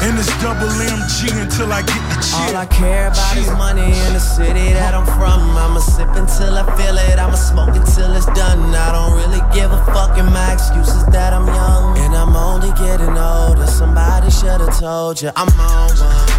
And 0.03 0.19
it's 0.19 0.27
double 0.43 0.67
MG 0.67 1.31
until 1.41 1.71
I 1.71 1.81
get 1.81 2.03
the 2.11 2.19
cheer. 2.19 2.51
All 2.51 2.57
I 2.57 2.65
care 2.65 3.07
about 3.07 3.37
is 3.37 3.47
money 3.51 3.87
in 3.87 4.11
the 4.11 4.19
city 4.19 4.73
that 4.73 4.93
I'm 4.93 5.05
from. 5.15 5.39
I'ma 5.55 5.79
sip 5.79 6.09
until 6.11 6.57
I 6.57 6.65
feel 6.75 6.97
it. 6.97 7.17
I'ma 7.17 7.35
smoke 7.35 7.73
until 7.73 8.13
it's 8.17 8.25
done. 8.35 8.75
I 8.75 8.91
don't 8.91 9.15
really 9.15 9.41
give 9.55 9.71
a 9.71 9.79
fuck, 9.95 10.17
and 10.17 10.27
my 10.27 10.51
excuse 10.51 10.89
is 10.89 11.05
that 11.15 11.31
I'm 11.31 11.47
young. 11.47 11.97
And 11.99 12.13
I'm 12.13 12.35
only 12.35 12.71
getting 12.83 13.17
older. 13.17 13.65
Somebody 13.67 14.29
should 14.29 14.59
have 14.59 14.77
told 14.77 15.21
you 15.21 15.31
I'm 15.37 15.47
on 15.59 15.89
one. 16.03 16.32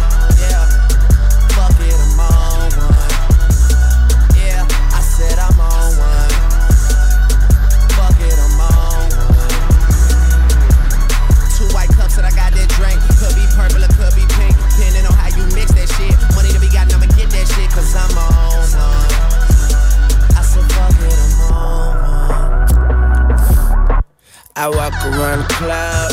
Around 25.13 25.45
the 25.45 25.49
club, 25.59 26.09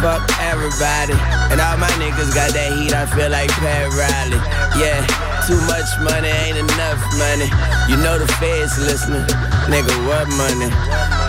fuck 0.00 0.24
everybody. 0.40 1.16
And 1.52 1.60
all 1.60 1.76
my 1.76 1.90
niggas 2.00 2.32
got 2.34 2.52
that 2.56 2.70
heat, 2.76 2.92
I 2.92 3.04
feel 3.06 3.30
like 3.30 3.50
Pat 3.60 3.92
Riley. 3.92 4.40
Yeah, 4.80 5.00
too 5.46 5.60
much 5.68 5.88
money 6.00 6.28
ain't 6.28 6.56
enough 6.56 7.00
money. 7.20 7.48
You 7.88 8.00
know 8.00 8.16
the 8.18 8.28
feds 8.40 8.80
listening. 8.80 9.24
Nigga, 9.68 9.92
what 10.08 10.28
money? 10.40 10.72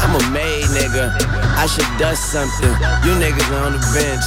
I'm 0.04 0.16
a 0.16 0.24
made 0.32 0.66
nigga. 0.72 1.12
I 1.56 1.68
should 1.68 1.88
dust 1.98 2.32
something. 2.32 2.72
You 3.04 3.16
niggas 3.20 3.52
on 3.64 3.74
the 3.76 3.84
bench, 3.96 4.26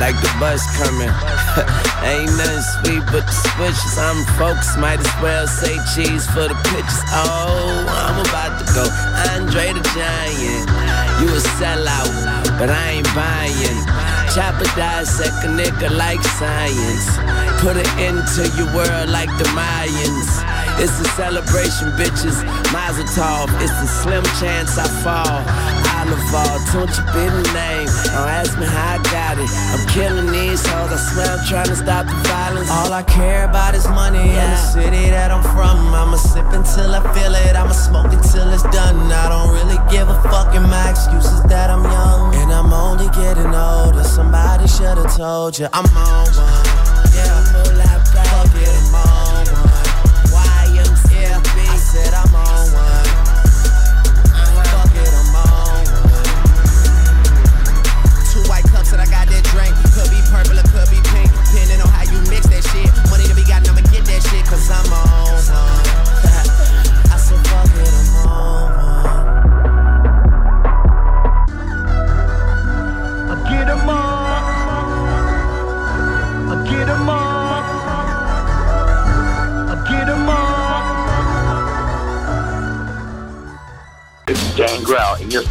like 0.00 0.16
the 0.20 0.32
bus 0.40 0.64
coming. 0.80 1.08
ain't 2.04 2.32
nothing 2.36 2.64
sweet 2.80 3.04
but 3.12 3.24
the 3.28 3.36
switches. 3.52 3.96
I'm 3.96 4.24
focused, 4.36 4.78
might 4.78 5.00
as 5.00 5.14
well 5.20 5.46
say 5.46 5.76
cheese 5.94 6.26
for 6.26 6.48
the 6.48 6.56
pictures. 6.72 7.04
Oh, 7.12 7.84
I'm 7.88 8.20
about 8.24 8.60
to 8.60 8.66
go. 8.72 8.84
Andre 9.36 9.72
the 9.72 9.84
Giant. 9.92 10.89
You 11.20 11.28
a 11.28 11.40
sellout, 11.60 12.58
but 12.58 12.70
I 12.70 12.96
ain't 12.96 13.14
buying. 13.14 13.80
Chopper 14.34 14.64
dissect 14.74 15.44
a 15.44 15.48
nigga 15.48 15.94
like 15.94 16.22
science. 16.22 17.18
Put 17.60 17.76
it 17.76 17.90
into 18.00 18.48
your 18.56 18.72
world 18.74 19.10
like 19.10 19.28
the 19.36 19.44
Mayans. 19.52 20.30
It's 20.80 20.98
a 20.98 21.04
celebration, 21.20 21.92
bitches. 21.92 22.42
Mazel 22.72 23.04
tov. 23.12 23.48
It's 23.60 23.82
a 23.82 23.86
slim 23.86 24.24
chance 24.40 24.78
I 24.78 24.88
fall. 25.04 25.79
Don't 26.10 26.90
you 26.90 27.04
be 27.14 27.24
the 27.30 27.42
name. 27.54 27.86
Don't 28.10 28.30
ask 28.30 28.58
me 28.58 28.66
how 28.66 28.94
I 28.94 29.02
got 29.10 29.38
it. 29.38 29.50
I'm 29.70 29.86
killing 29.88 30.30
these 30.32 30.64
hoes. 30.66 30.90
I 30.90 30.96
swear 30.96 31.38
I'm 31.38 31.46
trying 31.46 31.66
to 31.66 31.76
stop 31.76 32.06
the 32.06 32.14
violence. 32.28 32.70
All 32.70 32.92
I 32.92 33.02
care 33.02 33.44
about 33.44 33.74
is 33.74 33.86
money 33.88 34.18
in 34.18 34.50
the 34.50 34.56
city 34.56 35.10
that 35.10 35.30
I'm 35.30 35.42
from. 35.54 35.94
I'ma 35.94 36.16
sip 36.16 36.46
until 36.50 36.94
I 36.94 37.00
feel 37.14 37.34
it. 37.34 37.54
I'ma 37.54 37.72
smoke 37.72 38.12
it 38.12 38.22
till 38.32 38.52
it's 38.52 38.62
done. 38.74 39.10
I 39.12 39.28
don't 39.28 39.54
really 39.54 39.78
give 39.90 40.08
a 40.08 40.20
fuck, 40.22 40.54
and 40.54 40.68
my 40.70 40.90
excuse 40.90 41.26
is 41.26 41.42
that 41.44 41.70
I'm 41.70 41.84
young. 41.84 42.34
And 42.36 42.52
I'm 42.52 42.72
only 42.72 43.08
getting 43.14 43.54
older. 43.54 44.04
Somebody 44.04 44.66
should 44.66 44.98
have 44.98 45.16
told 45.16 45.58
you 45.58 45.68
I'm 45.72 45.86
on 45.96 46.26
one. 46.34 46.69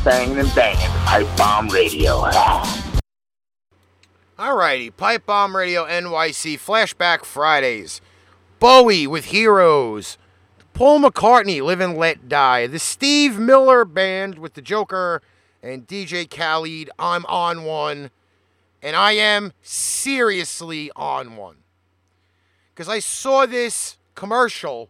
Banging 0.10 0.40
and 0.40 0.56
banging 0.56 0.90
Pipe 1.06 1.38
Bomb 1.38 1.68
Radio. 1.70 2.24
Alrighty, 4.40 4.92
Pipebomb 4.92 5.54
Radio 5.54 5.86
NYC 5.86 6.58
Flashback 6.58 7.24
Fridays. 7.24 8.02
Bowie 8.58 9.06
with 9.06 9.26
Heroes. 9.26 10.18
Paul 10.74 11.02
McCartney, 11.02 11.62
Live 11.62 11.80
and 11.80 11.96
Let 11.96 12.28
Die. 12.28 12.66
The 12.66 12.80
Steve 12.80 13.38
Miller 13.38 13.86
Band 13.86 14.40
with 14.40 14.56
the 14.56 14.64
Joker 14.64 15.22
and 15.62 15.86
DJ 15.86 16.28
Khaled, 16.28 16.90
I'm 16.98 17.24
on 17.28 17.64
one. 17.64 18.10
And 18.82 18.96
I 18.96 19.12
am 19.12 19.54
seriously 19.62 20.90
on 20.96 21.36
one. 21.36 21.58
Because 22.74 22.90
I 22.90 22.98
saw 22.98 23.46
this 23.46 24.00
commercial 24.16 24.90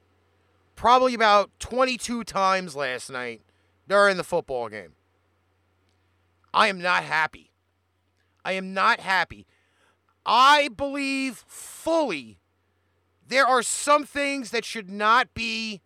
probably 0.78 1.14
about 1.14 1.50
22 1.60 2.24
times 2.24 2.74
last 2.74 3.10
night 3.10 3.42
during 3.86 4.16
the 4.16 4.24
football 4.24 4.70
game. 4.70 4.94
I 6.54 6.68
am 6.68 6.82
not 6.82 7.04
happy. 7.04 7.52
I 8.44 8.54
am 8.54 8.74
not 8.74 9.00
happy. 9.00 9.46
I 10.26 10.70
believe 10.76 11.44
fully 11.48 12.40
there 13.28 13.46
are 13.46 13.62
some 13.62 14.06
things 14.06 14.52
that 14.52 14.66
should 14.66 14.90
not 14.90 15.34
be 15.34 15.82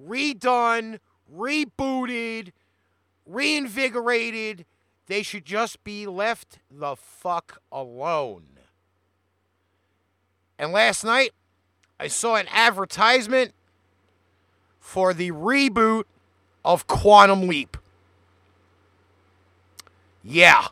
redone, 0.00 0.98
rebooted, 1.34 2.52
reinvigorated. 3.26 4.66
They 5.06 5.22
should 5.22 5.44
just 5.44 5.82
be 5.84 6.06
left 6.06 6.58
the 6.70 6.96
fuck 6.96 7.60
alone. 7.72 8.58
And 10.58 10.70
last 10.70 11.02
night, 11.02 11.32
I 11.98 12.08
saw 12.08 12.36
an 12.36 12.46
advertisement 12.50 13.52
for 14.78 15.14
the 15.14 15.30
reboot 15.30 16.04
of 16.64 16.86
Quantum 16.86 17.48
Leap. 17.48 17.76
Yeah. 20.22 20.68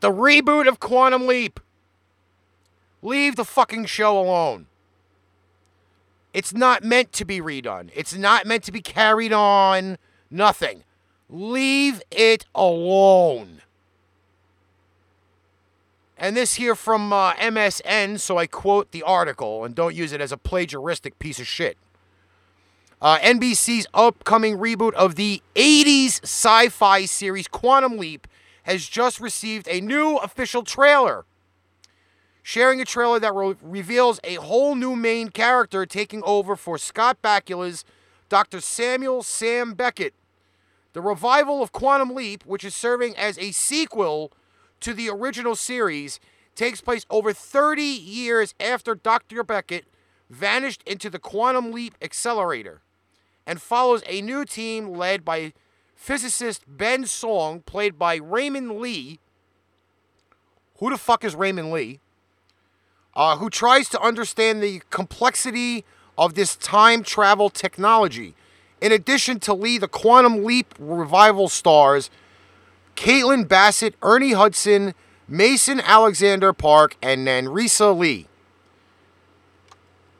The 0.00 0.10
reboot 0.10 0.68
of 0.68 0.80
Quantum 0.80 1.26
Leap. 1.26 1.60
Leave 3.02 3.36
the 3.36 3.44
fucking 3.44 3.86
show 3.86 4.18
alone. 4.18 4.66
It's 6.32 6.54
not 6.54 6.82
meant 6.82 7.12
to 7.12 7.24
be 7.24 7.40
redone. 7.40 7.90
It's 7.94 8.16
not 8.16 8.46
meant 8.46 8.64
to 8.64 8.72
be 8.72 8.80
carried 8.80 9.32
on. 9.32 9.98
Nothing. 10.30 10.84
Leave 11.28 12.00
it 12.10 12.46
alone. 12.54 13.62
And 16.16 16.36
this 16.36 16.54
here 16.54 16.76
from 16.76 17.12
uh, 17.12 17.34
MSN, 17.34 18.20
so 18.20 18.38
I 18.38 18.46
quote 18.46 18.92
the 18.92 19.02
article 19.02 19.64
and 19.64 19.74
don't 19.74 19.94
use 19.94 20.12
it 20.12 20.20
as 20.20 20.30
a 20.30 20.36
plagiaristic 20.36 21.18
piece 21.18 21.40
of 21.40 21.48
shit. 21.48 21.76
Uh, 23.00 23.18
NBC's 23.18 23.88
upcoming 23.92 24.56
reboot 24.56 24.92
of 24.92 25.16
the 25.16 25.42
80s 25.56 26.22
sci 26.22 26.68
fi 26.68 27.04
series 27.04 27.48
Quantum 27.48 27.98
Leap 27.98 28.28
has 28.64 28.86
just 28.86 29.20
received 29.20 29.68
a 29.68 29.80
new 29.80 30.16
official 30.16 30.62
trailer. 30.62 31.24
Sharing 32.42 32.80
a 32.80 32.84
trailer 32.84 33.20
that 33.20 33.34
re- 33.34 33.54
reveals 33.62 34.18
a 34.24 34.34
whole 34.34 34.74
new 34.74 34.96
main 34.96 35.28
character 35.28 35.86
taking 35.86 36.22
over 36.24 36.56
for 36.56 36.78
Scott 36.78 37.22
Bakula's 37.22 37.84
Dr. 38.28 38.60
Samuel 38.60 39.22
Sam 39.22 39.74
Beckett. 39.74 40.14
The 40.92 41.00
revival 41.00 41.62
of 41.62 41.72
Quantum 41.72 42.14
Leap, 42.14 42.44
which 42.44 42.64
is 42.64 42.74
serving 42.74 43.16
as 43.16 43.38
a 43.38 43.52
sequel 43.52 44.32
to 44.80 44.92
the 44.92 45.08
original 45.08 45.54
series, 45.54 46.18
takes 46.54 46.80
place 46.80 47.06
over 47.08 47.32
30 47.32 47.82
years 47.82 48.54
after 48.60 48.94
Dr. 48.94 49.42
Beckett 49.42 49.86
vanished 50.28 50.82
into 50.86 51.08
the 51.08 51.18
Quantum 51.18 51.72
Leap 51.72 51.94
Accelerator 52.02 52.82
and 53.46 53.60
follows 53.60 54.02
a 54.06 54.22
new 54.22 54.44
team 54.44 54.88
led 54.88 55.24
by 55.24 55.52
physicist 56.02 56.64
Ben 56.66 57.06
Song, 57.06 57.60
played 57.60 57.96
by 57.96 58.16
Raymond 58.16 58.80
Lee. 58.80 59.20
Who 60.78 60.90
the 60.90 60.98
fuck 60.98 61.22
is 61.22 61.36
Raymond 61.36 61.70
Lee? 61.70 62.00
Uh, 63.14 63.36
who 63.36 63.48
tries 63.48 63.88
to 63.90 64.00
understand 64.00 64.60
the 64.60 64.82
complexity 64.90 65.84
of 66.18 66.34
this 66.34 66.56
time 66.56 67.04
travel 67.04 67.50
technology. 67.50 68.34
In 68.80 68.90
addition 68.90 69.38
to 69.40 69.54
Lee, 69.54 69.78
the 69.78 69.86
Quantum 69.86 70.42
Leap 70.42 70.74
revival 70.76 71.48
stars 71.48 72.10
Caitlin 72.96 73.46
Bassett, 73.46 73.94
Ernie 74.02 74.32
Hudson, 74.32 74.94
Mason 75.28 75.80
Alexander 75.80 76.52
Park, 76.52 76.96
and 77.00 77.26
Nanrisa 77.26 77.96
Lee. 77.96 78.26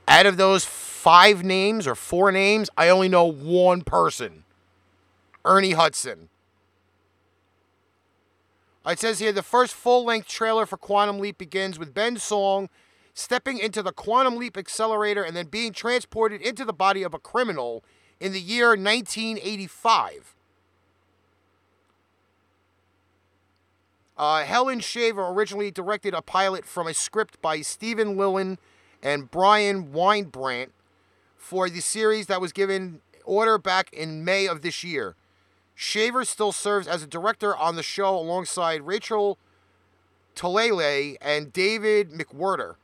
Out 0.06 0.26
of 0.26 0.36
those 0.36 0.64
five 0.64 1.42
names 1.42 1.88
or 1.88 1.96
four 1.96 2.30
names, 2.30 2.70
I 2.76 2.88
only 2.88 3.08
know 3.08 3.24
one 3.24 3.82
person 3.82 4.41
Ernie 5.44 5.72
Hudson. 5.72 6.28
It 8.86 8.98
says 8.98 9.20
here 9.20 9.32
the 9.32 9.42
first 9.42 9.74
full 9.74 10.04
length 10.04 10.28
trailer 10.28 10.66
for 10.66 10.76
Quantum 10.76 11.18
Leap 11.18 11.38
begins 11.38 11.78
with 11.78 11.94
Ben 11.94 12.16
Song 12.16 12.68
stepping 13.14 13.58
into 13.58 13.82
the 13.82 13.92
Quantum 13.92 14.36
Leap 14.36 14.56
accelerator 14.56 15.22
and 15.22 15.36
then 15.36 15.46
being 15.46 15.72
transported 15.72 16.40
into 16.40 16.64
the 16.64 16.72
body 16.72 17.02
of 17.02 17.14
a 17.14 17.18
criminal 17.18 17.84
in 18.18 18.32
the 18.32 18.40
year 18.40 18.70
1985. 18.70 20.34
Uh, 24.16 24.44
Helen 24.44 24.80
Shaver 24.80 25.28
originally 25.28 25.70
directed 25.70 26.14
a 26.14 26.22
pilot 26.22 26.64
from 26.64 26.86
a 26.86 26.94
script 26.94 27.40
by 27.40 27.60
Steven 27.60 28.16
Lilien 28.16 28.58
and 29.02 29.30
Bryan 29.30 29.88
Wynbrandt 29.88 30.70
for 31.36 31.68
the 31.68 31.80
series 31.80 32.26
that 32.26 32.40
was 32.40 32.52
given 32.52 33.00
order 33.24 33.58
back 33.58 33.92
in 33.92 34.24
May 34.24 34.46
of 34.46 34.62
this 34.62 34.84
year. 34.84 35.16
Shaver 35.74 36.24
still 36.24 36.52
serves 36.52 36.86
as 36.86 37.02
a 37.02 37.06
director 37.06 37.56
on 37.56 37.76
the 37.76 37.82
show 37.82 38.14
alongside 38.16 38.82
Rachel 38.82 39.38
Talalay 40.34 41.16
and 41.20 41.52
David 41.52 42.10
McWhirter. 42.10 42.76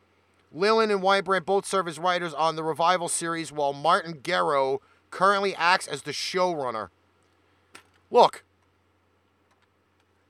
Lilien 0.55 0.91
and 0.91 1.03
Wynbrandt 1.03 1.45
both 1.45 1.66
serve 1.66 1.89
as 1.89 1.99
writers 1.99 2.32
on 2.32 2.57
the 2.57 2.64
revival 2.64 3.09
series, 3.09 3.53
while 3.53 3.72
Martin 3.72 4.20
Gero 4.22 4.80
currently 5.11 5.55
acts 5.55 5.86
as 5.86 6.03
the 6.03 6.11
showrunner. 6.11 6.89
Look, 8.11 8.45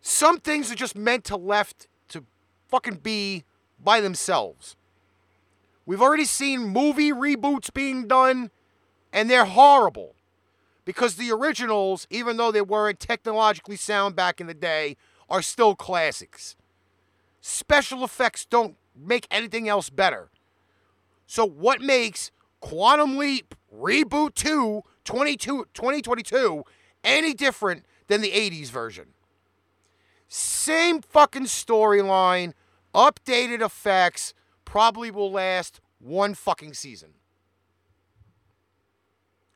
some 0.02 0.38
things 0.40 0.72
are 0.72 0.76
just 0.76 0.96
meant 0.96 1.24
to 1.24 1.36
left 1.36 1.86
to 2.08 2.24
fucking 2.68 2.96
be 2.96 3.44
by 3.82 4.00
themselves. 4.00 4.76
We've 5.86 6.02
already 6.02 6.24
seen 6.24 6.68
movie 6.68 7.12
reboots 7.12 7.72
being 7.72 8.08
done, 8.08 8.50
and 9.12 9.30
they're 9.30 9.44
horrible. 9.44 10.14
Because 10.88 11.16
the 11.16 11.30
originals, 11.30 12.06
even 12.08 12.38
though 12.38 12.50
they 12.50 12.62
weren't 12.62 12.98
technologically 12.98 13.76
sound 13.76 14.16
back 14.16 14.40
in 14.40 14.46
the 14.46 14.54
day, 14.54 14.96
are 15.28 15.42
still 15.42 15.74
classics. 15.74 16.56
Special 17.42 18.04
effects 18.04 18.46
don't 18.46 18.74
make 18.96 19.26
anything 19.30 19.68
else 19.68 19.90
better. 19.90 20.30
So, 21.26 21.44
what 21.44 21.82
makes 21.82 22.30
Quantum 22.60 23.18
Leap 23.18 23.54
Reboot 23.70 24.32
2 24.32 24.82
2022 25.04 26.64
any 27.04 27.34
different 27.34 27.84
than 28.06 28.22
the 28.22 28.30
80s 28.30 28.70
version? 28.70 29.08
Same 30.26 31.02
fucking 31.02 31.44
storyline, 31.44 32.54
updated 32.94 33.60
effects, 33.60 34.32
probably 34.64 35.10
will 35.10 35.30
last 35.30 35.82
one 35.98 36.32
fucking 36.32 36.72
season. 36.72 37.17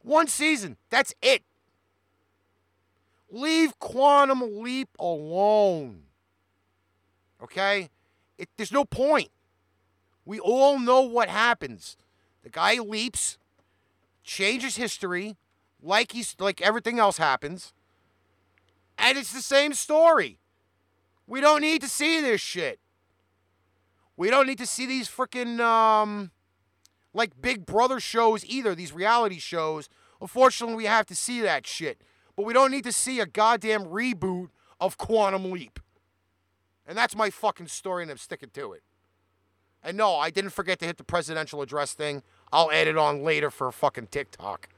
One 0.02 0.26
season. 0.26 0.76
That's 0.90 1.14
it. 1.22 1.42
Leave 3.30 3.78
Quantum 3.78 4.62
Leap 4.62 4.88
alone. 4.98 6.02
Okay? 7.42 7.88
It, 8.38 8.48
there's 8.56 8.72
no 8.72 8.84
point. 8.84 9.30
We 10.24 10.38
all 10.38 10.78
know 10.78 11.00
what 11.00 11.28
happens. 11.28 11.96
The 12.42 12.50
guy 12.50 12.74
leaps, 12.74 13.38
changes 14.22 14.76
history, 14.76 15.36
like 15.82 16.12
he's 16.12 16.36
like 16.38 16.60
everything 16.60 16.98
else 16.98 17.18
happens, 17.18 17.72
and 18.98 19.18
it's 19.18 19.32
the 19.32 19.42
same 19.42 19.74
story. 19.74 20.38
We 21.26 21.40
don't 21.40 21.60
need 21.60 21.82
to 21.82 21.88
see 21.88 22.20
this 22.20 22.40
shit. 22.40 22.78
We 24.16 24.30
don't 24.30 24.46
need 24.46 24.58
to 24.58 24.66
see 24.66 24.86
these 24.86 25.08
freaking 25.08 25.60
um 25.60 26.30
like 27.14 27.40
Big 27.40 27.66
Brother 27.66 28.00
shows 28.00 28.44
either, 28.44 28.74
these 28.74 28.92
reality 28.92 29.38
shows. 29.38 29.88
Unfortunately, 30.20 30.76
we 30.76 30.84
have 30.86 31.06
to 31.06 31.14
see 31.14 31.40
that 31.40 31.66
shit. 31.66 32.00
But 32.36 32.46
we 32.46 32.52
don't 32.52 32.70
need 32.70 32.84
to 32.84 32.92
see 32.92 33.20
a 33.20 33.26
goddamn 33.26 33.84
reboot 33.84 34.48
of 34.80 34.96
Quantum 34.96 35.50
Leap. 35.50 35.78
And 36.86 36.96
that's 36.96 37.14
my 37.14 37.30
fucking 37.30 37.68
story, 37.68 38.02
and 38.02 38.10
I'm 38.10 38.18
sticking 38.18 38.50
to 38.50 38.72
it. 38.72 38.82
And 39.84 39.96
no, 39.96 40.14
I 40.16 40.30
didn't 40.30 40.50
forget 40.50 40.78
to 40.80 40.86
hit 40.86 40.96
the 40.96 41.04
presidential 41.04 41.60
address 41.60 41.92
thing. 41.92 42.22
I'll 42.52 42.70
add 42.70 42.86
it 42.86 42.96
on 42.96 43.22
later 43.22 43.50
for 43.50 43.70
fucking 43.72 44.08
TikTok. 44.08 44.68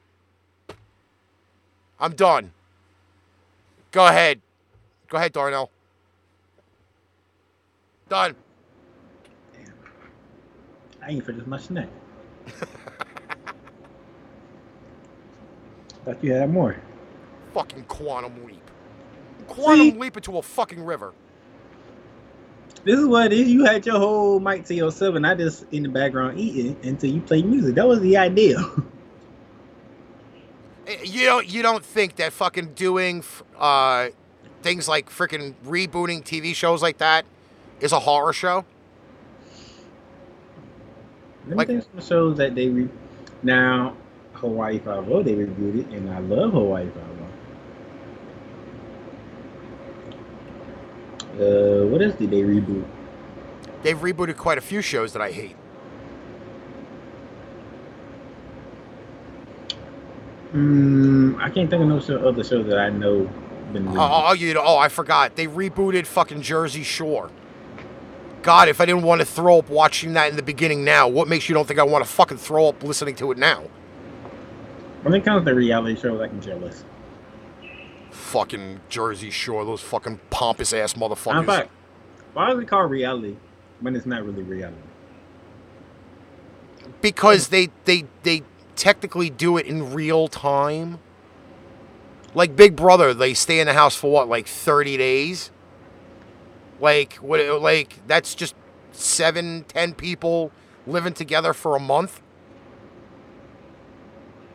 I'm 2.00 2.14
done. 2.14 2.52
Go 3.90 4.06
ahead. 4.06 4.40
Go 5.08 5.18
ahead, 5.18 5.32
Darnell. 5.32 5.70
Done. 8.08 8.34
Damn. 9.52 9.74
I 11.02 11.10
ain't 11.10 11.24
finished 11.24 11.46
my 11.46 11.58
snack. 11.58 11.88
Thought 16.04 16.22
you 16.22 16.32
had 16.32 16.50
more. 16.52 16.76
Fucking 17.54 17.84
quantum 17.84 18.44
leap. 18.46 18.60
Quantum 19.46 19.98
leap 19.98 20.16
into 20.16 20.36
a 20.38 20.42
fucking 20.42 20.84
river. 20.84 21.12
This 22.84 22.98
is 23.00 23.06
what 23.06 23.32
it 23.32 23.38
is. 23.38 23.48
You 23.48 23.64
had 23.64 23.86
your 23.86 23.98
whole 23.98 24.38
mic 24.40 24.64
to 24.66 24.74
yourself, 24.74 25.14
and 25.14 25.26
I 25.26 25.34
just 25.34 25.64
in 25.72 25.82
the 25.84 25.88
background 25.88 26.38
eating 26.38 26.76
until 26.82 27.10
you 27.10 27.20
play 27.22 27.42
music. 27.42 27.74
That 27.76 27.88
was 27.88 28.00
the 28.00 28.16
idea. 28.16 28.58
Eh, 30.86 30.98
You 31.02 31.24
don't 31.24 31.48
you 31.48 31.62
don't 31.62 31.82
think 31.82 32.16
that 32.16 32.30
fucking 32.34 32.74
doing 32.74 33.24
uh, 33.56 34.08
things 34.62 34.86
like 34.86 35.08
freaking 35.08 35.54
rebooting 35.64 36.22
TV 36.22 36.54
shows 36.54 36.82
like 36.82 36.98
that 36.98 37.24
is 37.80 37.92
a 37.92 38.00
horror 38.00 38.34
show. 38.34 38.66
Let 41.48 41.56
Like- 41.58 41.68
me 41.68 41.74
think 41.74 41.86
some 41.92 42.00
shows 42.06 42.36
that 42.38 42.54
they 42.54 42.68
re- 42.68 42.88
now 43.42 43.94
Hawaii 44.34 44.78
Five 44.78 45.10
O 45.10 45.22
they 45.22 45.34
rebooted, 45.34 45.92
and 45.94 46.10
I 46.10 46.18
love 46.20 46.52
Hawaii 46.52 46.86
Five 46.88 47.02
O. 51.38 51.82
Uh, 51.82 51.86
what 51.86 52.00
else 52.00 52.14
did 52.14 52.30
they 52.30 52.42
reboot? 52.42 52.84
They've 53.82 53.98
rebooted 53.98 54.36
quite 54.36 54.56
a 54.56 54.60
few 54.60 54.80
shows 54.80 55.12
that 55.12 55.20
I 55.22 55.30
hate. 55.32 55.56
Mm, 60.52 61.40
I 61.40 61.50
can't 61.50 61.68
think 61.68 61.82
of 61.82 61.88
no 61.88 62.00
show, 62.00 62.18
other 62.26 62.44
shows 62.44 62.66
that 62.68 62.78
I 62.78 62.88
know 62.90 63.28
been 63.72 63.86
rebooted. 63.86 63.96
Oh, 63.98 64.24
oh, 64.28 64.32
you 64.34 64.54
know, 64.54 64.62
oh, 64.64 64.78
I 64.78 64.88
forgot. 64.88 65.34
They 65.36 65.46
rebooted 65.46 66.06
fucking 66.06 66.42
Jersey 66.42 66.84
Shore. 66.84 67.30
God, 68.44 68.68
if 68.68 68.80
I 68.80 68.86
didn't 68.86 69.02
want 69.02 69.20
to 69.20 69.24
throw 69.24 69.58
up 69.58 69.68
watching 69.68 70.12
that 70.12 70.30
in 70.30 70.36
the 70.36 70.42
beginning 70.42 70.84
now, 70.84 71.08
what 71.08 71.26
makes 71.26 71.48
you 71.48 71.54
don't 71.54 71.66
think 71.66 71.80
I 71.80 71.82
want 71.82 72.04
to 72.04 72.10
fucking 72.10 72.36
throw 72.36 72.68
up 72.68 72.82
listening 72.82 73.16
to 73.16 73.32
it 73.32 73.38
now? 73.38 73.64
When 75.02 75.14
it 75.14 75.24
comes 75.24 75.44
to 75.44 75.52
reality 75.52 76.00
shows, 76.00 76.20
I 76.20 76.28
can 76.28 76.40
jealous. 76.40 76.84
Fucking 78.10 78.80
Jersey 78.88 79.30
Shore, 79.30 79.64
those 79.64 79.80
fucking 79.80 80.20
pompous 80.30 80.72
ass 80.72 80.94
motherfuckers. 80.94 81.40
In 81.40 81.46
fact, 81.46 81.70
why 82.34 82.52
is 82.52 82.58
it 82.60 82.68
called 82.68 82.90
reality 82.90 83.36
when 83.80 83.96
it's 83.96 84.06
not 84.06 84.24
really 84.24 84.42
reality? 84.42 84.78
because 87.04 87.48
they 87.48 87.68
they 87.84 88.06
they 88.22 88.42
technically 88.76 89.28
do 89.28 89.58
it 89.58 89.66
in 89.66 89.92
real 89.92 90.26
time. 90.26 90.98
Like 92.34 92.56
Big 92.56 92.74
Brother, 92.74 93.12
they 93.12 93.34
stay 93.34 93.60
in 93.60 93.66
the 93.66 93.74
house 93.74 93.94
for 93.94 94.10
what, 94.10 94.28
like 94.28 94.46
thirty 94.46 94.96
days. 94.96 95.50
Like 96.80 97.14
what? 97.14 97.40
Like 97.62 98.06
that's 98.06 98.34
just 98.34 98.54
seven, 98.92 99.64
ten 99.68 99.94
people 99.94 100.50
living 100.86 101.12
together 101.12 101.52
for 101.52 101.76
a 101.76 101.80
month. 101.80 102.20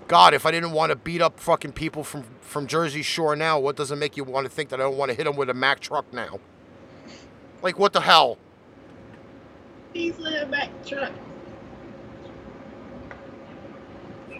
God, 0.07 0.33
if 0.33 0.45
I 0.45 0.51
didn't 0.51 0.71
want 0.71 0.89
to 0.89 0.95
beat 0.95 1.21
up 1.21 1.39
fucking 1.39 1.73
people 1.73 2.03
from 2.03 2.23
from 2.41 2.67
Jersey 2.67 3.03
Shore 3.03 3.35
now, 3.35 3.59
what 3.59 3.75
does 3.75 3.91
it 3.91 3.95
make 3.95 4.17
you 4.17 4.23
want 4.23 4.45
to 4.45 4.49
think 4.49 4.69
that 4.69 4.79
I 4.79 4.83
don't 4.83 4.97
want 4.97 5.09
to 5.09 5.15
hit 5.15 5.25
them 5.25 5.35
with 5.35 5.49
a 5.49 5.53
Mack 5.53 5.79
truck 5.79 6.11
now? 6.11 6.39
Like 7.61 7.77
what 7.77 7.93
the 7.93 8.01
hell? 8.01 8.37
He's 9.93 10.17
a 10.19 10.45
back 10.45 10.69
truck. 10.85 11.11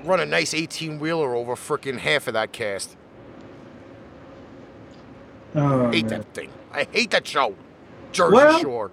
Run 0.04 0.20
a 0.20 0.26
nice 0.26 0.54
eighteen 0.54 1.00
wheeler 1.00 1.36
over 1.36 1.56
freaking 1.56 2.00
half 2.00 2.28
of 2.28 2.34
that 2.34 2.52
cast. 2.52 2.96
Oh, 5.56 5.90
hate 5.92 6.10
man. 6.10 6.22
that 6.22 6.34
thing. 6.34 6.52
I 6.72 6.88
hate 6.92 7.12
that 7.12 7.28
show. 7.28 7.56
Jersey 8.12 8.34
Well- 8.36 8.60
Shore. 8.60 8.92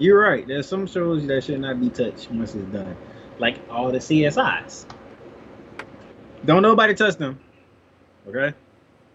You're 0.00 0.20
right. 0.20 0.46
There's 0.46 0.68
some 0.68 0.86
shows 0.86 1.26
that 1.26 1.42
should 1.42 1.60
not 1.60 1.80
be 1.80 1.90
touched 1.90 2.30
once 2.30 2.54
it's 2.54 2.64
done, 2.72 2.96
like 3.40 3.58
all 3.68 3.90
the 3.90 3.98
CSIs. 3.98 4.86
Don't 6.44 6.62
nobody 6.62 6.94
touch 6.94 7.16
them. 7.16 7.40
Okay, 8.28 8.54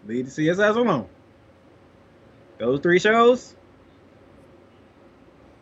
leave 0.06 0.26
the 0.26 0.30
CSIs 0.30 0.76
alone. 0.76 1.08
Those 2.58 2.80
three 2.80 2.98
shows 2.98 3.54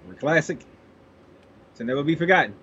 were 0.08 0.14
classic 0.14 0.58
to 1.76 1.84
never 1.84 2.02
be 2.02 2.16
forgotten. 2.16 2.54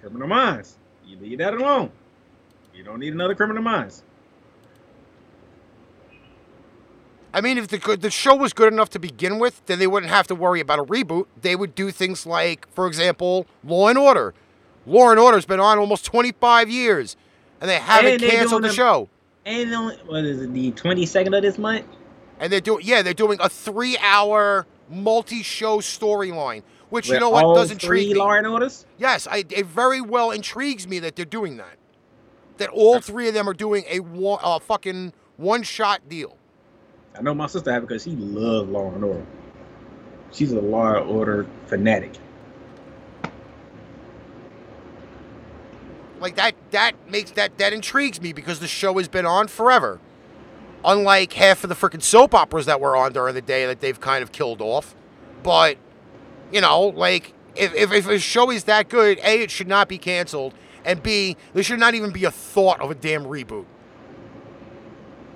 Criminal 0.00 0.28
Minds. 0.28 0.76
You 1.06 1.18
leave 1.18 1.38
that 1.38 1.52
alone. 1.54 1.90
You 2.74 2.84
don't 2.84 3.00
need 3.00 3.12
another 3.12 3.34
Criminal 3.34 3.62
Minds. 3.62 4.02
I 7.34 7.40
mean, 7.40 7.58
if 7.58 7.66
the 7.66 7.78
good, 7.78 8.00
the 8.00 8.12
show 8.12 8.36
was 8.36 8.52
good 8.52 8.72
enough 8.72 8.90
to 8.90 9.00
begin 9.00 9.40
with, 9.40 9.66
then 9.66 9.80
they 9.80 9.88
wouldn't 9.88 10.10
have 10.10 10.28
to 10.28 10.36
worry 10.36 10.60
about 10.60 10.78
a 10.78 10.84
reboot. 10.84 11.26
They 11.42 11.56
would 11.56 11.74
do 11.74 11.90
things 11.90 12.24
like, 12.24 12.72
for 12.72 12.86
example, 12.86 13.48
Law 13.64 13.88
and 13.88 13.98
Order. 13.98 14.34
Law 14.86 15.10
and 15.10 15.18
Order's 15.18 15.44
been 15.44 15.58
on 15.58 15.78
almost 15.78 16.04
25 16.04 16.70
years, 16.70 17.16
and 17.60 17.68
they 17.68 17.80
haven't 17.80 18.22
And 18.22 18.22
canceled 18.22 18.62
the 18.62 18.72
show. 18.72 19.08
And 19.44 19.74
on, 19.74 19.94
what 20.06 20.24
is 20.24 20.42
it? 20.42 20.52
The 20.52 20.70
22nd 20.72 21.36
of 21.36 21.42
this 21.42 21.58
month. 21.58 21.86
And 22.38 22.52
they're 22.52 22.60
doing, 22.60 22.86
yeah, 22.86 23.02
they're 23.02 23.12
doing 23.12 23.38
a 23.40 23.48
three-hour 23.48 24.66
multi-show 24.88 25.78
storyline, 25.78 26.62
which 26.90 27.08
you 27.08 27.18
know 27.18 27.30
what 27.30 27.56
does 27.56 27.72
intrigue 27.72 28.10
me. 28.10 28.14
Law 28.14 28.34
and 28.34 28.46
Orders. 28.46 28.86
Yes, 28.96 29.26
I, 29.26 29.38
it 29.50 29.66
very 29.66 30.00
well 30.00 30.30
intrigues 30.30 30.86
me 30.86 31.00
that 31.00 31.16
they're 31.16 31.24
doing 31.24 31.56
that. 31.56 31.78
That 32.58 32.68
all 32.68 33.00
three 33.00 33.26
of 33.26 33.34
them 33.34 33.48
are 33.48 33.54
doing 33.54 33.84
a 33.88 33.98
one, 33.98 34.38
uh, 34.40 34.60
fucking 34.60 35.12
one-shot 35.36 36.08
deal. 36.08 36.38
I 37.16 37.22
know 37.22 37.34
my 37.34 37.46
sister 37.46 37.72
have 37.72 37.82
because 37.82 38.02
she 38.02 38.10
loves 38.10 38.68
Law 38.68 38.92
and 38.92 39.04
Order. 39.04 39.26
She's 40.32 40.52
a 40.52 40.60
Law 40.60 40.94
and 40.94 41.10
Order 41.10 41.46
fanatic. 41.66 42.14
Like 46.20 46.36
that 46.36 46.54
that 46.70 46.92
makes 47.10 47.32
that 47.32 47.58
that 47.58 47.72
intrigues 47.72 48.20
me 48.20 48.32
because 48.32 48.58
the 48.58 48.66
show 48.66 48.96
has 48.98 49.08
been 49.08 49.26
on 49.26 49.46
forever. 49.48 50.00
Unlike 50.84 51.34
half 51.34 51.64
of 51.64 51.68
the 51.68 51.76
freaking 51.76 52.02
soap 52.02 52.34
operas 52.34 52.66
that 52.66 52.80
were 52.80 52.96
on 52.96 53.12
during 53.12 53.34
the 53.34 53.42
day 53.42 53.66
that 53.66 53.80
they've 53.80 54.00
kind 54.00 54.22
of 54.22 54.32
killed 54.32 54.60
off. 54.60 54.94
But 55.42 55.76
you 56.50 56.60
know, 56.60 56.88
like 56.88 57.32
if, 57.54 57.74
if, 57.74 57.92
if 57.92 58.08
a 58.08 58.18
show 58.18 58.50
is 58.50 58.64
that 58.64 58.88
good, 58.88 59.18
A, 59.18 59.42
it 59.42 59.50
should 59.50 59.68
not 59.68 59.88
be 59.88 59.98
canceled, 59.98 60.54
and 60.84 61.02
B, 61.02 61.36
there 61.52 61.62
should 61.62 61.78
not 61.78 61.94
even 61.94 62.10
be 62.10 62.24
a 62.24 62.30
thought 62.30 62.80
of 62.80 62.90
a 62.90 62.94
damn 62.94 63.24
reboot. 63.24 63.66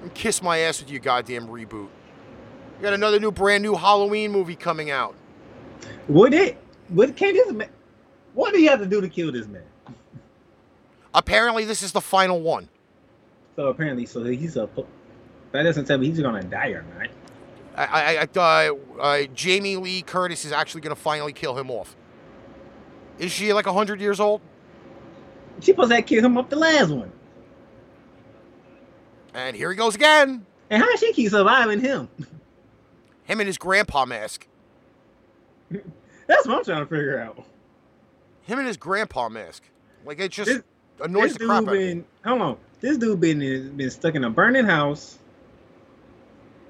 And 0.03 0.14
kiss 0.14 0.42
my 0.42 0.59
ass 0.59 0.80
with 0.80 0.90
you 0.90 0.99
goddamn 0.99 1.49
reboot. 1.49 1.88
You 2.78 2.82
got 2.82 2.92
another 2.92 3.18
new 3.18 3.32
brand 3.32 3.62
new 3.62 3.74
Halloween 3.74 4.30
movie 4.30 4.55
coming 4.57 4.90
out. 4.90 5.14
Would 6.09 6.34
it? 6.34 6.57
Would 6.90 7.16
can 7.16 7.34
this 7.34 7.53
man? 7.53 7.68
What 8.34 8.55
do 8.55 8.61
you 8.61 8.68
have 8.70 8.80
to 8.80 8.86
do 8.86 9.01
to 9.01 9.09
kill 9.09 9.32
this 9.32 9.46
man? 9.46 9.64
Apparently 11.14 11.64
this 11.64 11.82
is 11.82 11.92
the 11.92 12.01
final 12.01 12.40
one. 12.40 12.68
So 13.57 13.66
apparently, 13.66 14.07
so 14.07 14.22
he's 14.24 14.57
a. 14.57 14.68
That 15.51 15.64
doesn't 15.64 15.86
tell 15.86 15.99
me 15.99 16.07
he's 16.09 16.20
gonna 16.20 16.42
die 16.44 16.68
or 16.68 16.84
not. 16.96 17.09
I, 17.74 17.84
I, 17.84 18.28
I, 18.36 18.68
uh, 18.68 18.74
uh, 19.01 19.22
Jamie 19.34 19.76
Lee 19.76 20.03
Curtis 20.03 20.44
is 20.44 20.53
actually 20.53 20.80
to 20.82 20.94
finally 20.94 21.32
kill 21.32 21.57
him 21.57 21.70
off. 21.70 21.96
Is 23.18 23.32
she 23.32 23.53
like 23.53 23.66
100 23.66 24.01
years 24.01 24.20
old? 24.20 24.40
She 25.61 25.66
supposed 25.66 25.90
to 25.90 26.03
kill 26.03 26.24
him 26.24 26.36
up 26.38 26.51
the 26.51 26.57
last 26.57 26.90
one. 26.90 27.11
And 29.39 29.57
here 29.57 29.70
he 29.70 29.76
goes 29.76 29.95
again. 29.95 30.45
And 30.68 30.82
how 30.82 30.91
does 30.91 30.99
she 31.01 31.12
keep 31.12 31.30
surviving 31.30 31.80
him? 31.80 32.09
Him 33.24 33.41
and 33.41 33.47
his 33.47 33.57
grandpa 33.57 34.05
mask. 34.05 34.47
That's 35.70 36.47
what 36.47 36.59
I'm 36.59 36.64
trying 36.64 36.80
to 36.80 36.86
figure 36.86 37.20
out. 37.20 37.45
Him 38.43 38.59
and 38.59 38.66
his 38.66 38.76
grandpa 38.76 39.28
mask. 39.28 39.62
Like, 40.05 40.18
it 40.18 40.32
just 40.32 40.51
This- 40.51 40.62
annoys 41.01 41.30
this 41.30 41.39
the 41.39 41.47
crap 41.47 41.62
out 41.68 41.68
of 41.68 41.78
me. 41.78 42.05
hold 42.24 42.43
on. 42.43 42.57
This 42.80 42.97
dude 42.99 43.20
been 43.20 43.76
been 43.76 43.91
stuck 43.91 44.14
in 44.16 44.24
a 44.24 44.30
burning 44.30 44.64
house. 44.64 45.18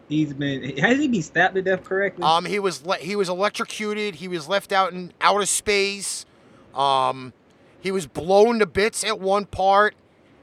He's 0.08 0.32
been 0.32 0.76
has 0.78 0.98
he 0.98 1.08
been 1.08 1.22
stabbed 1.22 1.54
to 1.54 1.62
death 1.62 1.84
correctly? 1.84 2.24
Um, 2.24 2.44
he 2.46 2.58
was 2.58 2.84
le- 2.84 2.96
he 2.96 3.14
was 3.16 3.28
electrocuted. 3.28 4.14
He 4.16 4.28
was 4.28 4.48
left 4.48 4.72
out 4.72 4.92
in 4.92 5.12
outer 5.20 5.44
space. 5.46 6.24
Um, 6.74 7.32
he 7.80 7.90
was 7.90 8.06
blown 8.06 8.58
to 8.60 8.66
bits 8.66 9.04
at 9.04 9.20
one 9.20 9.44
part. 9.46 9.94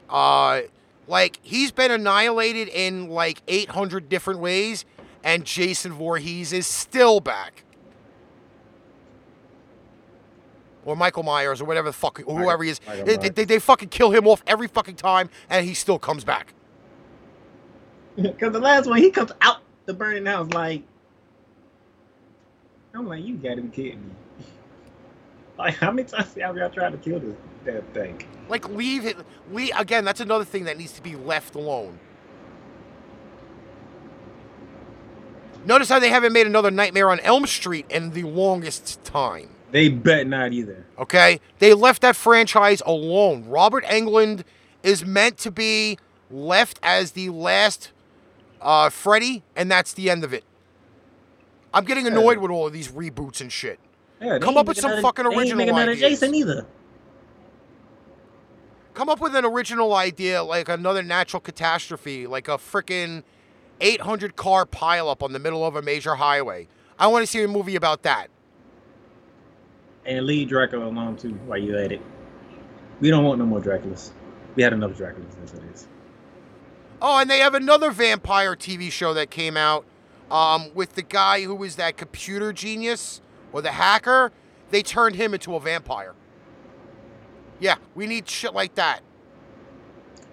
Uh, 0.10 0.62
like 1.07 1.40
he's 1.41 1.72
been 1.72 1.91
annihilated 1.91 2.68
in 2.68 3.10
like 3.10 3.41
800 3.48 4.10
different 4.10 4.40
ways, 4.40 4.86
and 5.23 5.45
Jason 5.45 5.94
Voorhees 5.94 6.53
is 6.53 6.68
still 6.68 7.19
back. 7.19 7.64
Or 10.84 10.95
Michael 10.95 11.23
Myers, 11.23 11.61
or 11.61 11.65
whatever 11.65 11.90
the 11.90 11.94
fuck, 11.94 12.22
or 12.26 12.40
whoever 12.40 12.64
he 12.64 12.69
is. 12.69 12.80
Michael 12.86 13.06
They, 13.06 13.30
they, 13.30 13.45
they 13.45 13.60
fucking 13.60 13.90
kill 13.90 14.11
him 14.11 14.27
off 14.27 14.44
every 14.45 14.68
fucking 14.68 14.98
time, 14.98 15.32
and 15.49 15.65
he 15.65 15.73
still 15.73 15.99
comes 15.99 16.23
back. 16.23 16.53
Because 18.15 18.53
the 18.53 18.60
last 18.60 18.88
one 18.88 18.99
he 18.99 19.11
comes 19.11 19.34
out 19.41 19.57
the 19.86 19.94
burning 19.94 20.26
house 20.26 20.49
like 20.53 20.84
I'm 22.94 23.07
like, 23.07 23.26
you 23.26 23.36
gotta 23.36 23.61
be 23.61 23.69
kidding 23.69 24.07
me. 24.07 24.15
Like 25.57 25.76
how 25.76 25.91
many 25.91 26.07
times 26.07 26.34
have 26.36 26.57
y'all 26.57 26.69
tried 26.69 26.91
to 26.91 26.98
kill 26.98 27.19
this 27.19 27.36
damn 27.65 27.82
thing? 27.94 28.22
Like 28.50 28.68
leave 28.70 29.06
it. 29.06 29.18
We 29.52 29.72
again. 29.72 30.06
That's 30.06 30.20
another 30.22 30.46
thing 30.46 30.66
that 30.66 30.78
needs 30.78 30.94
to 30.94 31.02
be 31.04 31.16
left 31.16 31.56
alone. 31.56 32.00
Notice 35.66 35.90
how 35.90 36.00
they 36.00 36.10
haven't 36.10 36.34
made 36.34 36.46
another 36.46 36.70
Nightmare 36.70 37.10
on 37.10 37.20
Elm 37.22 37.48
Street 37.48 37.86
in 37.90 38.12
the 38.12 38.24
longest 38.24 39.04
time. 39.04 39.50
They 39.72 39.90
bet 39.90 40.28
not 40.28 40.54
either. 40.54 40.86
Okay, 41.00 41.42
they 41.60 41.74
left 41.74 42.02
that 42.04 42.16
franchise 42.16 42.82
alone. 42.86 43.46
Robert 43.46 43.84
Englund 43.86 44.44
is 44.84 45.04
meant 45.04 45.38
to 45.40 45.52
be 45.52 45.98
left 46.30 46.80
as 46.84 47.12
the 47.12 47.30
last 47.30 47.92
uh, 48.62 48.90
Freddy, 48.90 49.44
and 49.56 49.70
that's 49.70 49.94
the 49.94 50.10
end 50.10 50.24
of 50.24 50.34
it. 50.34 50.44
I'm 51.74 51.84
getting 51.84 52.08
annoyed 52.08 52.38
with 52.38 52.52
all 52.52 52.68
of 52.68 52.74
these 52.74 52.90
reboots 52.90 53.42
and 53.42 53.52
shit. 53.52 53.80
Yeah, 54.22 54.40
Come 54.40 54.56
up 54.56 54.68
with 54.68 54.78
some 54.78 55.02
fucking 55.02 55.26
original 55.26 55.76
ideas. 55.76 56.00
Jason 56.00 56.34
either. 56.36 56.66
Come 58.96 59.10
up 59.10 59.20
with 59.20 59.36
an 59.36 59.44
original 59.44 59.94
idea, 59.94 60.42
like 60.42 60.70
another 60.70 61.04
natural 61.04 61.42
catastrophe, 61.42 62.28
like 62.28 62.48
a 62.48 62.52
freaking 62.52 63.24
800 63.82 64.38
car 64.38 64.66
pileup 64.66 65.22
on 65.22 65.34
the 65.34 65.40
middle 65.40 65.66
of 65.66 65.76
a 65.76 65.82
major 65.82 66.16
highway. 66.16 66.70
I 66.98 67.08
want 67.08 67.24
to 67.24 67.28
see 67.28 67.44
a 67.44 67.48
movie 67.50 67.76
about 67.76 68.04
that. 68.04 68.30
And 70.06 70.26
leave 70.26 70.48
Dracula 70.48 70.86
alone 70.86 71.18
too 71.18 71.34
while 71.46 71.58
you're 71.58 71.78
at 71.78 71.92
it. 71.92 72.02
We 73.02 73.10
don't 73.10 73.26
want 73.26 73.38
no 73.38 73.46
more 73.46 73.60
Draculas. 73.60 74.12
We 74.56 74.64
had 74.64 74.72
enough 74.72 74.92
Draculas 74.92 75.44
as 75.44 75.54
it 75.54 75.64
is. 75.74 75.88
Oh, 77.02 77.20
and 77.20 77.30
they 77.30 77.40
have 77.40 77.54
another 77.54 77.92
vampire 77.92 78.56
TV 78.56 78.90
show 78.90 79.14
that 79.14 79.30
came 79.30 79.58
out 79.58 79.86
um, 80.32 80.74
with 80.74 80.94
the 80.96 81.02
guy 81.02 81.42
who 81.42 81.54
was 81.54 81.76
that 81.76 81.98
computer 81.98 82.54
genius 82.54 83.20
or 83.52 83.62
the 83.62 83.72
hacker. 83.72 84.32
They 84.70 84.82
turned 84.82 85.18
him 85.18 85.34
into 85.34 85.54
a 85.54 85.60
vampire. 85.60 86.14
Yeah, 87.60 87.76
we 87.94 88.07
need 88.07 88.27
shit 88.27 88.53
like 88.53 88.76
that. 88.76 89.02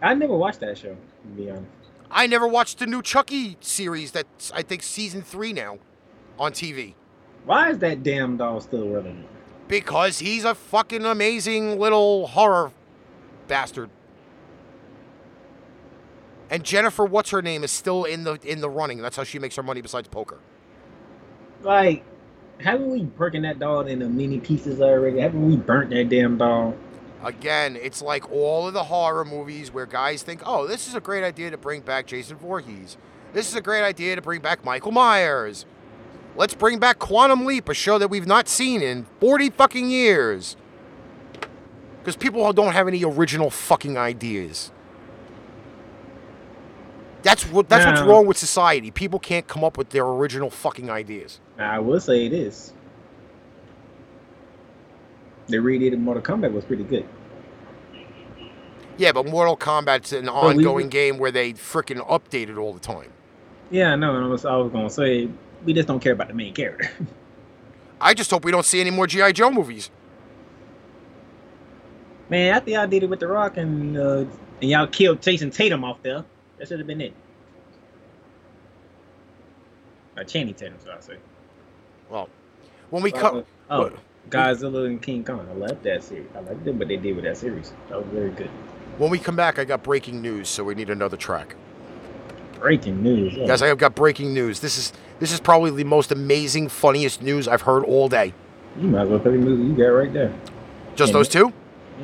I 0.00 0.14
never 0.14 0.36
watched 0.36 0.60
that 0.60 0.76
show, 0.76 0.96
to 0.96 1.28
be 1.36 1.50
honest. 1.50 1.66
I 2.10 2.26
never 2.26 2.46
watched 2.46 2.78
the 2.78 2.86
new 2.86 3.00
Chucky 3.00 3.56
series 3.60 4.12
that's 4.12 4.52
I 4.52 4.62
think 4.62 4.82
season 4.82 5.22
three 5.22 5.52
now 5.52 5.78
on 6.38 6.52
TV. 6.52 6.94
Why 7.44 7.70
is 7.70 7.78
that 7.78 8.02
damn 8.02 8.36
doll 8.36 8.60
still 8.60 8.88
relevant? 8.88 9.26
Because 9.68 10.18
he's 10.18 10.44
a 10.44 10.54
fucking 10.54 11.04
amazing 11.04 11.78
little 11.78 12.26
horror 12.26 12.72
bastard. 13.48 13.90
And 16.50 16.64
Jennifer, 16.64 17.06
what's 17.06 17.30
her 17.30 17.40
name, 17.40 17.64
is 17.64 17.70
still 17.70 18.04
in 18.04 18.24
the 18.24 18.38
in 18.44 18.60
the 18.60 18.68
running. 18.68 19.00
That's 19.00 19.16
how 19.16 19.24
she 19.24 19.38
makes 19.38 19.56
her 19.56 19.62
money 19.62 19.80
besides 19.80 20.08
poker. 20.08 20.38
Like, 21.62 22.04
haven't 22.60 22.90
we 22.90 23.04
broken 23.04 23.42
that 23.42 23.58
doll 23.58 23.86
into 23.86 24.08
many 24.08 24.38
pieces 24.38 24.80
already? 24.80 25.20
Haven't 25.20 25.46
we 25.46 25.56
burnt 25.56 25.90
that 25.90 26.10
damn 26.10 26.36
doll? 26.36 26.74
Again, 27.24 27.78
it's 27.80 28.02
like 28.02 28.30
all 28.32 28.66
of 28.66 28.74
the 28.74 28.84
horror 28.84 29.24
movies 29.24 29.72
where 29.72 29.86
guys 29.86 30.22
think, 30.22 30.42
"Oh, 30.44 30.66
this 30.66 30.88
is 30.88 30.94
a 30.94 31.00
great 31.00 31.22
idea 31.22 31.50
to 31.50 31.56
bring 31.56 31.80
back 31.80 32.06
Jason 32.06 32.36
Voorhees. 32.36 32.96
This 33.32 33.48
is 33.48 33.54
a 33.54 33.60
great 33.60 33.82
idea 33.82 34.16
to 34.16 34.22
bring 34.22 34.40
back 34.40 34.64
Michael 34.64 34.92
Myers. 34.92 35.64
Let's 36.34 36.54
bring 36.54 36.78
back 36.78 36.98
Quantum 36.98 37.44
Leap, 37.44 37.68
a 37.68 37.74
show 37.74 37.98
that 37.98 38.08
we've 38.08 38.26
not 38.26 38.48
seen 38.48 38.82
in 38.82 39.06
40 39.20 39.50
fucking 39.50 39.88
years." 39.90 40.56
Because 42.00 42.16
people 42.16 42.52
don't 42.52 42.72
have 42.72 42.88
any 42.88 43.04
original 43.04 43.50
fucking 43.50 43.96
ideas. 43.96 44.72
That's 47.22 47.44
what 47.44 47.68
that's 47.68 47.86
what's 47.86 48.00
wrong 48.00 48.26
with 48.26 48.36
society. 48.36 48.90
People 48.90 49.20
can't 49.20 49.46
come 49.46 49.62
up 49.62 49.78
with 49.78 49.90
their 49.90 50.04
original 50.04 50.50
fucking 50.50 50.90
ideas. 50.90 51.38
I 51.56 51.78
will 51.78 52.00
say 52.00 52.28
this. 52.28 52.72
The 55.52 55.58
redid 55.58 55.96
Mortal 55.98 56.22
Kombat 56.22 56.52
was 56.52 56.64
pretty 56.64 56.82
good. 56.84 57.06
Yeah, 58.96 59.12
but 59.12 59.26
Mortal 59.26 59.56
Kombat's 59.56 60.12
an 60.12 60.24
we- 60.24 60.30
ongoing 60.30 60.88
game 60.88 61.18
where 61.18 61.30
they 61.30 61.52
freaking 61.52 62.06
update 62.08 62.48
it 62.48 62.56
all 62.56 62.72
the 62.72 62.80
time. 62.80 63.10
Yeah, 63.70 63.92
I 63.92 63.96
know. 63.96 64.22
I 64.22 64.26
was, 64.26 64.44
I 64.46 64.56
was 64.56 64.72
gonna 64.72 64.88
say 64.90 65.28
we 65.64 65.72
just 65.74 65.88
don't 65.88 66.00
care 66.00 66.12
about 66.12 66.28
the 66.28 66.34
main 66.34 66.54
character. 66.54 66.90
I 68.00 68.14
just 68.14 68.30
hope 68.30 68.44
we 68.44 68.50
don't 68.50 68.64
see 68.64 68.80
any 68.80 68.90
more 68.90 69.06
GI 69.06 69.32
Joe 69.34 69.50
movies. 69.50 69.90
Man, 72.30 72.54
after 72.54 72.70
y'all 72.70 72.86
did 72.86 73.02
it 73.02 73.10
with 73.10 73.20
The 73.20 73.28
Rock 73.28 73.58
and 73.58 73.96
uh, 73.98 74.24
and 74.60 74.70
y'all 74.70 74.86
killed 74.86 75.20
Jason 75.20 75.50
Tatum 75.50 75.84
off 75.84 76.02
there, 76.02 76.24
that 76.58 76.68
should 76.68 76.78
have 76.78 76.86
been 76.86 77.00
it. 77.02 77.12
Or 80.16 80.24
Channing 80.24 80.54
Tatum, 80.54 80.78
so 80.82 80.92
I 80.96 81.00
say? 81.00 81.16
Well, 82.10 82.28
when 82.90 83.02
we 83.02 83.12
Uh, 83.12 83.18
come, 83.18 83.44
Oh, 83.70 83.90
Godzilla 84.30 84.86
and 84.86 85.00
King 85.02 85.24
Kong. 85.24 85.46
I 85.50 85.54
love 85.54 85.82
that 85.82 86.02
series. 86.02 86.26
I 86.34 86.40
liked 86.40 86.66
it, 86.66 86.78
but 86.78 86.88
they 86.88 86.96
did 86.96 87.14
with 87.16 87.24
that 87.24 87.36
series. 87.36 87.72
That 87.88 87.98
was 87.98 88.06
very 88.12 88.30
good. 88.30 88.48
when 88.98 89.10
we 89.10 89.18
come 89.18 89.36
back, 89.36 89.58
I 89.58 89.64
got 89.64 89.82
breaking 89.82 90.22
news, 90.22 90.48
so 90.48 90.64
we 90.64 90.74
need 90.74 90.90
another 90.90 91.16
track. 91.16 91.56
Breaking 92.60 93.02
news. 93.02 93.34
yeah. 93.34 93.46
Guys, 93.46 93.60
I 93.62 93.66
have 93.66 93.78
got 93.78 93.94
breaking 93.94 94.32
news. 94.32 94.60
This 94.60 94.78
is 94.78 94.92
this 95.18 95.32
is 95.32 95.40
probably 95.40 95.70
the 95.72 95.84
most 95.84 96.12
amazing, 96.12 96.68
funniest 96.68 97.20
news 97.22 97.46
I've 97.48 97.62
heard 97.62 97.84
all 97.84 98.08
day. 98.08 98.32
You 98.78 98.88
might 98.88 99.02
as 99.02 99.08
well 99.08 99.18
play 99.18 99.32
the 99.32 99.38
music 99.38 99.66
you 99.78 99.84
got 99.84 99.90
right 99.90 100.12
there. 100.12 100.32
Just 100.94 101.10
Yeah. 101.10 101.18
those 101.18 101.28
two? 101.28 101.52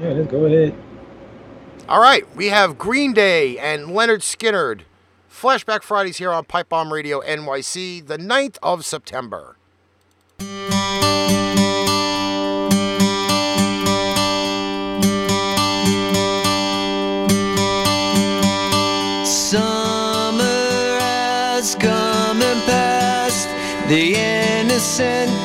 Yeah, 0.03 0.09
let's 0.11 0.31
go 0.31 0.45
ahead. 0.47 0.75
All 1.89 2.01
right, 2.01 2.25
we 2.37 2.49
have 2.49 2.77
Green 2.77 3.13
Day 3.15 3.57
and 3.59 3.87
Lynyrd 3.89 4.21
Skynyrd. 4.21 4.81
Flashback 5.33 5.83
Fridays 5.83 6.19
here 6.19 6.33
on 6.33 6.45
Pipebomb 6.45 6.91
Radio 6.91 7.21
NYC, 7.21 8.01
the 8.07 8.19
9th 8.19 8.59
of 8.63 8.85
September. 8.85 9.57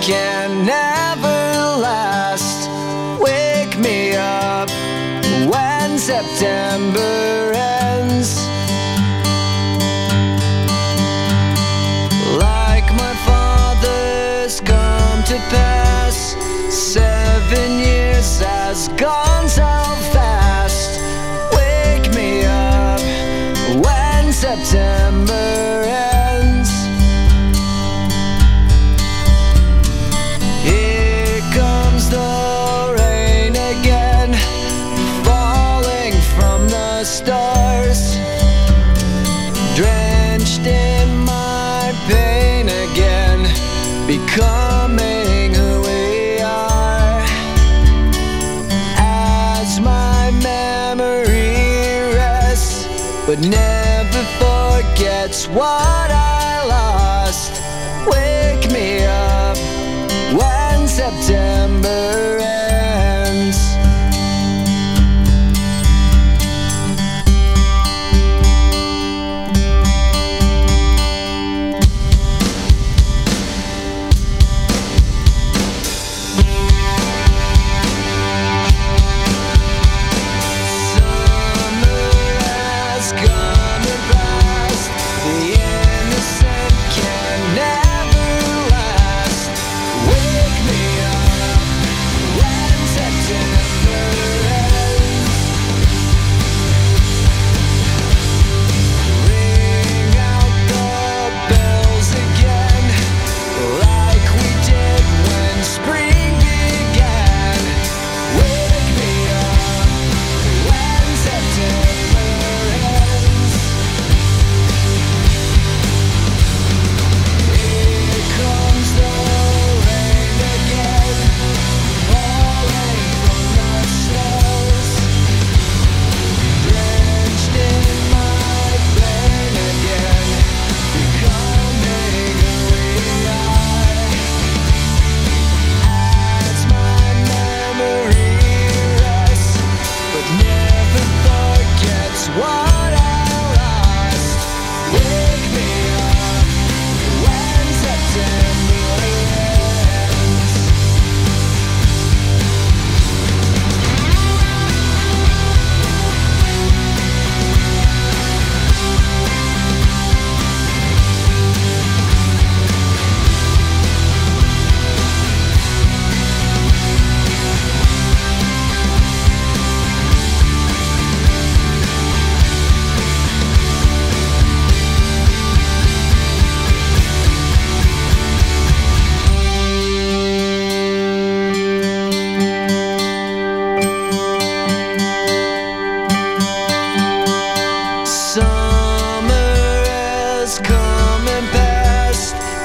Innocent 0.10 0.43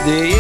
The 0.09 0.38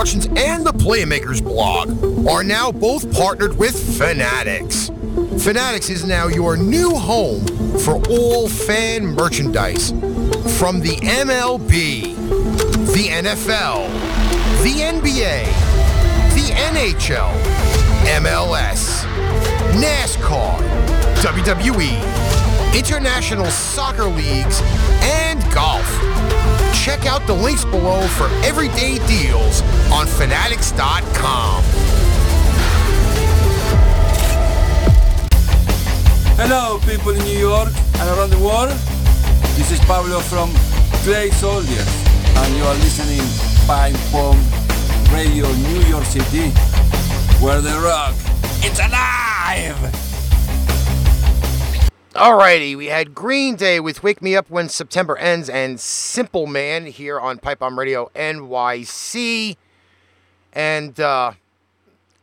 Productions 0.00 0.28
and 0.34 0.64
the 0.64 0.72
Playmakers 0.72 1.44
blog 1.44 2.26
are 2.26 2.42
now 2.42 2.72
both 2.72 3.12
partnered 3.12 3.58
with 3.58 3.98
Fanatics. 3.98 4.90
Fanatics 5.44 5.90
is 5.90 6.06
now 6.06 6.26
your 6.26 6.56
new 6.56 6.94
home 6.94 7.44
for 7.80 8.00
all 8.08 8.48
fan 8.48 9.04
merchandise 9.04 9.90
from 10.58 10.80
the 10.80 10.96
MLB, 11.02 12.16
the 12.94 13.08
NFL, 13.08 13.88
the 14.62 14.80
NBA, 14.80 15.44
the 16.32 16.50
NHL, 16.54 17.30
MLS, 18.22 19.04
NASCAR, 19.74 20.56
WWE, 21.16 22.74
international 22.74 23.50
soccer 23.50 24.06
leagues, 24.06 24.62
and 25.02 25.42
golf. 25.52 25.84
Check 26.74 27.04
out 27.04 27.26
the 27.26 27.34
links 27.34 27.66
below 27.66 28.00
for 28.08 28.28
everyday 28.42 28.96
deals 29.06 29.60
on 29.92 30.06
fanatics.com. 30.06 31.62
Hello, 36.36 36.78
people 36.86 37.10
in 37.10 37.18
New 37.24 37.38
York 37.38 37.68
and 37.98 38.08
around 38.16 38.30
the 38.30 38.38
world. 38.38 38.70
This 39.56 39.70
is 39.72 39.80
Pablo 39.80 40.20
from 40.20 40.50
Clay 41.04 41.30
Soldiers, 41.30 41.86
and 42.24 42.56
you 42.56 42.64
are 42.64 42.74
listening 42.74 43.20
Pipe 43.66 43.96
Bomb 44.10 44.38
Radio 45.12 45.46
New 45.52 45.82
York 45.82 46.04
City, 46.04 46.48
where 47.44 47.60
the 47.60 47.78
rock 47.84 48.14
it's 48.62 48.78
alive. 48.78 49.76
Alrighty, 52.12 52.76
we 52.76 52.86
had 52.86 53.14
Green 53.14 53.56
Day 53.56 53.80
with 53.80 54.02
Wake 54.02 54.20
Me 54.20 54.36
Up 54.36 54.50
When 54.50 54.68
September 54.68 55.16
Ends 55.16 55.48
and 55.48 55.80
Simple 55.80 56.46
Man 56.46 56.84
here 56.86 57.18
on 57.18 57.38
Pipebomb 57.38 57.78
Radio 57.78 58.10
NYC. 58.14 59.56
And 60.52 60.98
uh, 60.98 61.32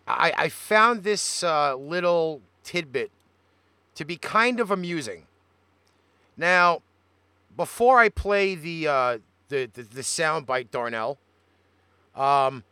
I, 0.08 0.34
I 0.38 0.50
found 0.50 1.04
this 1.04 1.44
uh, 1.44 1.76
little 1.76 2.42
tidbit 2.64 3.12
to 3.96 4.06
be 4.06 4.18
kind 4.18 4.60
of 4.60 4.72
amusing. 4.72 5.24
Now, 6.36 6.82
before 7.56 8.00
I 8.00 8.10
play 8.10 8.56
the 8.56 8.88
uh, 8.88 9.18
the, 9.50 9.70
the 9.74 9.84
the 9.84 10.02
soundbite, 10.02 10.70
Darnell, 10.72 11.18
um, 12.16 12.64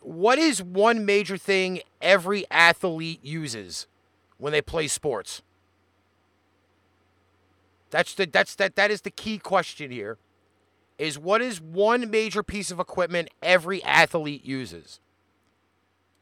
what 0.00 0.38
is 0.38 0.62
one 0.62 1.04
major 1.04 1.36
thing 1.36 1.80
every 2.00 2.46
athlete 2.50 3.22
uses 3.22 3.86
when 4.38 4.52
they 4.52 4.62
play 4.62 4.86
sports? 4.88 5.42
That's 7.90 8.14
the 8.14 8.26
that's 8.26 8.54
that 8.54 8.76
that 8.76 8.90
is 8.90 9.02
the 9.02 9.10
key 9.10 9.38
question 9.38 9.90
here. 9.90 10.16
Is 10.98 11.16
what 11.16 11.40
is 11.40 11.60
one 11.60 12.10
major 12.10 12.42
piece 12.42 12.72
of 12.72 12.80
equipment 12.80 13.30
every 13.40 13.82
athlete 13.84 14.44
uses? 14.44 14.98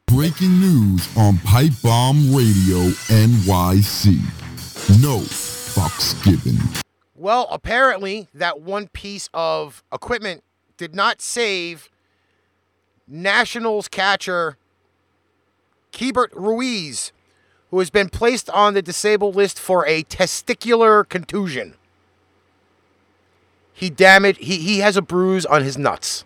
Breaking 0.05 0.59
news 0.59 1.09
on 1.17 1.39
Pipe 1.39 1.73
Bomb 1.83 2.33
Radio 2.33 2.77
NYC. 3.09 4.13
No 5.01 5.17
fucks 5.17 6.23
given. 6.23 6.57
Well, 7.15 7.47
apparently 7.49 8.27
that 8.35 8.61
one 8.61 8.87
piece 8.89 9.29
of 9.33 9.83
equipment 9.91 10.43
did 10.77 10.93
not 10.93 11.21
save 11.21 11.89
Nationals 13.07 13.87
catcher 13.87 14.57
Keibert 15.91 16.29
Ruiz, 16.33 17.11
who 17.71 17.79
has 17.79 17.89
been 17.89 18.09
placed 18.09 18.49
on 18.51 18.75
the 18.75 18.83
disabled 18.83 19.35
list 19.35 19.59
for 19.59 19.87
a 19.87 20.03
testicular 20.03 21.07
contusion. 21.09 21.73
He 23.77 23.91
damaged 23.91 24.39
he, 24.39 24.57
he 24.57 24.79
has 24.79 24.97
a 24.97 25.03
bruise 25.03 25.45
on 25.45 25.63
his 25.63 25.77
nuts. 25.77 26.25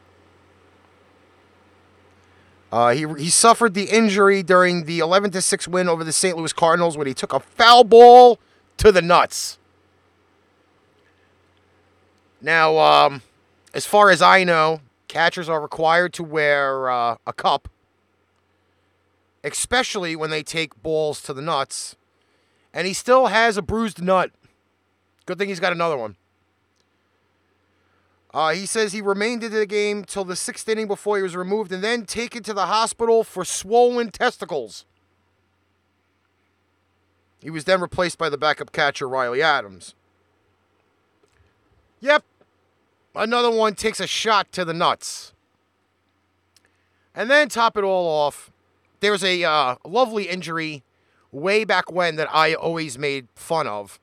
Uh, 2.72 2.92
he, 2.92 3.06
he 3.20 3.30
suffered 3.30 3.74
the 3.74 3.90
injury 3.90 4.42
during 4.42 4.86
the 4.86 5.00
11 5.00 5.32
to 5.32 5.42
6 5.42 5.68
win 5.68 5.90
over 5.90 6.06
the 6.06 6.14
St. 6.14 6.38
Louis 6.38 6.54
Cardinals 6.54 6.98
when 6.98 7.08
he 7.08 7.14
took 7.14 7.34
a 7.34 7.42
foul 7.42 7.84
ball 7.84 8.40
to 8.78 8.90
the 8.90 9.02
nuts. 9.02 9.60
Now, 12.40 12.78
um, 12.78 13.22
as 13.74 13.86
far 13.86 14.12
as 14.12 14.22
I 14.22 14.46
know, 14.46 14.80
catchers 15.10 15.50
are 15.50 15.60
required 15.60 16.14
to 16.14 16.24
wear 16.24 16.90
uh, 16.90 17.18
a 17.28 17.34
cup, 17.34 17.68
especially 19.44 20.16
when 20.16 20.30
they 20.30 20.42
take 20.42 20.82
balls 20.82 21.22
to 21.24 21.34
the 21.34 21.42
nuts. 21.42 21.98
And 22.74 22.88
he 22.88 22.94
still 22.94 23.26
has 23.26 23.58
a 23.58 23.62
bruised 23.62 24.02
nut. 24.02 24.32
Good 25.26 25.38
thing 25.38 25.50
he's 25.50 25.60
got 25.60 25.74
another 25.74 25.98
one. 25.98 26.16
Uh, 28.34 28.54
he 28.54 28.66
says 28.66 28.94
he 28.94 29.02
remained 29.02 29.44
in 29.44 29.52
the 29.52 29.66
game 29.66 30.06
till 30.06 30.24
the 30.24 30.36
sixth 30.36 30.68
inning 30.70 30.88
before 30.88 31.18
he 31.18 31.24
was 31.24 31.36
removed 31.36 31.72
and 31.72 31.84
then 31.84 32.06
taken 32.06 32.42
to 32.44 32.54
the 32.54 32.68
hospital 32.68 33.24
for 33.24 33.44
swollen 33.44 34.10
testicles. 34.10 34.86
He 37.42 37.50
was 37.50 37.66
then 37.66 37.82
replaced 37.82 38.18
by 38.18 38.30
the 38.30 38.38
backup 38.38 38.72
catcher, 38.72 39.10
Riley 39.10 39.42
Adams. 39.42 39.96
Yep, 42.00 42.24
another 43.16 43.52
one 43.52 43.76
takes 43.76 44.00
a 44.00 44.08
shot 44.08 44.52
to 44.54 44.64
the 44.64 44.74
nuts. 44.74 45.34
And 47.14 47.30
then 47.30 47.50
top 47.50 47.76
it 47.76 47.84
all 47.84 48.08
off, 48.08 48.50
there's 49.02 49.24
a 49.24 49.44
uh, 49.44 49.76
lovely 49.84 50.30
injury 50.30 50.84
way 51.32 51.64
back 51.64 51.92
when 51.92 52.16
that 52.16 52.34
I 52.34 52.54
always 52.54 52.98
made 52.98 53.28
fun 53.36 53.68
of. 53.68 54.00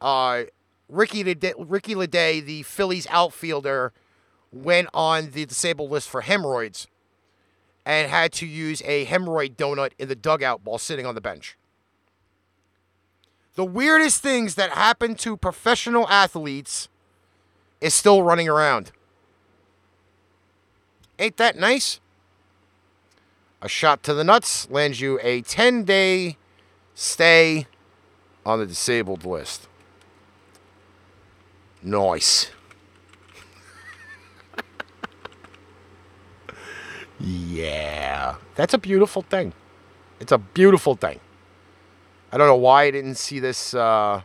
Uh, 0.00 0.44
Ricky 0.92 1.24
Lede- 1.24 1.54
Ricky 1.56 1.94
Ledée, 1.94 2.44
the 2.44 2.62
Phillies 2.62 3.06
outfielder, 3.08 3.92
went 4.52 4.88
on 4.92 5.30
the 5.30 5.46
disabled 5.46 5.90
list 5.90 6.08
for 6.08 6.20
hemorrhoids 6.20 6.86
and 7.86 8.10
had 8.10 8.32
to 8.32 8.46
use 8.46 8.82
a 8.84 9.06
hemorrhoid 9.06 9.56
donut 9.56 9.92
in 9.98 10.08
the 10.08 10.14
dugout 10.14 10.60
while 10.64 10.78
sitting 10.78 11.06
on 11.06 11.14
the 11.14 11.20
bench. 11.20 11.56
The 13.54 13.64
weirdest 13.64 14.22
things 14.22 14.54
that 14.54 14.70
happen 14.72 15.14
to 15.16 15.36
professional 15.36 16.08
athletes 16.08 16.88
is 17.80 17.94
still 17.94 18.22
running 18.22 18.48
around. 18.48 18.92
Ain't 21.18 21.36
that 21.38 21.56
nice? 21.56 22.00
A 23.60 23.68
shot 23.68 24.02
to 24.04 24.14
the 24.14 24.24
nuts 24.24 24.68
lands 24.70 25.00
you 25.00 25.18
a 25.22 25.40
10 25.42 25.84
day 25.84 26.36
stay 26.94 27.66
on 28.44 28.58
the 28.58 28.66
disabled 28.66 29.24
list. 29.24 29.68
Nice. 31.82 32.50
yeah. 37.18 38.36
That's 38.54 38.74
a 38.74 38.78
beautiful 38.78 39.22
thing. 39.22 39.52
It's 40.20 40.32
a 40.32 40.38
beautiful 40.38 40.94
thing. 40.94 41.20
I 42.30 42.38
don't 42.38 42.46
know 42.46 42.56
why 42.56 42.84
I 42.84 42.90
didn't 42.90 43.16
see 43.16 43.40
this 43.40 43.74
uh, 43.74 44.22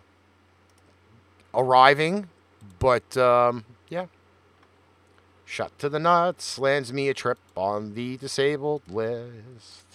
arriving, 1.54 2.30
but 2.80 3.18
um, 3.18 3.66
yeah. 3.90 4.06
Shot 5.46 5.78
to 5.80 5.90
the 5.90 6.00
nuts 6.00 6.60
lands 6.60 6.92
me 6.94 7.10
a 7.10 7.14
trip 7.14 7.38
on 7.56 7.96
the 7.96 8.18
disabled 8.18 8.84
list. 8.90 9.86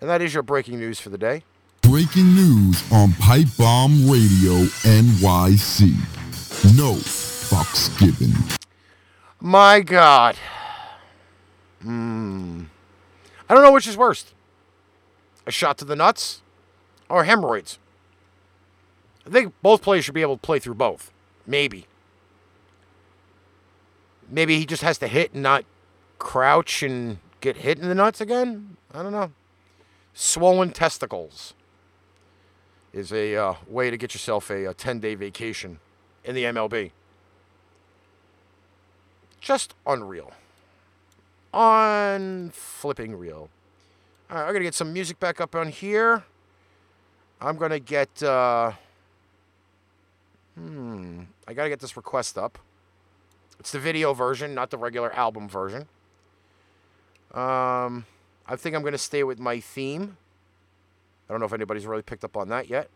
And 0.00 0.08
that 0.08 0.22
is 0.22 0.32
your 0.32 0.42
breaking 0.42 0.78
news 0.78 1.00
for 1.00 1.10
the 1.10 1.18
day. 1.18 1.42
Breaking 1.82 2.34
news 2.34 2.82
on 2.92 3.12
Pipe 3.14 3.48
Bomb 3.58 4.08
Radio 4.08 4.64
NYC. 4.84 6.17
No 6.64 6.94
fucks 6.94 7.98
given. 7.98 8.32
My 9.40 9.80
God. 9.80 10.36
Hmm. 11.82 12.64
I 13.48 13.54
don't 13.54 13.62
know 13.62 13.72
which 13.72 13.86
is 13.86 13.96
worst 13.96 14.34
a 15.48 15.50
shot 15.50 15.78
to 15.78 15.84
the 15.84 15.96
nuts 15.96 16.42
or 17.08 17.24
hemorrhoids. 17.24 17.78
I 19.26 19.30
think 19.30 19.54
both 19.62 19.82
players 19.82 20.04
should 20.04 20.14
be 20.14 20.22
able 20.22 20.36
to 20.36 20.42
play 20.42 20.58
through 20.58 20.74
both. 20.74 21.10
Maybe. 21.46 21.86
Maybe 24.28 24.58
he 24.58 24.66
just 24.66 24.82
has 24.82 24.98
to 24.98 25.08
hit 25.08 25.32
and 25.32 25.42
not 25.42 25.64
crouch 26.18 26.82
and 26.82 27.18
get 27.40 27.58
hit 27.58 27.78
in 27.78 27.88
the 27.88 27.94
nuts 27.94 28.20
again. 28.20 28.76
I 28.92 29.02
don't 29.02 29.12
know. 29.12 29.32
Swollen 30.12 30.70
testicles 30.70 31.54
is 32.92 33.10
a 33.12 33.34
uh, 33.36 33.54
way 33.66 33.90
to 33.90 33.96
get 33.96 34.14
yourself 34.14 34.50
a 34.50 34.74
10 34.74 35.00
day 35.00 35.14
vacation 35.14 35.78
in 36.28 36.34
the 36.34 36.44
MLB. 36.44 36.90
Just 39.40 39.74
unreal. 39.86 40.32
On 41.54 42.50
flipping 42.50 43.16
real. 43.16 43.48
All 44.30 44.36
right, 44.36 44.42
I'm 44.42 44.48
going 44.50 44.60
to 44.60 44.64
get 44.64 44.74
some 44.74 44.92
music 44.92 45.18
back 45.18 45.40
up 45.40 45.54
on 45.54 45.70
here. 45.70 46.24
I'm 47.40 47.56
going 47.56 47.70
to 47.70 47.80
get. 47.80 48.22
Uh, 48.22 48.72
hmm. 50.54 51.22
I 51.46 51.54
got 51.54 51.62
to 51.62 51.70
get 51.70 51.80
this 51.80 51.96
request 51.96 52.36
up. 52.36 52.58
It's 53.58 53.72
the 53.72 53.78
video 53.78 54.12
version, 54.12 54.54
not 54.54 54.68
the 54.68 54.76
regular 54.76 55.10
album 55.14 55.48
version. 55.48 55.88
Um, 57.32 58.04
I 58.46 58.56
think 58.56 58.76
I'm 58.76 58.82
going 58.82 58.92
to 58.92 58.98
stay 58.98 59.24
with 59.24 59.38
my 59.38 59.60
theme. 59.60 60.18
I 61.28 61.32
don't 61.32 61.40
know 61.40 61.46
if 61.46 61.54
anybody's 61.54 61.86
really 61.86 62.02
picked 62.02 62.22
up 62.22 62.36
on 62.36 62.50
that 62.50 62.68
yet 62.68 62.90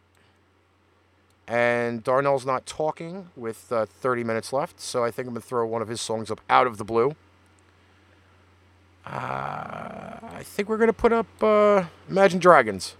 and 1.47 2.03
Darnell's 2.05 2.47
not 2.47 2.67
talking 2.67 3.29
with 3.37 3.71
uh, 3.73 3.87
30 3.87 4.25
minutes 4.25 4.53
left, 4.53 4.81
so 4.81 5.05
I 5.05 5.11
think 5.11 5.29
I'm 5.29 5.35
going 5.35 5.43
to 5.43 5.49
throw 5.49 5.67
one 5.67 5.83
of 5.83 5.89
his 5.89 6.01
songs 6.01 6.31
up 6.31 6.41
out 6.49 6.67
of 6.67 6.79
the 6.79 6.85
blue. 6.85 7.15
Uh, 9.05 9.11
I 10.23 10.43
think 10.43 10.69
we're 10.69 10.77
going 10.77 10.89
to 10.89 10.93
put 10.93 11.13
up 11.13 11.27
uh, 11.43 11.85
Imagine 12.09 12.39
Dragons. 12.39 12.97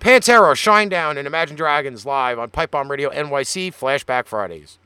Pantera, 0.00 0.54
Shinedown, 0.54 1.16
and 1.16 1.26
Imagine 1.26 1.56
Dragons 1.56 2.04
live 2.04 2.38
on 2.38 2.50
Pipebomb 2.50 2.90
Radio 2.90 3.10
NYC 3.10 3.68
Flashback 3.68 4.26
Fridays. 4.26 4.78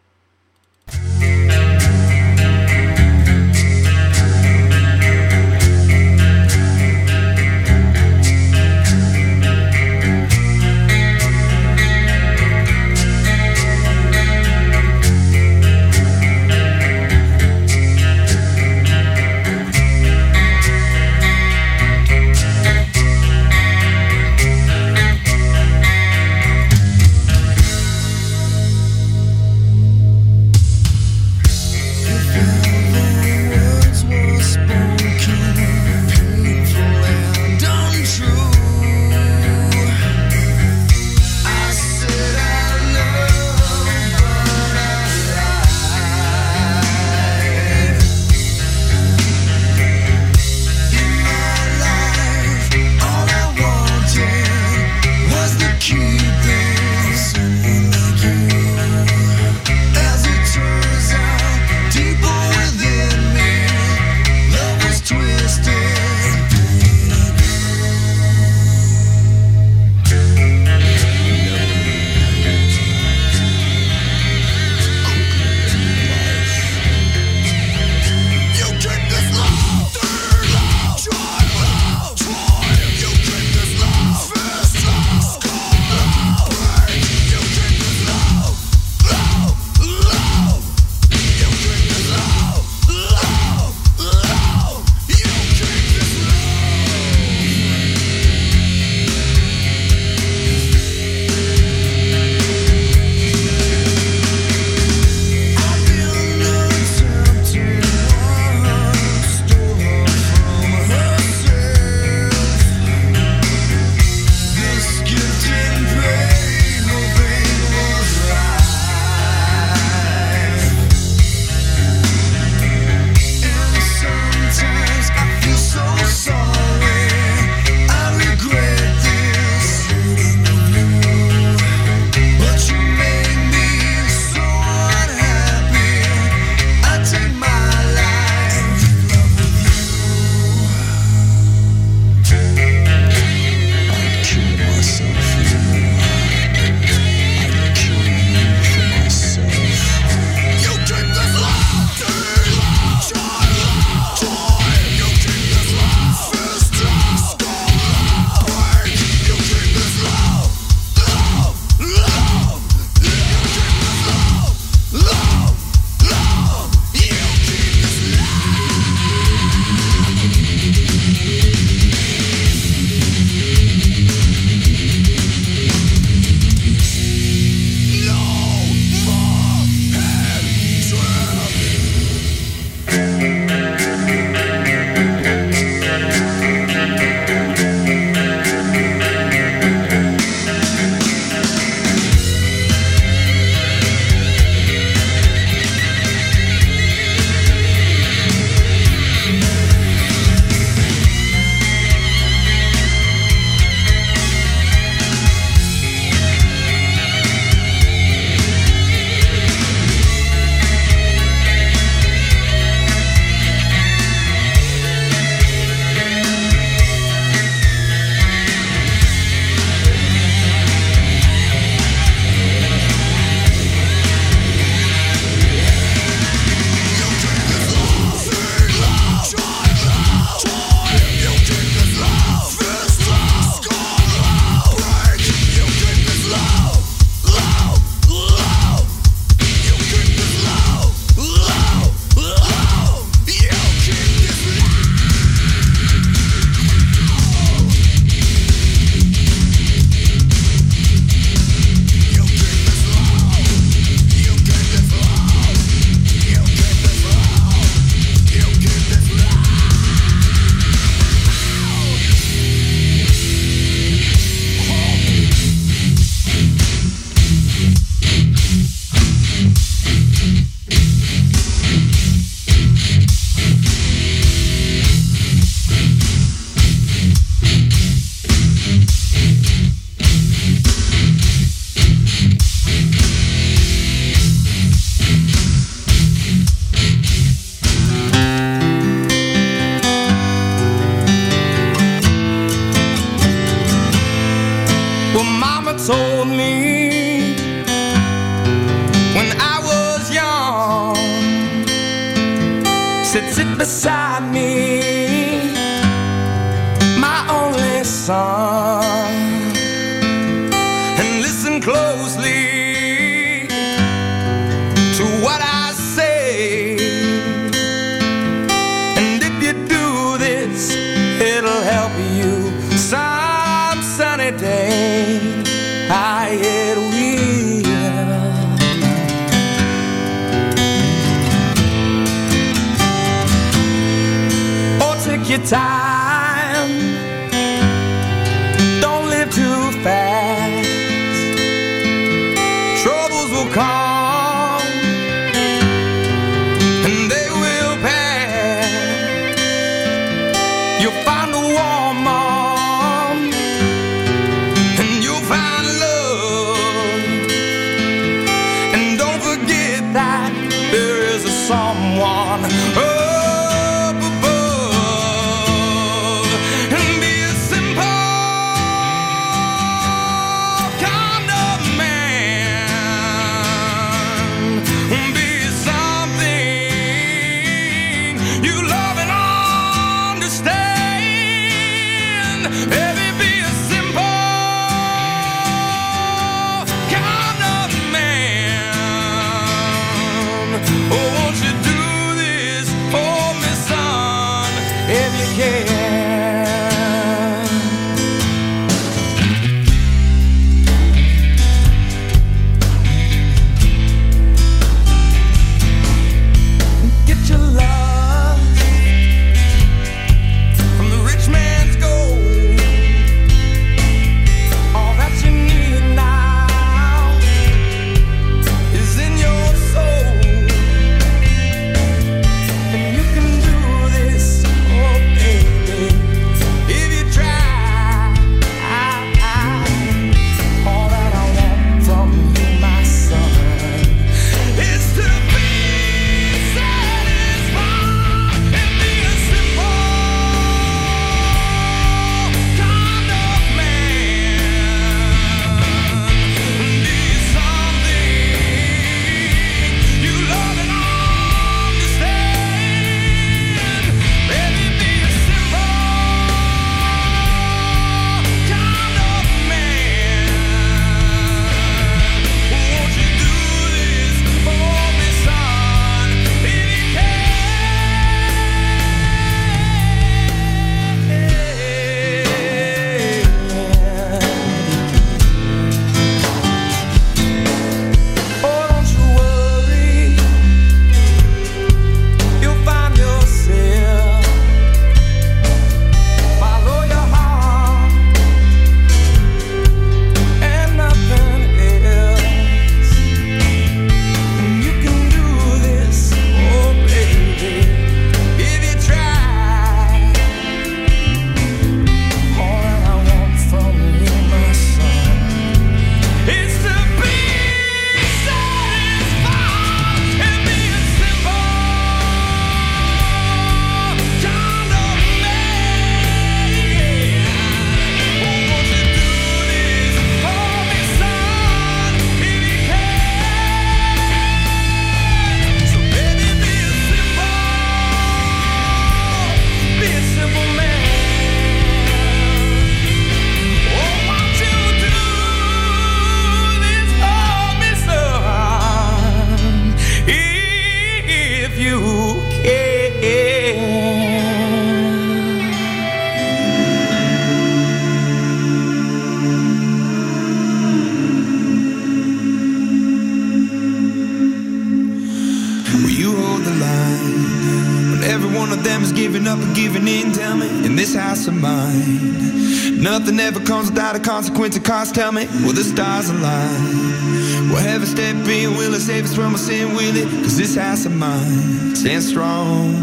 tell 564.92 565.12
me, 565.12 565.26
will 565.44 565.52
the 565.52 565.64
stars 565.64 566.08
align? 566.10 567.48
Will 567.50 567.56
heaven 567.56 567.86
step 567.86 568.16
in? 568.28 568.56
Will 568.56 568.74
it 568.74 568.80
save 568.80 569.04
us 569.04 569.14
from 569.14 569.32
our 569.32 569.38
sin? 569.38 569.74
Will 569.74 569.96
it? 569.96 570.08
Cause 570.22 570.36
this 570.36 570.56
house 570.56 570.86
of 570.86 570.92
mine 570.92 571.74
stands 571.76 572.08
strong. 572.08 572.79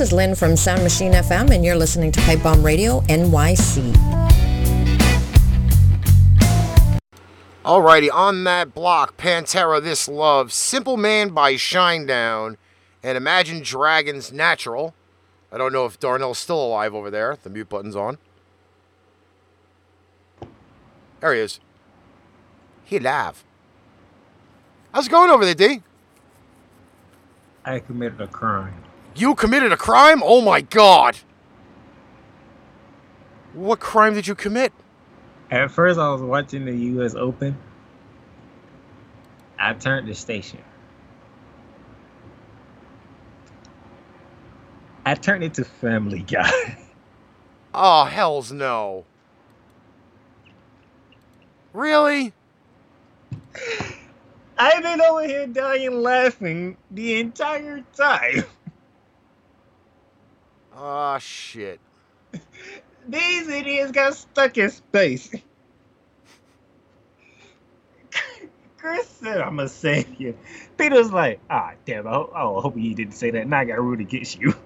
This 0.00 0.08
is 0.08 0.12
Lynn 0.14 0.34
from 0.34 0.56
Sound 0.56 0.82
Machine 0.82 1.12
FM, 1.12 1.54
and 1.54 1.62
you're 1.62 1.76
listening 1.76 2.10
to 2.12 2.20
Pipebomb 2.20 2.64
Radio 2.64 3.00
NYC. 3.00 3.92
Alrighty, 7.62 8.08
on 8.10 8.44
that 8.44 8.72
block, 8.72 9.18
Pantera, 9.18 9.82
This 9.82 10.08
Love, 10.08 10.54
Simple 10.54 10.96
Man 10.96 11.34
by 11.34 11.52
Shinedown, 11.52 12.56
and 13.02 13.18
Imagine 13.18 13.60
Dragons 13.60 14.32
Natural. 14.32 14.94
I 15.52 15.58
don't 15.58 15.70
know 15.70 15.84
if 15.84 16.00
Darnell's 16.00 16.38
still 16.38 16.64
alive 16.64 16.94
over 16.94 17.10
there. 17.10 17.36
The 17.42 17.50
mute 17.50 17.68
button's 17.68 17.94
on. 17.94 18.16
There 21.20 21.34
he 21.34 21.40
is. 21.40 21.60
He 22.84 22.96
alive. 22.96 23.44
How's 24.94 25.08
it 25.08 25.10
going 25.10 25.28
over 25.28 25.44
there, 25.44 25.52
D? 25.52 25.82
I 27.66 27.80
committed 27.80 28.22
a 28.22 28.26
crime. 28.26 28.84
You 29.20 29.34
committed 29.34 29.70
a 29.70 29.76
crime? 29.76 30.22
Oh 30.24 30.40
my 30.40 30.62
god. 30.62 31.18
What 33.52 33.78
crime 33.78 34.14
did 34.14 34.26
you 34.26 34.34
commit? 34.34 34.72
At 35.50 35.70
first, 35.70 36.00
I 36.00 36.08
was 36.08 36.22
watching 36.22 36.64
the 36.64 36.74
U.S. 36.74 37.14
Open. 37.14 37.58
I 39.58 39.74
turned 39.74 40.08
the 40.08 40.14
station. 40.14 40.62
I 45.04 45.16
turned 45.16 45.44
it 45.44 45.52
to 45.54 45.66
Family 45.66 46.20
Guy. 46.20 46.78
Oh, 47.74 48.04
hells 48.10 48.50
no. 48.52 49.04
Really? 51.74 52.32
I've 54.58 54.82
been 54.82 55.02
over 55.02 55.26
here 55.26 55.46
dying 55.46 56.00
laughing 56.00 56.78
the 56.90 57.20
entire 57.20 57.84
time. 57.94 58.44
Oh, 60.82 61.18
shit. 61.18 61.78
These 63.08 63.48
idiots 63.48 63.92
got 63.92 64.14
stuck 64.14 64.56
in 64.56 64.70
space. 64.70 65.30
Chris 68.78 69.06
said, 69.08 69.42
I'm 69.42 69.56
gonna 69.56 69.68
save 69.68 70.18
you. 70.18 70.38
Peter's 70.78 71.12
like, 71.12 71.40
ah, 71.50 71.72
damn, 71.84 72.06
I 72.06 72.12
hope, 72.12 72.32
oh, 72.34 72.58
I 72.58 72.62
hope 72.62 72.76
you 72.78 72.94
didn't 72.94 73.12
say 73.12 73.30
that. 73.32 73.46
Now 73.46 73.58
I 73.60 73.64
got 73.66 73.80
root 73.80 74.00
against 74.00 74.38
you. 74.38 74.54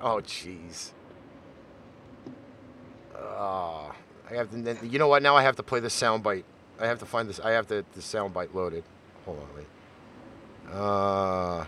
Oh, 0.00 0.20
jeez. 0.20 0.92
Uh, 3.16 3.88
I 4.30 4.34
have 4.34 4.48
to. 4.52 4.86
You 4.86 5.00
know 5.00 5.08
what? 5.08 5.24
Now 5.24 5.34
I 5.34 5.42
have 5.42 5.56
to 5.56 5.64
play 5.64 5.80
the 5.80 5.88
soundbite. 5.88 6.44
I 6.80 6.86
have 6.86 7.00
to 7.00 7.04
find 7.06 7.28
this. 7.28 7.40
I 7.40 7.50
have 7.50 7.66
the 7.66 7.84
the 7.94 8.00
soundbite 8.00 8.54
loaded. 8.54 8.84
Hold 9.24 9.40
on, 9.40 9.48
wait. 9.56 9.66
Uh, 10.72 11.66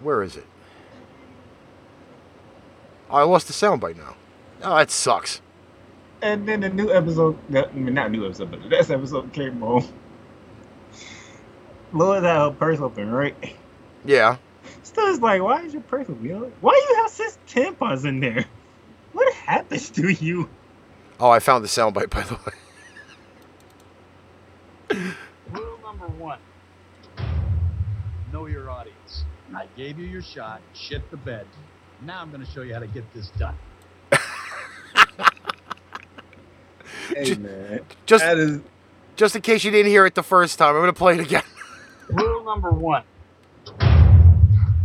where 0.00 0.22
is 0.22 0.36
it? 0.36 0.46
Oh, 3.12 3.16
I 3.18 3.22
lost 3.24 3.46
the 3.46 3.52
soundbite 3.52 3.96
now. 3.96 4.16
Oh, 4.62 4.76
that 4.76 4.90
sucks. 4.90 5.40
And 6.22 6.48
then 6.48 6.60
the 6.60 6.68
new 6.68 6.92
episode, 6.92 7.36
I 7.54 7.70
mean, 7.72 7.94
not 7.94 8.10
new 8.10 8.24
episode, 8.24 8.50
but 8.50 8.62
the 8.62 8.68
next 8.68 8.90
episode 8.90 9.32
came 9.32 9.62
on. 9.62 9.86
Lord 11.92 12.22
had 12.22 12.36
her 12.36 12.50
purse 12.50 12.80
open, 12.80 13.10
right? 13.10 13.36
Yeah. 14.04 14.36
Still, 14.82 15.06
is 15.08 15.20
like, 15.20 15.42
why 15.42 15.62
is 15.62 15.72
your 15.72 15.82
purse 15.82 16.08
open? 16.08 16.52
Why 16.60 16.72
do 16.72 16.94
you 16.94 17.02
have 17.02 17.10
six 17.10 17.38
tampons 17.46 18.06
in 18.06 18.20
there? 18.20 18.46
What 19.12 19.34
happens 19.34 19.90
to 19.90 20.08
you? 20.08 20.48
Oh, 21.20 21.28
I 21.28 21.38
found 21.38 21.62
the 21.62 21.68
soundbite 21.68 22.08
by 22.08 22.22
the 22.22 22.38
way. 24.96 25.14
Rule 25.52 25.78
number 25.82 26.06
one 26.06 26.38
know 28.32 28.46
your 28.46 28.70
audience. 28.70 29.24
I 29.54 29.66
gave 29.76 29.98
you 29.98 30.06
your 30.06 30.22
shot, 30.22 30.62
shit 30.72 31.08
the 31.10 31.18
bed. 31.18 31.46
Now 32.04 32.20
I'm 32.20 32.30
going 32.30 32.44
to 32.44 32.50
show 32.50 32.62
you 32.62 32.74
how 32.74 32.80
to 32.80 32.86
get 32.86 33.04
this 33.12 33.30
done. 33.38 33.56
Hey, 37.08 37.34
man. 37.34 37.80
Just, 38.06 38.24
just 39.16 39.36
in 39.36 39.42
case 39.42 39.64
you 39.64 39.70
didn't 39.70 39.90
hear 39.90 40.06
it 40.06 40.14
the 40.14 40.22
first 40.22 40.58
time, 40.58 40.74
I'm 40.74 40.80
gonna 40.80 40.94
play 40.94 41.14
it 41.14 41.20
again. 41.20 41.42
Rule 42.08 42.42
number 42.42 42.70
one 42.70 43.04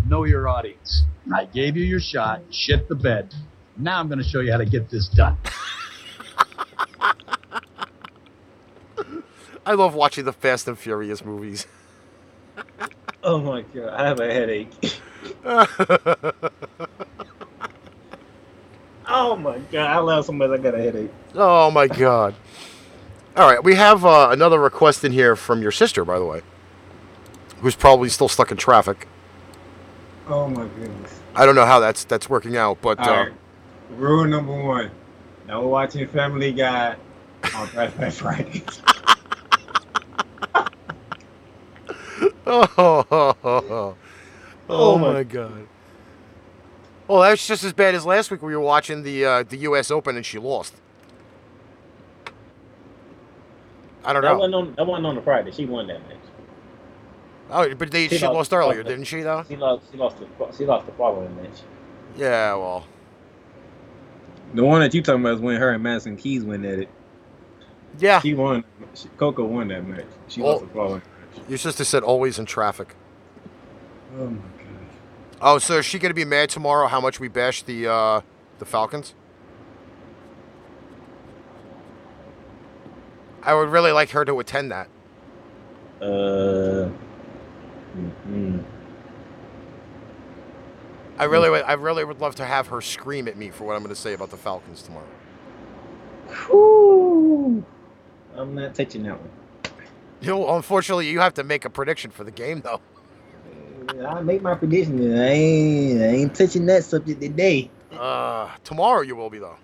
know 0.07 0.23
your 0.23 0.47
audience. 0.47 1.03
I 1.33 1.45
gave 1.45 1.75
you 1.75 1.83
your 1.83 1.99
shot, 1.99 2.41
shit 2.51 2.87
the 2.87 2.95
bed. 2.95 3.33
Now 3.75 3.99
I'm 3.99 4.07
going 4.07 4.19
to 4.19 4.23
show 4.23 4.39
you 4.39 4.51
how 4.51 4.57
to 4.57 4.65
get 4.65 4.89
this 4.89 5.07
done. 5.09 5.37
I 9.65 9.73
love 9.73 9.93
watching 9.93 10.23
the 10.23 10.31
Fast 10.33 10.67
and 10.67 10.79
Furious 10.79 11.25
movies. 11.25 11.67
Oh 13.21 13.39
my 13.41 13.63
god, 13.63 13.89
I 13.89 14.07
have 14.07 14.19
a 14.21 14.33
headache. 14.33 14.96
oh 19.07 19.35
my 19.35 19.57
god, 19.71 19.89
I 19.89 19.97
love 19.99 20.25
somebody 20.25 20.51
that 20.51 20.63
got 20.63 20.75
a 20.75 20.79
headache. 20.81 21.11
Oh 21.35 21.71
my 21.71 21.87
god. 21.87 22.35
All 23.35 23.47
right, 23.47 23.63
we 23.63 23.75
have 23.75 24.03
uh, 24.03 24.29
another 24.31 24.59
request 24.59 25.03
in 25.03 25.11
here 25.11 25.35
from 25.35 25.61
your 25.61 25.71
sister, 25.71 26.03
by 26.03 26.17
the 26.17 26.25
way, 26.25 26.41
who's 27.61 27.75
probably 27.75 28.09
still 28.09 28.27
stuck 28.27 28.51
in 28.51 28.57
traffic. 28.57 29.07
Oh 30.27 30.47
my 30.47 30.67
goodness. 30.67 31.19
I 31.35 31.45
don't 31.45 31.55
know 31.55 31.65
how 31.65 31.79
that's 31.79 32.03
that's 32.03 32.29
working 32.29 32.57
out, 32.57 32.81
but 32.81 32.99
All 32.99 33.09
uh, 33.09 33.23
right. 33.25 33.33
Rule 33.91 34.25
number 34.25 34.53
one: 34.53 34.91
No 35.47 35.67
watching 35.67 36.07
Family 36.07 36.51
Guy 36.51 36.95
on 37.55 37.69
Black 37.73 37.91
Friday. 38.11 38.63
oh, 42.47 43.95
Oh 44.69 44.97
my 44.97 45.13
my- 45.13 45.23
god. 45.23 45.67
Well, 47.07 47.21
that's 47.21 47.47
just 47.47 47.63
as 47.63 47.71
bad 47.71 47.95
as 47.95 48.05
last 48.05 48.29
week. 48.31 48.41
We 48.41 48.53
were 48.53 48.61
watching 48.61 49.03
the 49.03 49.23
uh, 49.25 49.43
the 49.43 49.57
U.S. 49.59 49.89
Open 49.91 50.17
and 50.17 50.25
she 50.25 50.39
lost. 50.39 50.73
I 54.03 54.13
don't 54.13 54.21
that 54.21 54.27
know. 54.33 54.37
Wasn't 54.37 54.55
on, 54.55 54.75
that 54.75 54.85
wasn't 54.87 55.05
on 55.07 55.15
the 55.15 55.21
Friday. 55.21 55.51
She 55.51 55.65
won 55.65 55.87
that 55.87 56.05
match. 56.07 56.17
Oh, 57.49 57.73
but 57.75 57.91
they, 57.91 58.07
she, 58.09 58.17
She 58.17 58.25
lost, 58.25 58.35
lost- 58.35 58.53
earlier, 58.53 58.79
lost- 58.79 58.87
didn't 58.89 59.05
she? 59.05 59.21
Though. 59.21 59.43
She 59.47 59.55
lost. 59.55 59.85
She 59.91 59.97
lost. 59.97 60.17
The, 60.19 60.27
she 60.57 60.65
lost 60.65 60.85
the 60.85 60.91
following 60.93 61.33
match. 61.41 61.61
Yeah. 62.17 62.55
Well. 62.55 62.85
The 64.53 64.63
one 64.63 64.81
that 64.81 64.93
you 64.93 65.01
talking 65.01 65.21
about 65.21 65.35
is 65.35 65.39
when 65.41 65.57
her 65.59 65.71
and 65.71 65.83
Madison 65.83 66.15
Keys 66.17 66.43
went 66.43 66.65
at 66.65 66.79
it. 66.79 66.89
Yeah. 67.99 68.19
She 68.21 68.33
won. 68.33 68.63
She, 68.95 69.07
Coco 69.17 69.45
won 69.45 69.69
that 69.69 69.85
match. 69.87 70.05
She 70.27 70.41
Well- 70.41 70.53
lost 70.53 70.65
the 70.67 70.73
following. 70.73 71.01
Your 71.47 71.57
sister 71.57 71.83
said 71.85 72.03
always 72.03 72.37
in 72.39 72.45
traffic. 72.45 72.95
Oh 74.15 74.27
my 74.27 74.37
god. 74.57 74.67
Oh, 75.41 75.57
so 75.57 75.79
is 75.79 75.85
she 75.85 75.99
gonna 75.99 76.13
be 76.13 76.25
mad 76.25 76.49
tomorrow? 76.49 76.87
How 76.87 77.01
much 77.01 77.19
we 77.19 77.27
bash 77.27 77.63
the 77.63 77.87
uh, 77.87 78.21
the 78.59 78.65
Falcons? 78.65 79.13
I 83.43 83.53
would 83.53 83.69
really 83.69 83.91
like 83.91 84.09
her 84.11 84.25
to 84.25 84.39
attend 84.39 84.71
that. 84.71 84.89
Uh. 86.01 86.89
mm, 88.27 88.63
I 91.17 91.23
really 91.23 91.49
would. 91.49 91.63
I 91.63 91.73
really 91.73 92.03
would 92.03 92.19
love 92.19 92.35
to 92.35 92.45
have 92.45 92.67
her 92.67 92.81
scream 92.81 93.27
at 93.27 93.37
me 93.37 93.49
for 93.49 93.63
what 93.63 93.75
I'm 93.75 93.81
going 93.83 93.95
to 93.95 93.99
say 93.99 94.13
about 94.13 94.29
the 94.29 94.37
Falcons 94.37 94.81
tomorrow. 94.81 95.07
Whew. 96.45 97.65
I'm 98.35 98.53
not 98.53 98.75
touching 98.75 99.03
that 99.03 99.19
one. 99.19 99.29
You 100.21 100.29
know, 100.29 100.55
unfortunately, 100.55 101.09
you 101.09 101.19
have 101.19 101.33
to 101.35 101.43
make 101.43 101.65
a 101.65 101.69
prediction 101.69 102.11
for 102.11 102.23
the 102.23 102.31
game, 102.31 102.61
though. 102.61 102.81
I 103.89 104.21
make 104.21 104.41
my 104.41 104.55
prediction. 104.55 105.17
I 105.17 105.27
ain't, 105.29 106.01
I 106.01 106.05
ain't 106.05 106.35
touching 106.35 106.65
that 106.67 106.83
subject 106.83 107.21
today. 107.21 107.69
Uh, 107.91 108.49
tomorrow 108.63 109.01
you 109.01 109.15
will 109.15 109.29
be 109.29 109.39
though. 109.39 109.55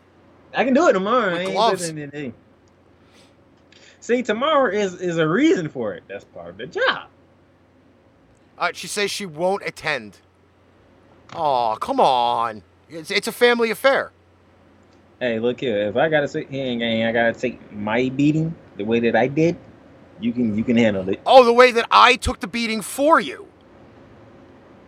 I 0.55 0.63
can 0.63 0.73
do 0.73 0.87
it 0.87 0.93
tomorrow. 0.93 1.31
With 1.31 1.39
I 1.39 1.43
ain't 1.43 1.53
gloves. 1.53 1.87
today. 1.89 2.33
See, 3.99 4.23
tomorrow 4.23 4.71
is 4.71 4.95
is 4.95 5.17
a 5.17 5.27
reason 5.27 5.69
for 5.69 5.93
it. 5.93 6.03
That's 6.07 6.25
part 6.25 6.49
of 6.49 6.57
the 6.57 6.67
job. 6.67 7.09
Uh, 8.57 8.71
she 8.73 8.87
says 8.87 9.11
she 9.11 9.25
won't 9.25 9.63
attend. 9.65 10.19
Oh, 11.35 11.77
come 11.79 11.99
on! 11.99 12.63
It's, 12.89 13.09
it's 13.09 13.27
a 13.27 13.31
family 13.31 13.71
affair. 13.71 14.11
Hey, 15.19 15.39
look 15.39 15.59
here. 15.59 15.87
If 15.87 15.95
I 15.95 16.09
gotta 16.09 16.27
sit 16.27 16.49
here 16.49 16.71
and 16.71 16.81
and 16.81 17.07
I 17.07 17.11
gotta 17.11 17.33
take 17.33 17.71
my 17.71 18.09
beating 18.09 18.55
the 18.77 18.83
way 18.83 18.99
that 19.01 19.15
I 19.15 19.27
did, 19.27 19.57
you 20.19 20.33
can 20.33 20.55
you 20.57 20.63
can 20.63 20.77
handle 20.77 21.07
it. 21.09 21.19
Oh, 21.25 21.43
the 21.43 21.53
way 21.53 21.71
that 21.71 21.87
I 21.89 22.15
took 22.15 22.39
the 22.39 22.47
beating 22.47 22.81
for 22.81 23.19
you 23.19 23.47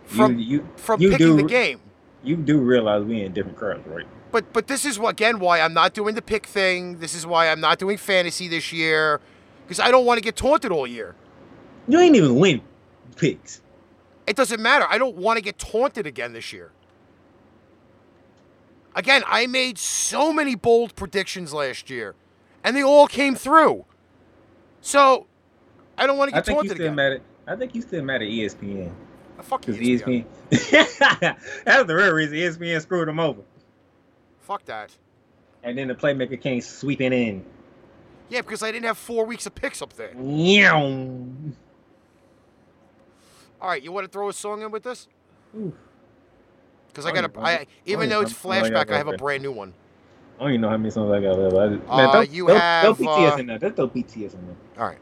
from 0.06 0.38
you, 0.38 0.44
you 0.44 0.68
from 0.76 1.00
you 1.00 1.10
picking 1.10 1.36
do, 1.36 1.36
the 1.36 1.48
game. 1.48 1.80
You 2.22 2.36
do 2.36 2.58
realize 2.58 3.04
we 3.04 3.22
in 3.22 3.32
different 3.32 3.56
crowds, 3.56 3.86
right? 3.86 4.06
But 4.32 4.52
but 4.52 4.66
this 4.66 4.84
is 4.84 4.98
what 4.98 5.10
again 5.10 5.38
why 5.38 5.60
I'm 5.60 5.74
not 5.74 5.94
doing 5.94 6.14
the 6.14 6.22
pick 6.22 6.46
thing. 6.46 6.98
This 6.98 7.14
is 7.14 7.26
why 7.26 7.48
I'm 7.48 7.60
not 7.60 7.78
doing 7.78 7.96
fantasy 7.96 8.48
this 8.48 8.72
year 8.72 9.20
because 9.66 9.80
I 9.80 9.90
don't 9.90 10.06
want 10.06 10.18
to 10.18 10.22
get 10.22 10.36
taunted 10.36 10.72
all 10.72 10.86
year. 10.86 11.14
You 11.88 11.98
ain't 11.98 12.16
even 12.16 12.36
win 12.36 12.62
picks. 13.16 13.60
It 14.26 14.36
doesn't 14.36 14.60
matter. 14.60 14.86
I 14.88 14.98
don't 14.98 15.16
want 15.16 15.36
to 15.36 15.42
get 15.42 15.58
taunted 15.58 16.06
again 16.06 16.32
this 16.32 16.52
year. 16.52 16.72
Again, 18.94 19.22
I 19.26 19.46
made 19.46 19.78
so 19.78 20.32
many 20.32 20.54
bold 20.54 20.96
predictions 20.96 21.52
last 21.52 21.90
year, 21.90 22.14
and 22.64 22.74
they 22.74 22.82
all 22.82 23.06
came 23.06 23.34
through. 23.34 23.84
So 24.80 25.26
I 25.98 26.06
don't 26.06 26.16
want 26.16 26.30
to 26.30 26.34
get 26.34 26.38
I 26.38 26.42
think 26.42 26.62
you 26.62 26.68
taunted 26.70 26.76
still 26.76 26.86
again. 26.86 26.94
mad 26.96 27.12
at. 27.12 27.20
I 27.46 27.56
think 27.56 27.74
you 27.74 27.82
still 27.82 28.02
mad 28.02 28.22
at 28.22 28.28
E 28.28 28.48
ESPN. 29.38 29.44
Fuck 29.44 29.60
Because 29.66 29.80
ESPN. 29.80 30.24
That's 31.64 31.86
the 31.86 31.94
real 31.94 32.12
reason 32.12 32.36
ESPN 32.36 32.80
screwed 32.82 33.08
them 33.08 33.20
over. 33.20 33.42
Fuck 34.40 34.64
that. 34.66 34.94
And 35.62 35.76
then 35.76 35.88
the 35.88 35.94
playmaker 35.94 36.40
came 36.40 36.60
sweeping 36.60 37.12
in. 37.12 37.44
Yeah, 38.28 38.40
because 38.40 38.62
I 38.62 38.72
didn't 38.72 38.86
have 38.86 38.98
four 38.98 39.24
weeks 39.24 39.46
of 39.46 39.54
picks 39.54 39.82
up 39.82 39.92
there. 39.94 40.12
Meow. 40.14 41.26
All 43.60 43.68
right, 43.68 43.82
you 43.82 43.90
want 43.92 44.04
to 44.04 44.10
throw 44.10 44.28
a 44.28 44.32
song 44.32 44.62
in 44.62 44.70
with 44.70 44.82
this? 44.82 45.08
Because 46.88 47.06
I 47.06 47.12
got 47.12 47.24
a, 47.24 47.30
even- 47.30 47.44
I, 47.44 47.66
even 47.84 48.08
though 48.08 48.20
it's 48.20 48.32
flashback, 48.32 48.90
I 48.90 48.98
have 48.98 49.08
a 49.08 49.16
brand 49.16 49.42
new 49.42 49.52
one. 49.52 49.72
I 50.38 50.42
don't 50.42 50.50
even 50.50 50.60
know 50.60 50.68
how 50.68 50.76
many 50.76 50.90
songs 50.90 51.10
I 51.12 51.20
got 51.20 51.38
left. 51.38 51.56
I 51.56 51.68
just, 51.76 51.88
Uh, 51.90 51.96
man, 51.96 52.12
don't, 52.12 52.30
you 52.30 52.46
don't, 52.46 52.58
have, 52.58 52.84
don't 52.84 52.98
BTS 52.98 53.32
uh, 53.32 53.36
in 53.36 53.46
there. 53.46 53.58
Just 53.58 53.76
throw 53.76 53.88
BTS 53.88 54.34
in 54.34 54.46
there. 54.46 54.56
All 54.78 54.86
right. 54.86 54.98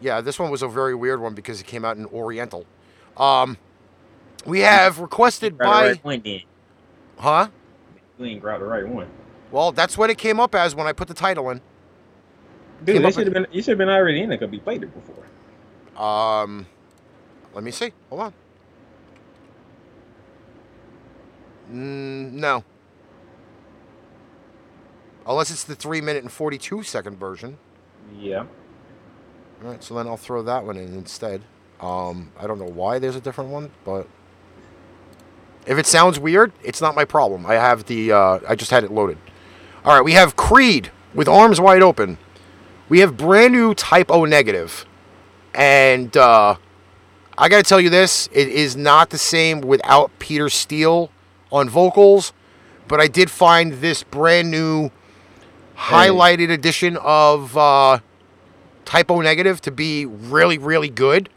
Yeah, 0.00 0.20
this 0.20 0.38
one 0.38 0.50
was 0.50 0.62
a 0.62 0.68
very 0.68 0.94
weird 0.94 1.20
one 1.20 1.34
because 1.34 1.60
it 1.60 1.66
came 1.66 1.84
out 1.84 1.96
in 1.96 2.06
Oriental. 2.06 2.64
Um, 3.16 3.56
we 4.46 4.60
have 4.60 5.00
requested 5.00 5.58
by, 5.58 5.64
right 5.88 6.04
one 6.04 6.22
then. 6.24 6.42
huh? 7.18 7.48
You 8.18 8.26
ain't 8.26 8.40
grab 8.40 8.60
the 8.60 8.66
right 8.66 8.86
one. 8.86 9.08
Well, 9.50 9.72
that's 9.72 9.98
what 9.98 10.10
it 10.10 10.18
came 10.18 10.38
up 10.38 10.54
as 10.54 10.74
when 10.74 10.86
I 10.86 10.92
put 10.92 11.08
the 11.08 11.14
title 11.14 11.50
in. 11.50 11.60
Dude, 12.84 13.02
they 13.02 13.10
should 13.10 13.26
have 13.26 13.34
been. 13.34 13.46
You 13.50 13.60
should 13.60 13.72
have 13.72 13.78
been 13.78 13.88
already 13.88 14.20
in 14.22 14.30
it 14.30 14.38
because 14.38 14.52
we 14.52 14.60
played 14.60 14.82
it 14.84 14.90
before. 14.94 16.00
Um, 16.00 16.66
let 17.54 17.64
me 17.64 17.72
see. 17.72 17.92
Hold 18.10 18.20
on. 18.22 18.32
Mm, 21.72 22.32
no. 22.34 22.64
Unless 25.26 25.50
it's 25.50 25.64
the 25.64 25.74
three 25.74 26.00
minute 26.00 26.22
and 26.22 26.32
forty 26.32 26.56
two 26.56 26.82
second 26.82 27.18
version. 27.18 27.58
Yeah. 28.18 28.44
All 29.62 29.70
right, 29.70 29.82
so 29.82 29.94
then 29.94 30.06
I'll 30.06 30.16
throw 30.16 30.42
that 30.42 30.64
one 30.64 30.76
in 30.76 30.94
instead. 30.94 31.42
Um, 31.80 32.32
I 32.38 32.46
don't 32.46 32.58
know 32.58 32.64
why 32.64 32.98
there's 32.98 33.16
a 33.16 33.20
different 33.20 33.50
one, 33.50 33.70
but 33.84 34.06
if 35.66 35.78
it 35.78 35.86
sounds 35.86 36.18
weird, 36.18 36.52
it's 36.62 36.80
not 36.80 36.94
my 36.94 37.04
problem. 37.04 37.44
I 37.46 37.54
have 37.54 37.86
the, 37.86 38.12
uh, 38.12 38.38
I 38.48 38.54
just 38.54 38.70
had 38.70 38.84
it 38.84 38.92
loaded. 38.92 39.18
All 39.84 39.94
right, 39.94 40.04
we 40.04 40.12
have 40.12 40.36
Creed 40.36 40.90
with 41.14 41.28
arms 41.28 41.60
wide 41.60 41.82
open. 41.82 42.18
We 42.88 43.00
have 43.00 43.16
brand 43.16 43.52
new 43.52 43.74
Type 43.74 44.10
O 44.10 44.24
negative, 44.24 44.86
and 45.54 46.16
uh, 46.16 46.56
I 47.36 47.48
got 47.48 47.58
to 47.58 47.62
tell 47.62 47.80
you 47.80 47.90
this: 47.90 48.28
it 48.32 48.48
is 48.48 48.76
not 48.76 49.10
the 49.10 49.18
same 49.18 49.60
without 49.60 50.10
Peter 50.18 50.48
Steele 50.48 51.10
on 51.52 51.68
vocals. 51.68 52.32
But 52.86 53.00
I 53.00 53.06
did 53.06 53.30
find 53.30 53.74
this 53.74 54.02
brand 54.02 54.50
new 54.50 54.90
highlighted 55.76 56.50
edition 56.50 56.96
of 56.96 57.54
uh, 57.56 57.98
Type 58.88 59.10
O 59.10 59.20
Negative 59.20 59.60
to 59.60 59.70
be 59.70 60.06
really, 60.06 60.56
really 60.56 60.88
good. 60.88 61.28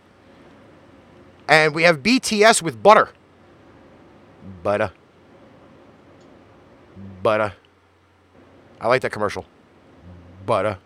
And 1.50 1.76
we 1.76 1.84
have 1.84 1.98
BTS 2.02 2.62
with 2.62 2.82
Butter. 2.82 3.10
Butter. 4.64 4.94
Butter. 7.22 7.54
I 8.80 8.88
like 8.88 9.02
that 9.02 9.12
commercial. 9.12 9.46
Butter. 10.46 10.78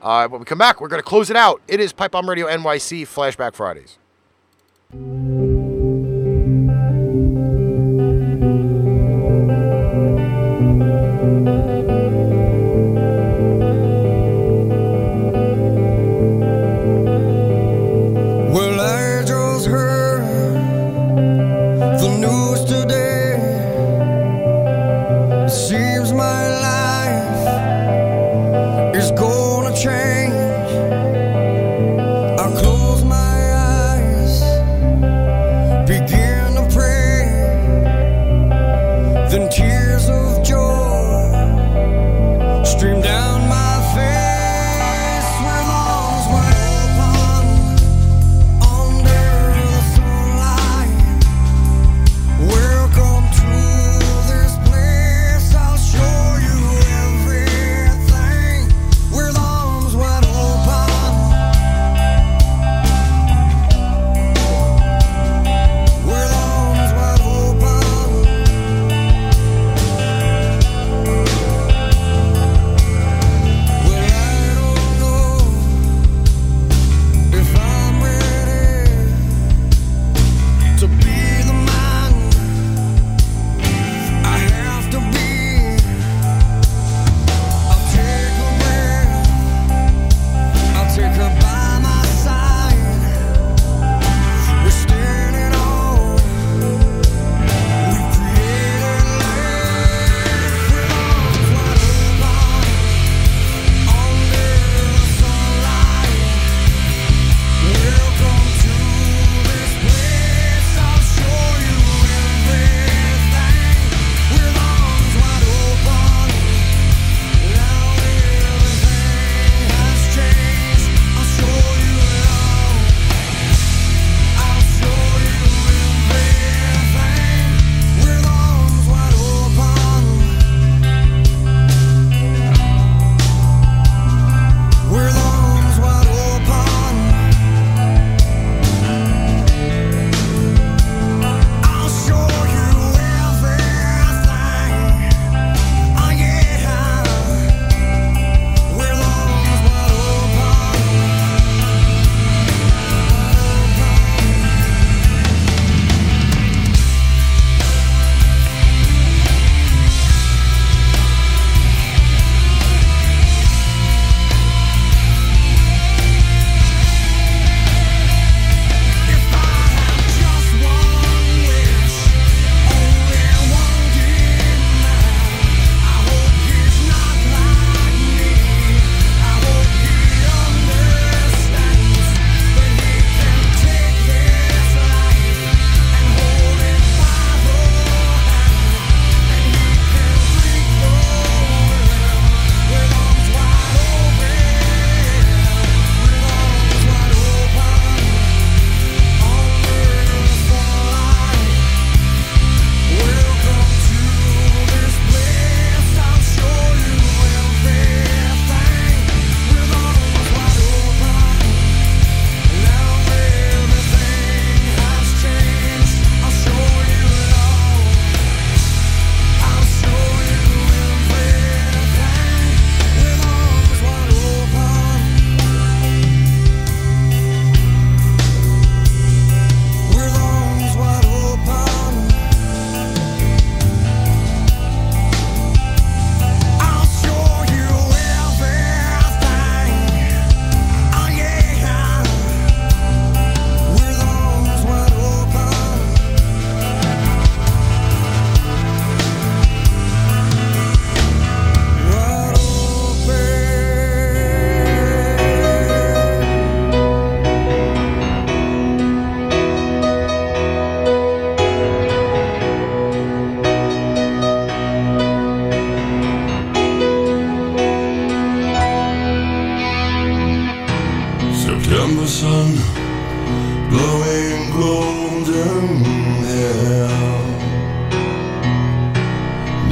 Uh, 0.00 0.26
when 0.28 0.40
we 0.40 0.46
come 0.46 0.56
back, 0.56 0.80
we're 0.80 0.88
going 0.88 1.02
to 1.02 1.06
close 1.06 1.28
it 1.28 1.36
out. 1.36 1.60
It 1.68 1.80
is 1.80 1.92
Pipebomb 1.92 2.26
Radio 2.26 2.46
NYC 2.46 3.02
Flashback 3.02 3.52
Fridays. 3.52 3.98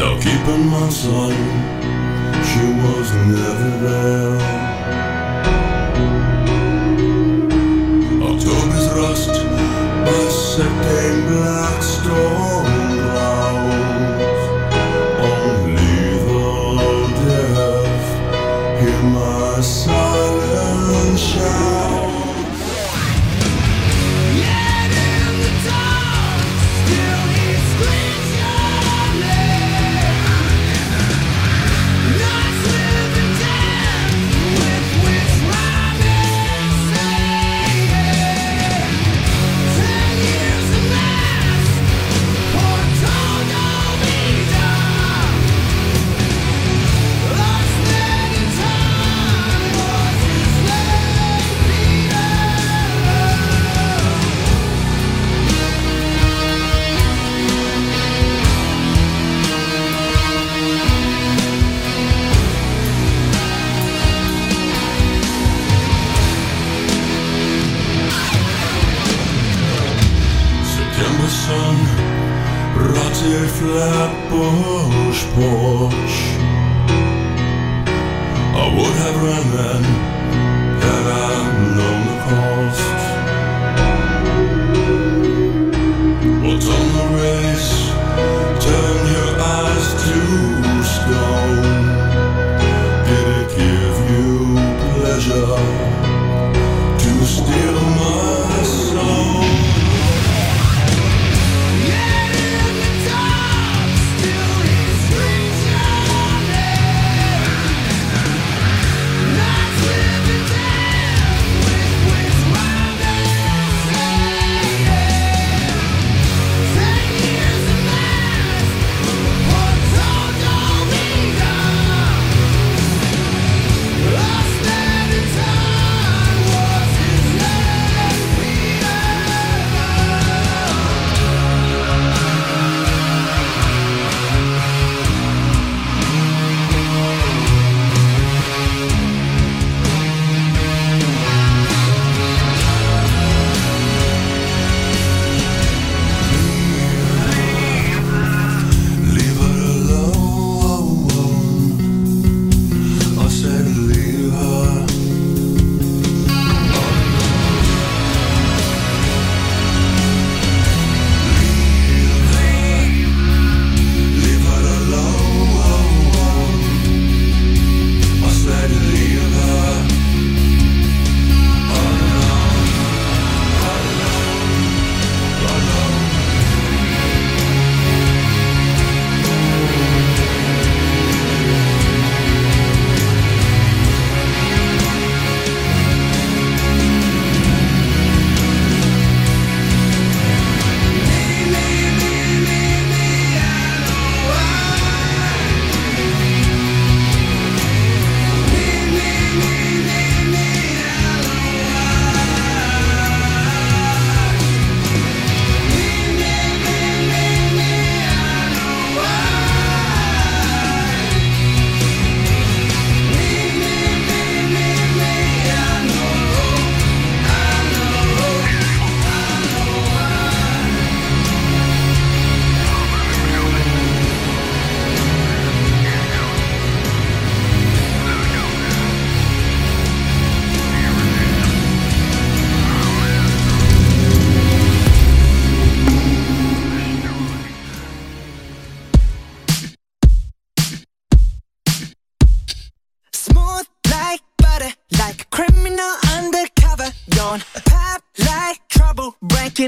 Now 0.04 0.18
keep 0.18 0.46
in 0.54 0.66
mind, 0.68 0.92
son, 0.92 1.32
she 2.48 2.64
was 2.82 3.08
never 3.32 3.70
there. 3.84 4.36
October's 8.28 8.88
rust 8.98 9.32
bisecting 10.04 11.18
black 11.28 11.82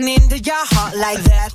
trouble, 0.00 0.14
into 0.14 0.38
your 0.38 0.54
heart 0.56 0.96
like 0.96 1.22
that. 1.24 1.50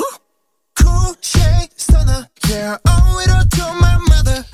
Cool 0.75 1.15
shade 1.21 1.69
stunner, 1.75 2.27
yeah, 2.49 2.77
owe 2.87 3.19
it 3.19 3.29
all 3.29 3.43
to 3.43 3.79
my 3.79 3.97
mother. 4.09 4.45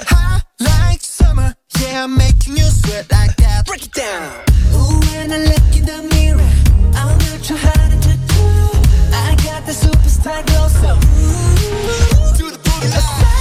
Hot 0.00 0.42
like 0.60 1.00
summer, 1.00 1.54
yeah, 1.80 2.04
I'm 2.04 2.16
making 2.16 2.56
you 2.56 2.64
sweat 2.64 3.10
like 3.10 3.36
that. 3.36 3.66
Break 3.66 3.84
it 3.84 3.92
down. 3.92 4.44
Ooh, 4.74 5.00
when 5.12 5.32
I 5.32 5.38
look 5.38 5.76
in 5.76 5.84
the 5.84 6.02
mirror, 6.14 6.50
I'm 6.94 7.18
not 7.18 7.42
too 7.42 7.56
hard 7.56 8.02
to 8.02 8.12
do. 8.32 8.44
I 9.12 9.34
got 9.44 9.66
the 9.66 9.72
superstar 9.72 10.44
glow, 10.46 10.68
so 10.68 10.90
ooh, 10.94 12.36
do 12.38 12.50
the 12.50 12.58
boogie. 12.58 13.35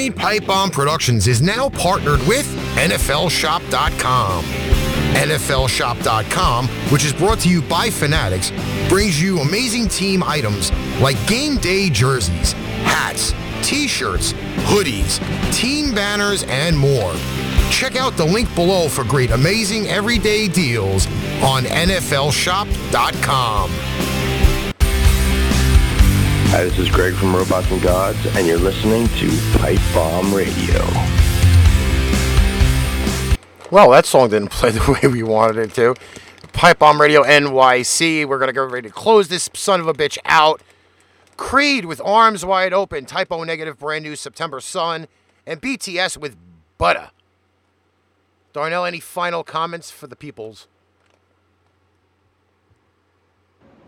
Train 0.00 0.14
Pipebomb 0.14 0.72
Productions 0.72 1.28
is 1.28 1.42
now 1.42 1.68
partnered 1.68 2.26
with 2.26 2.46
NFLShop.com. 2.76 4.44
NFLShop.com, 4.44 6.68
which 6.90 7.04
is 7.04 7.12
brought 7.12 7.38
to 7.40 7.50
you 7.50 7.60
by 7.60 7.90
Fanatics, 7.90 8.50
brings 8.88 9.20
you 9.20 9.40
amazing 9.40 9.88
team 9.88 10.22
items 10.22 10.72
like 11.02 11.18
game 11.26 11.58
day 11.58 11.90
jerseys, 11.90 12.52
hats, 12.84 13.34
t 13.62 13.86
shirts, 13.86 14.32
hoodies, 14.72 15.20
team 15.52 15.94
banners, 15.94 16.44
and 16.44 16.78
more. 16.78 17.12
Check 17.70 17.96
out 17.96 18.16
the 18.16 18.24
link 18.24 18.54
below 18.54 18.88
for 18.88 19.04
great, 19.04 19.32
amazing 19.32 19.86
everyday 19.88 20.48
deals 20.48 21.06
on 21.42 21.64
NFLShop.com. 21.64 23.70
Hi, 26.52 26.64
this 26.64 26.80
is 26.80 26.90
Greg 26.90 27.14
from 27.14 27.32
Robots 27.32 27.70
and 27.70 27.80
Gods, 27.80 28.18
and 28.34 28.44
you're 28.44 28.58
listening 28.58 29.06
to 29.06 29.58
Pipe 29.58 29.78
Bomb 29.94 30.34
Radio. 30.34 30.84
Well, 33.70 33.90
that 33.90 34.04
song 34.04 34.30
didn't 34.30 34.50
play 34.50 34.70
the 34.72 34.98
way 35.00 35.08
we 35.08 35.22
wanted 35.22 35.58
it 35.58 35.74
to. 35.74 35.94
Pipebomb 36.52 36.98
Radio 36.98 37.22
NYC. 37.22 38.26
We're 38.26 38.38
going 38.38 38.48
to 38.48 38.52
get 38.52 38.68
ready 38.68 38.88
to 38.88 38.92
close 38.92 39.28
this 39.28 39.48
son 39.54 39.78
of 39.78 39.86
a 39.86 39.92
bitch 39.92 40.18
out. 40.24 40.60
Creed 41.36 41.84
with 41.84 42.00
Arms 42.04 42.44
Wide 42.44 42.72
Open. 42.72 43.06
Type 43.06 43.28
O 43.30 43.44
Negative, 43.44 43.78
brand 43.78 44.02
new 44.02 44.16
September 44.16 44.58
Sun. 44.58 45.06
And 45.46 45.62
BTS 45.62 46.16
with 46.16 46.36
Butter. 46.78 47.12
Darnell, 48.52 48.84
any 48.84 48.98
final 48.98 49.44
comments 49.44 49.92
for 49.92 50.08
the 50.08 50.16
peoples? 50.16 50.66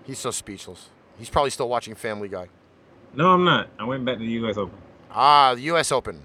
He's 0.07 0.21
so 0.21 0.31
speechless. 0.31 0.91
He's 1.19 1.31
probably 1.31 1.51
still 1.51 1.69
watching 1.69 1.95
Family 1.95 2.29
Guy. 2.29 2.49
No, 3.15 3.31
I'm 3.31 3.45
not. 3.45 3.69
I 3.79 3.85
went 3.85 4.05
back 4.05 4.19
to 4.19 4.25
the 4.25 4.33
U.S. 4.33 4.57
Open. 4.57 4.77
Ah, 5.11 5.55
the 5.55 5.63
U.S. 5.63 5.93
Open. 5.93 6.21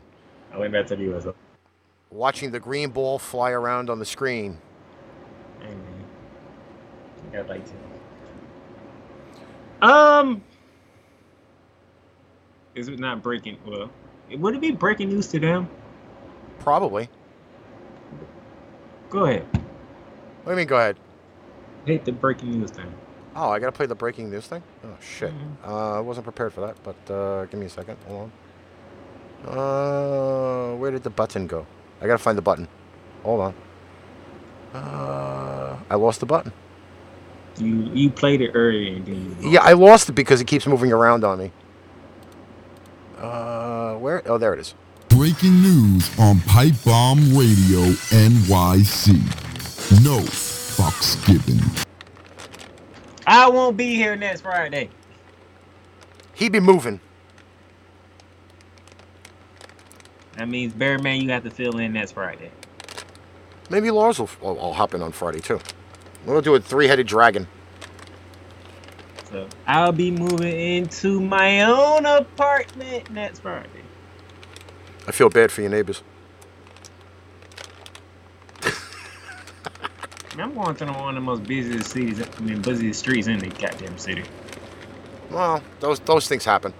I 0.53 0.57
went 0.57 0.73
back 0.73 0.87
to 0.87 0.95
the 0.95 1.03
U.S. 1.03 1.25
Open. 1.25 1.39
Watching 2.09 2.51
the 2.51 2.59
green 2.59 2.89
ball 2.89 3.19
fly 3.19 3.51
around 3.51 3.89
on 3.89 3.99
the 3.99 4.05
screen. 4.05 4.57
Hey, 5.59 5.67
man. 5.67 6.05
I 7.29 7.35
got 7.35 7.49
like 7.49 7.63
to. 7.65 9.85
Um. 9.85 10.41
Is 12.75 12.87
it 12.87 12.99
not 12.99 13.21
breaking? 13.21 13.57
Well, 13.65 13.89
would 14.31 14.55
it 14.55 14.61
be 14.61 14.71
breaking 14.71 15.09
news 15.09 15.27
to 15.29 15.39
them? 15.39 15.69
Probably. 16.59 17.09
Go 19.09 19.25
ahead. 19.25 19.45
What 19.51 20.45
do 20.45 20.51
you 20.51 20.57
mean, 20.57 20.67
go 20.67 20.77
ahead? 20.77 20.97
Hate 21.85 22.05
the 22.05 22.11
breaking 22.11 22.51
news 22.51 22.71
thing. 22.71 22.93
Oh, 23.39 23.51
I 23.51 23.59
gotta 23.59 23.71
play 23.71 23.85
the 23.85 23.93
breaking 23.93 24.31
news 24.31 24.47
thing? 24.47 24.63
Oh, 24.83 24.97
shit. 24.99 25.31
Uh, 25.63 25.97
I 25.97 25.99
wasn't 25.99 26.23
prepared 26.23 26.53
for 26.53 26.61
that, 26.61 26.75
but 26.83 27.13
uh, 27.13 27.45
give 27.45 27.59
me 27.59 27.67
a 27.67 27.69
second. 27.69 27.95
Hold 28.07 28.31
on. 29.45 29.57
Uh, 29.57 30.75
where 30.77 30.89
did 30.89 31.03
the 31.03 31.11
button 31.11 31.45
go? 31.45 31.67
I 32.01 32.07
gotta 32.07 32.17
find 32.17 32.35
the 32.35 32.41
button. 32.41 32.67
Hold 33.21 33.41
on. 33.41 33.53
Uh, 34.73 35.77
I 35.87 35.95
lost 35.95 36.19
the 36.19 36.25
button. 36.25 36.51
You 37.59 37.89
you 37.93 38.09
played 38.09 38.41
it 38.41 38.51
earlier 38.55 38.95
and 38.95 39.05
then 39.05 39.37
you 39.41 39.51
Yeah, 39.51 39.61
I 39.61 39.73
lost 39.73 40.09
it 40.09 40.13
because 40.13 40.41
it 40.41 40.47
keeps 40.47 40.65
moving 40.65 40.91
around 40.91 41.23
on 41.23 41.37
me. 41.37 41.51
Uh, 43.19 43.95
where? 43.95 44.23
Oh, 44.25 44.39
there 44.39 44.53
it 44.55 44.59
is. 44.59 44.73
Breaking 45.09 45.61
news 45.61 46.09
on 46.19 46.37
Pipebomb 46.37 47.37
Radio 47.37 47.81
NYC. 48.09 49.13
No 50.03 50.19
fucks 50.21 51.23
given. 51.25 51.86
I 53.37 53.47
won't 53.49 53.77
be 53.77 53.93
here 53.93 54.15
next 54.15 54.41
Friday. 54.41 54.89
He 56.33 56.49
be 56.49 56.59
moving. 56.59 56.99
That 60.37 60.49
means 60.49 60.73
Bearman, 60.73 61.21
you 61.21 61.29
have 61.29 61.43
to 61.43 61.51
fill 61.51 61.77
in 61.77 61.93
next 61.93 62.13
Friday. 62.13 62.49
Maybe 63.69 63.91
Lars 63.91 64.17
will. 64.17 64.29
Well, 64.41 64.59
I'll 64.59 64.73
hop 64.73 64.95
in 64.95 65.03
on 65.03 65.11
Friday 65.11 65.39
too. 65.39 65.59
We'll 66.25 66.41
do 66.41 66.55
a 66.55 66.59
three-headed 66.59 67.05
dragon. 67.05 67.47
So 69.29 69.47
I'll 69.67 69.91
be 69.91 70.09
moving 70.09 70.59
into 70.59 71.21
my 71.21 71.61
own 71.61 72.07
apartment 72.07 73.11
next 73.11 73.41
Friday. 73.41 73.83
I 75.07 75.11
feel 75.11 75.29
bad 75.29 75.51
for 75.51 75.61
your 75.61 75.69
neighbors. 75.69 76.01
I'm 80.39 80.53
going 80.53 80.75
through 80.75 80.87
one 80.89 81.09
of 81.09 81.15
the 81.15 81.21
most 81.21 81.43
busiest 81.43 81.91
cities, 81.91 82.21
I 82.21 82.41
mean, 82.41 82.61
busiest 82.61 82.99
streets 82.99 83.27
in 83.27 83.39
the 83.39 83.47
goddamn 83.47 83.97
city. 83.97 84.23
Well, 85.31 85.61
those 85.79 85.99
those 86.01 86.27
things 86.27 86.45
happen. 86.45 86.73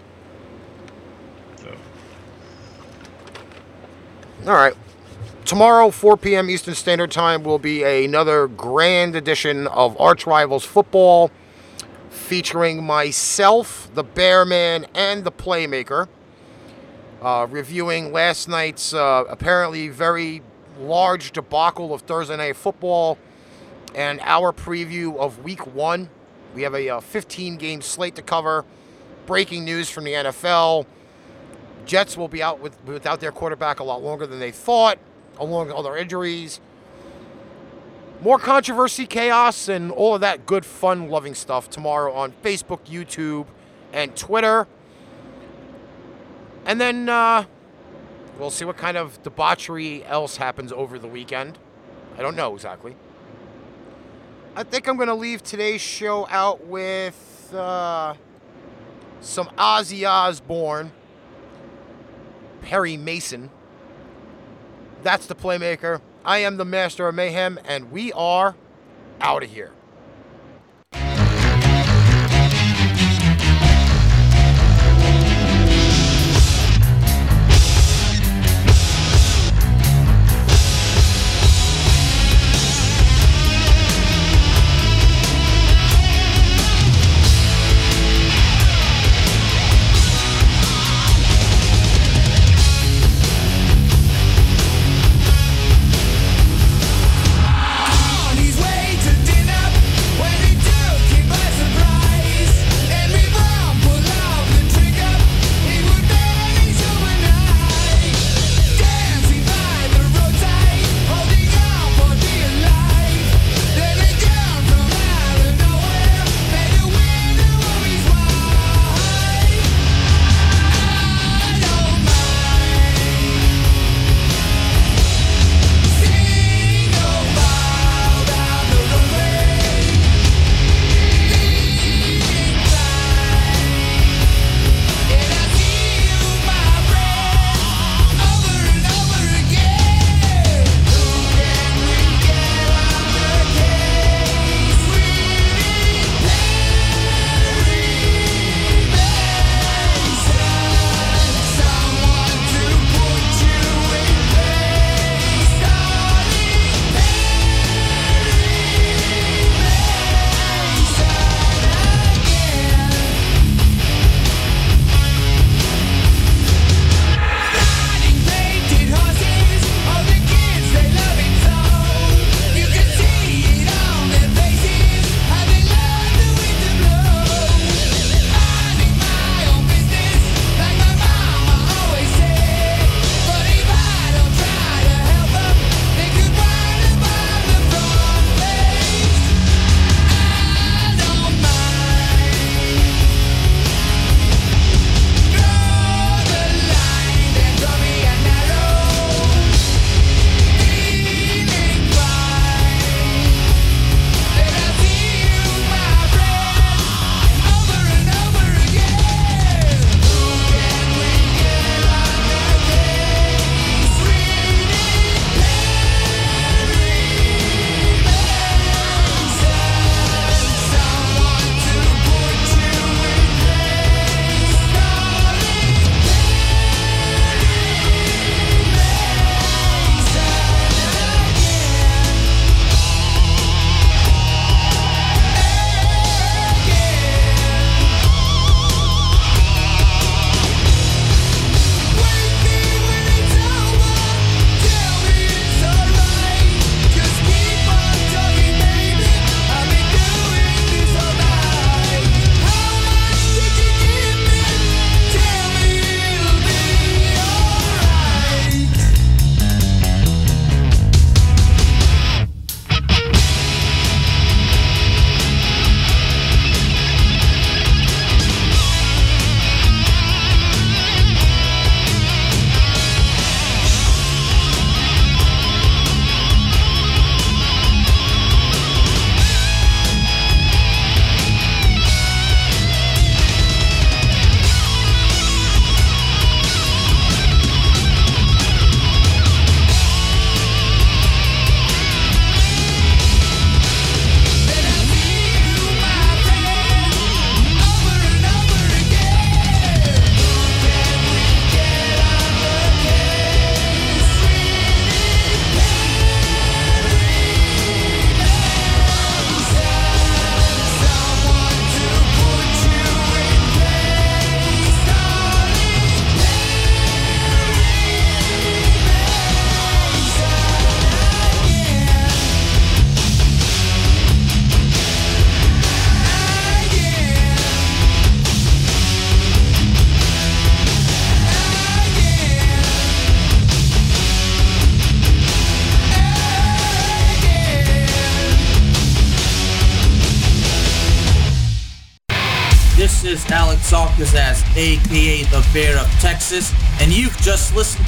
So. 1.56 1.76
All 4.46 4.54
right. 4.54 4.74
Tomorrow, 5.46 5.92
4 5.92 6.18
p.m. 6.18 6.50
Eastern 6.50 6.76
Standard 6.76 7.10
Time, 7.10 7.44
will 7.44 7.58
be 7.58 7.84
another 7.84 8.48
grand 8.48 9.16
edition 9.16 9.66
of 9.68 10.00
Arch 10.00 10.28
Rivals 10.28 10.66
Football, 10.66 11.32
featuring 12.10 12.84
myself, 12.84 13.90
the 13.94 14.04
Bearman, 14.04 14.86
and 14.94 15.24
the 15.24 15.32
Playmaker, 15.32 16.10
uh, 17.22 17.48
reviewing 17.50 18.12
last 18.12 18.50
night's 18.50 18.94
uh, 18.94 19.24
apparently 19.30 19.88
very 19.88 20.42
large 20.80 21.32
debacle 21.32 21.94
of 21.94 22.02
Thursday 22.02 22.36
Night 22.36 22.58
Football 22.58 23.18
and 23.98 24.22
our 24.22 24.54
preview 24.54 25.18
of 25.18 25.44
Week 25.44 25.66
One. 25.66 26.10
We 26.54 26.62
have 26.62 26.76
a 26.76 27.02
15 27.02 27.58
game 27.58 27.82
slate 27.82 28.16
to 28.16 28.22
cover. 28.22 28.64
Breaking 29.26 29.66
news 29.66 29.90
from 29.90 30.06
the 30.06 30.14
NFL. 30.14 30.86
Jets 31.86 32.16
will 32.16 32.28
be 32.28 32.44
out 32.44 32.60
with, 32.60 32.78
without 32.86 33.20
their 33.20 33.32
quarterback 33.32 33.80
a 33.80 33.84
lot 33.84 34.04
longer 34.04 34.28
than 34.28 34.40
they 34.40 34.52
thought, 34.52 35.00
along 35.40 35.68
with 35.68 35.76
other 35.76 35.98
injuries. 35.98 36.62
More 38.22 38.38
controversy, 38.38 39.08
chaos, 39.08 39.68
and 39.68 39.92
all 39.92 40.16
of 40.16 40.22
that 40.22 40.46
good, 40.46 40.66
fun, 40.66 41.10
loving 41.10 41.34
stuff 41.34 41.70
tomorrow 41.70 42.14
on 42.14 42.34
Facebook, 42.44 42.86
YouTube, 42.86 43.48
and 43.94 44.16
Twitter. 44.16 44.68
And 46.66 46.80
then 46.80 47.10
uh, 47.10 47.46
we'll 48.38 48.52
see 48.52 48.66
what 48.66 48.78
kind 48.78 48.98
of 48.98 49.22
debauchery 49.24 50.06
else 50.06 50.38
happens 50.38 50.72
over 50.72 51.00
the 51.00 51.08
weekend. 51.08 51.58
I 52.18 52.22
don't 52.22 52.36
know 52.36 52.54
exactly. 52.54 52.96
I 54.58 54.64
think 54.64 54.88
I'm 54.88 54.96
going 54.96 55.06
to 55.06 55.14
leave 55.14 55.44
today's 55.44 55.82
show 55.82 56.28
out 56.32 56.66
with 56.66 57.54
uh, 57.54 58.16
some 59.22 59.50
Ozzy 59.50 60.10
Osbourne, 60.10 60.92
Perry 62.64 62.98
Mason. 62.98 63.52
That's 65.04 65.28
the 65.28 65.36
playmaker. 65.36 66.02
I 66.26 66.40
am 66.40 66.58
the 66.58 66.66
master 66.66 67.08
of 67.08 67.14
mayhem, 67.14 67.60
and 67.66 67.92
we 67.92 68.12
are 68.14 68.56
out 69.22 69.44
of 69.44 69.52
here. 69.52 69.74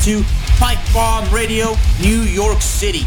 To 0.10 0.26
Pipe 0.58 0.82
Bomb 0.92 1.32
Radio 1.32 1.78
New 2.02 2.22
York 2.22 2.64
City, 2.64 3.06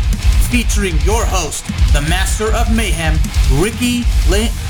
featuring 0.50 0.96
your 1.00 1.26
host, 1.26 1.66
the 1.92 2.00
Master 2.02 2.54
of 2.54 2.72
Mayhem, 2.72 3.18
Ricky 3.60 4.04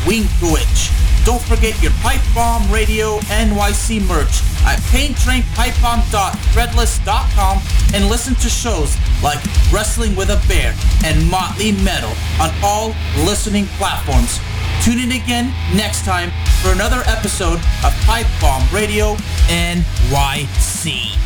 Winkowicz. 0.09 0.89
Don't 1.27 1.43
forget 1.43 1.83
your 1.83 1.93
Pipe 2.01 2.23
Bomb 2.35 2.73
Radio 2.73 3.19
NYC 3.29 4.01
merch 4.09 4.41
at 4.65 4.81
paintrainpipebomb.threadless.com 4.89 7.61
and 7.93 8.09
listen 8.09 8.35
to 8.37 8.49
shows 8.49 8.97
like 9.23 9.45
Wrestling 9.71 10.17
with 10.17 10.31
a 10.31 10.41
Bear 10.49 10.75
and 11.05 11.31
Motley 11.31 11.73
Metal 11.85 12.15
on 12.41 12.51
all 12.63 12.95
listening 13.27 13.67
platforms. 13.77 14.41
Tune 14.83 15.01
in 15.01 15.13
again 15.13 15.53
next 15.77 16.07
time 16.07 16.33
for 16.63 16.73
another 16.73 17.03
episode 17.05 17.61
of 17.85 17.93
Pipe 18.07 18.27
Bomb 18.41 18.67
Radio 18.73 19.17
NYC. 19.49 21.22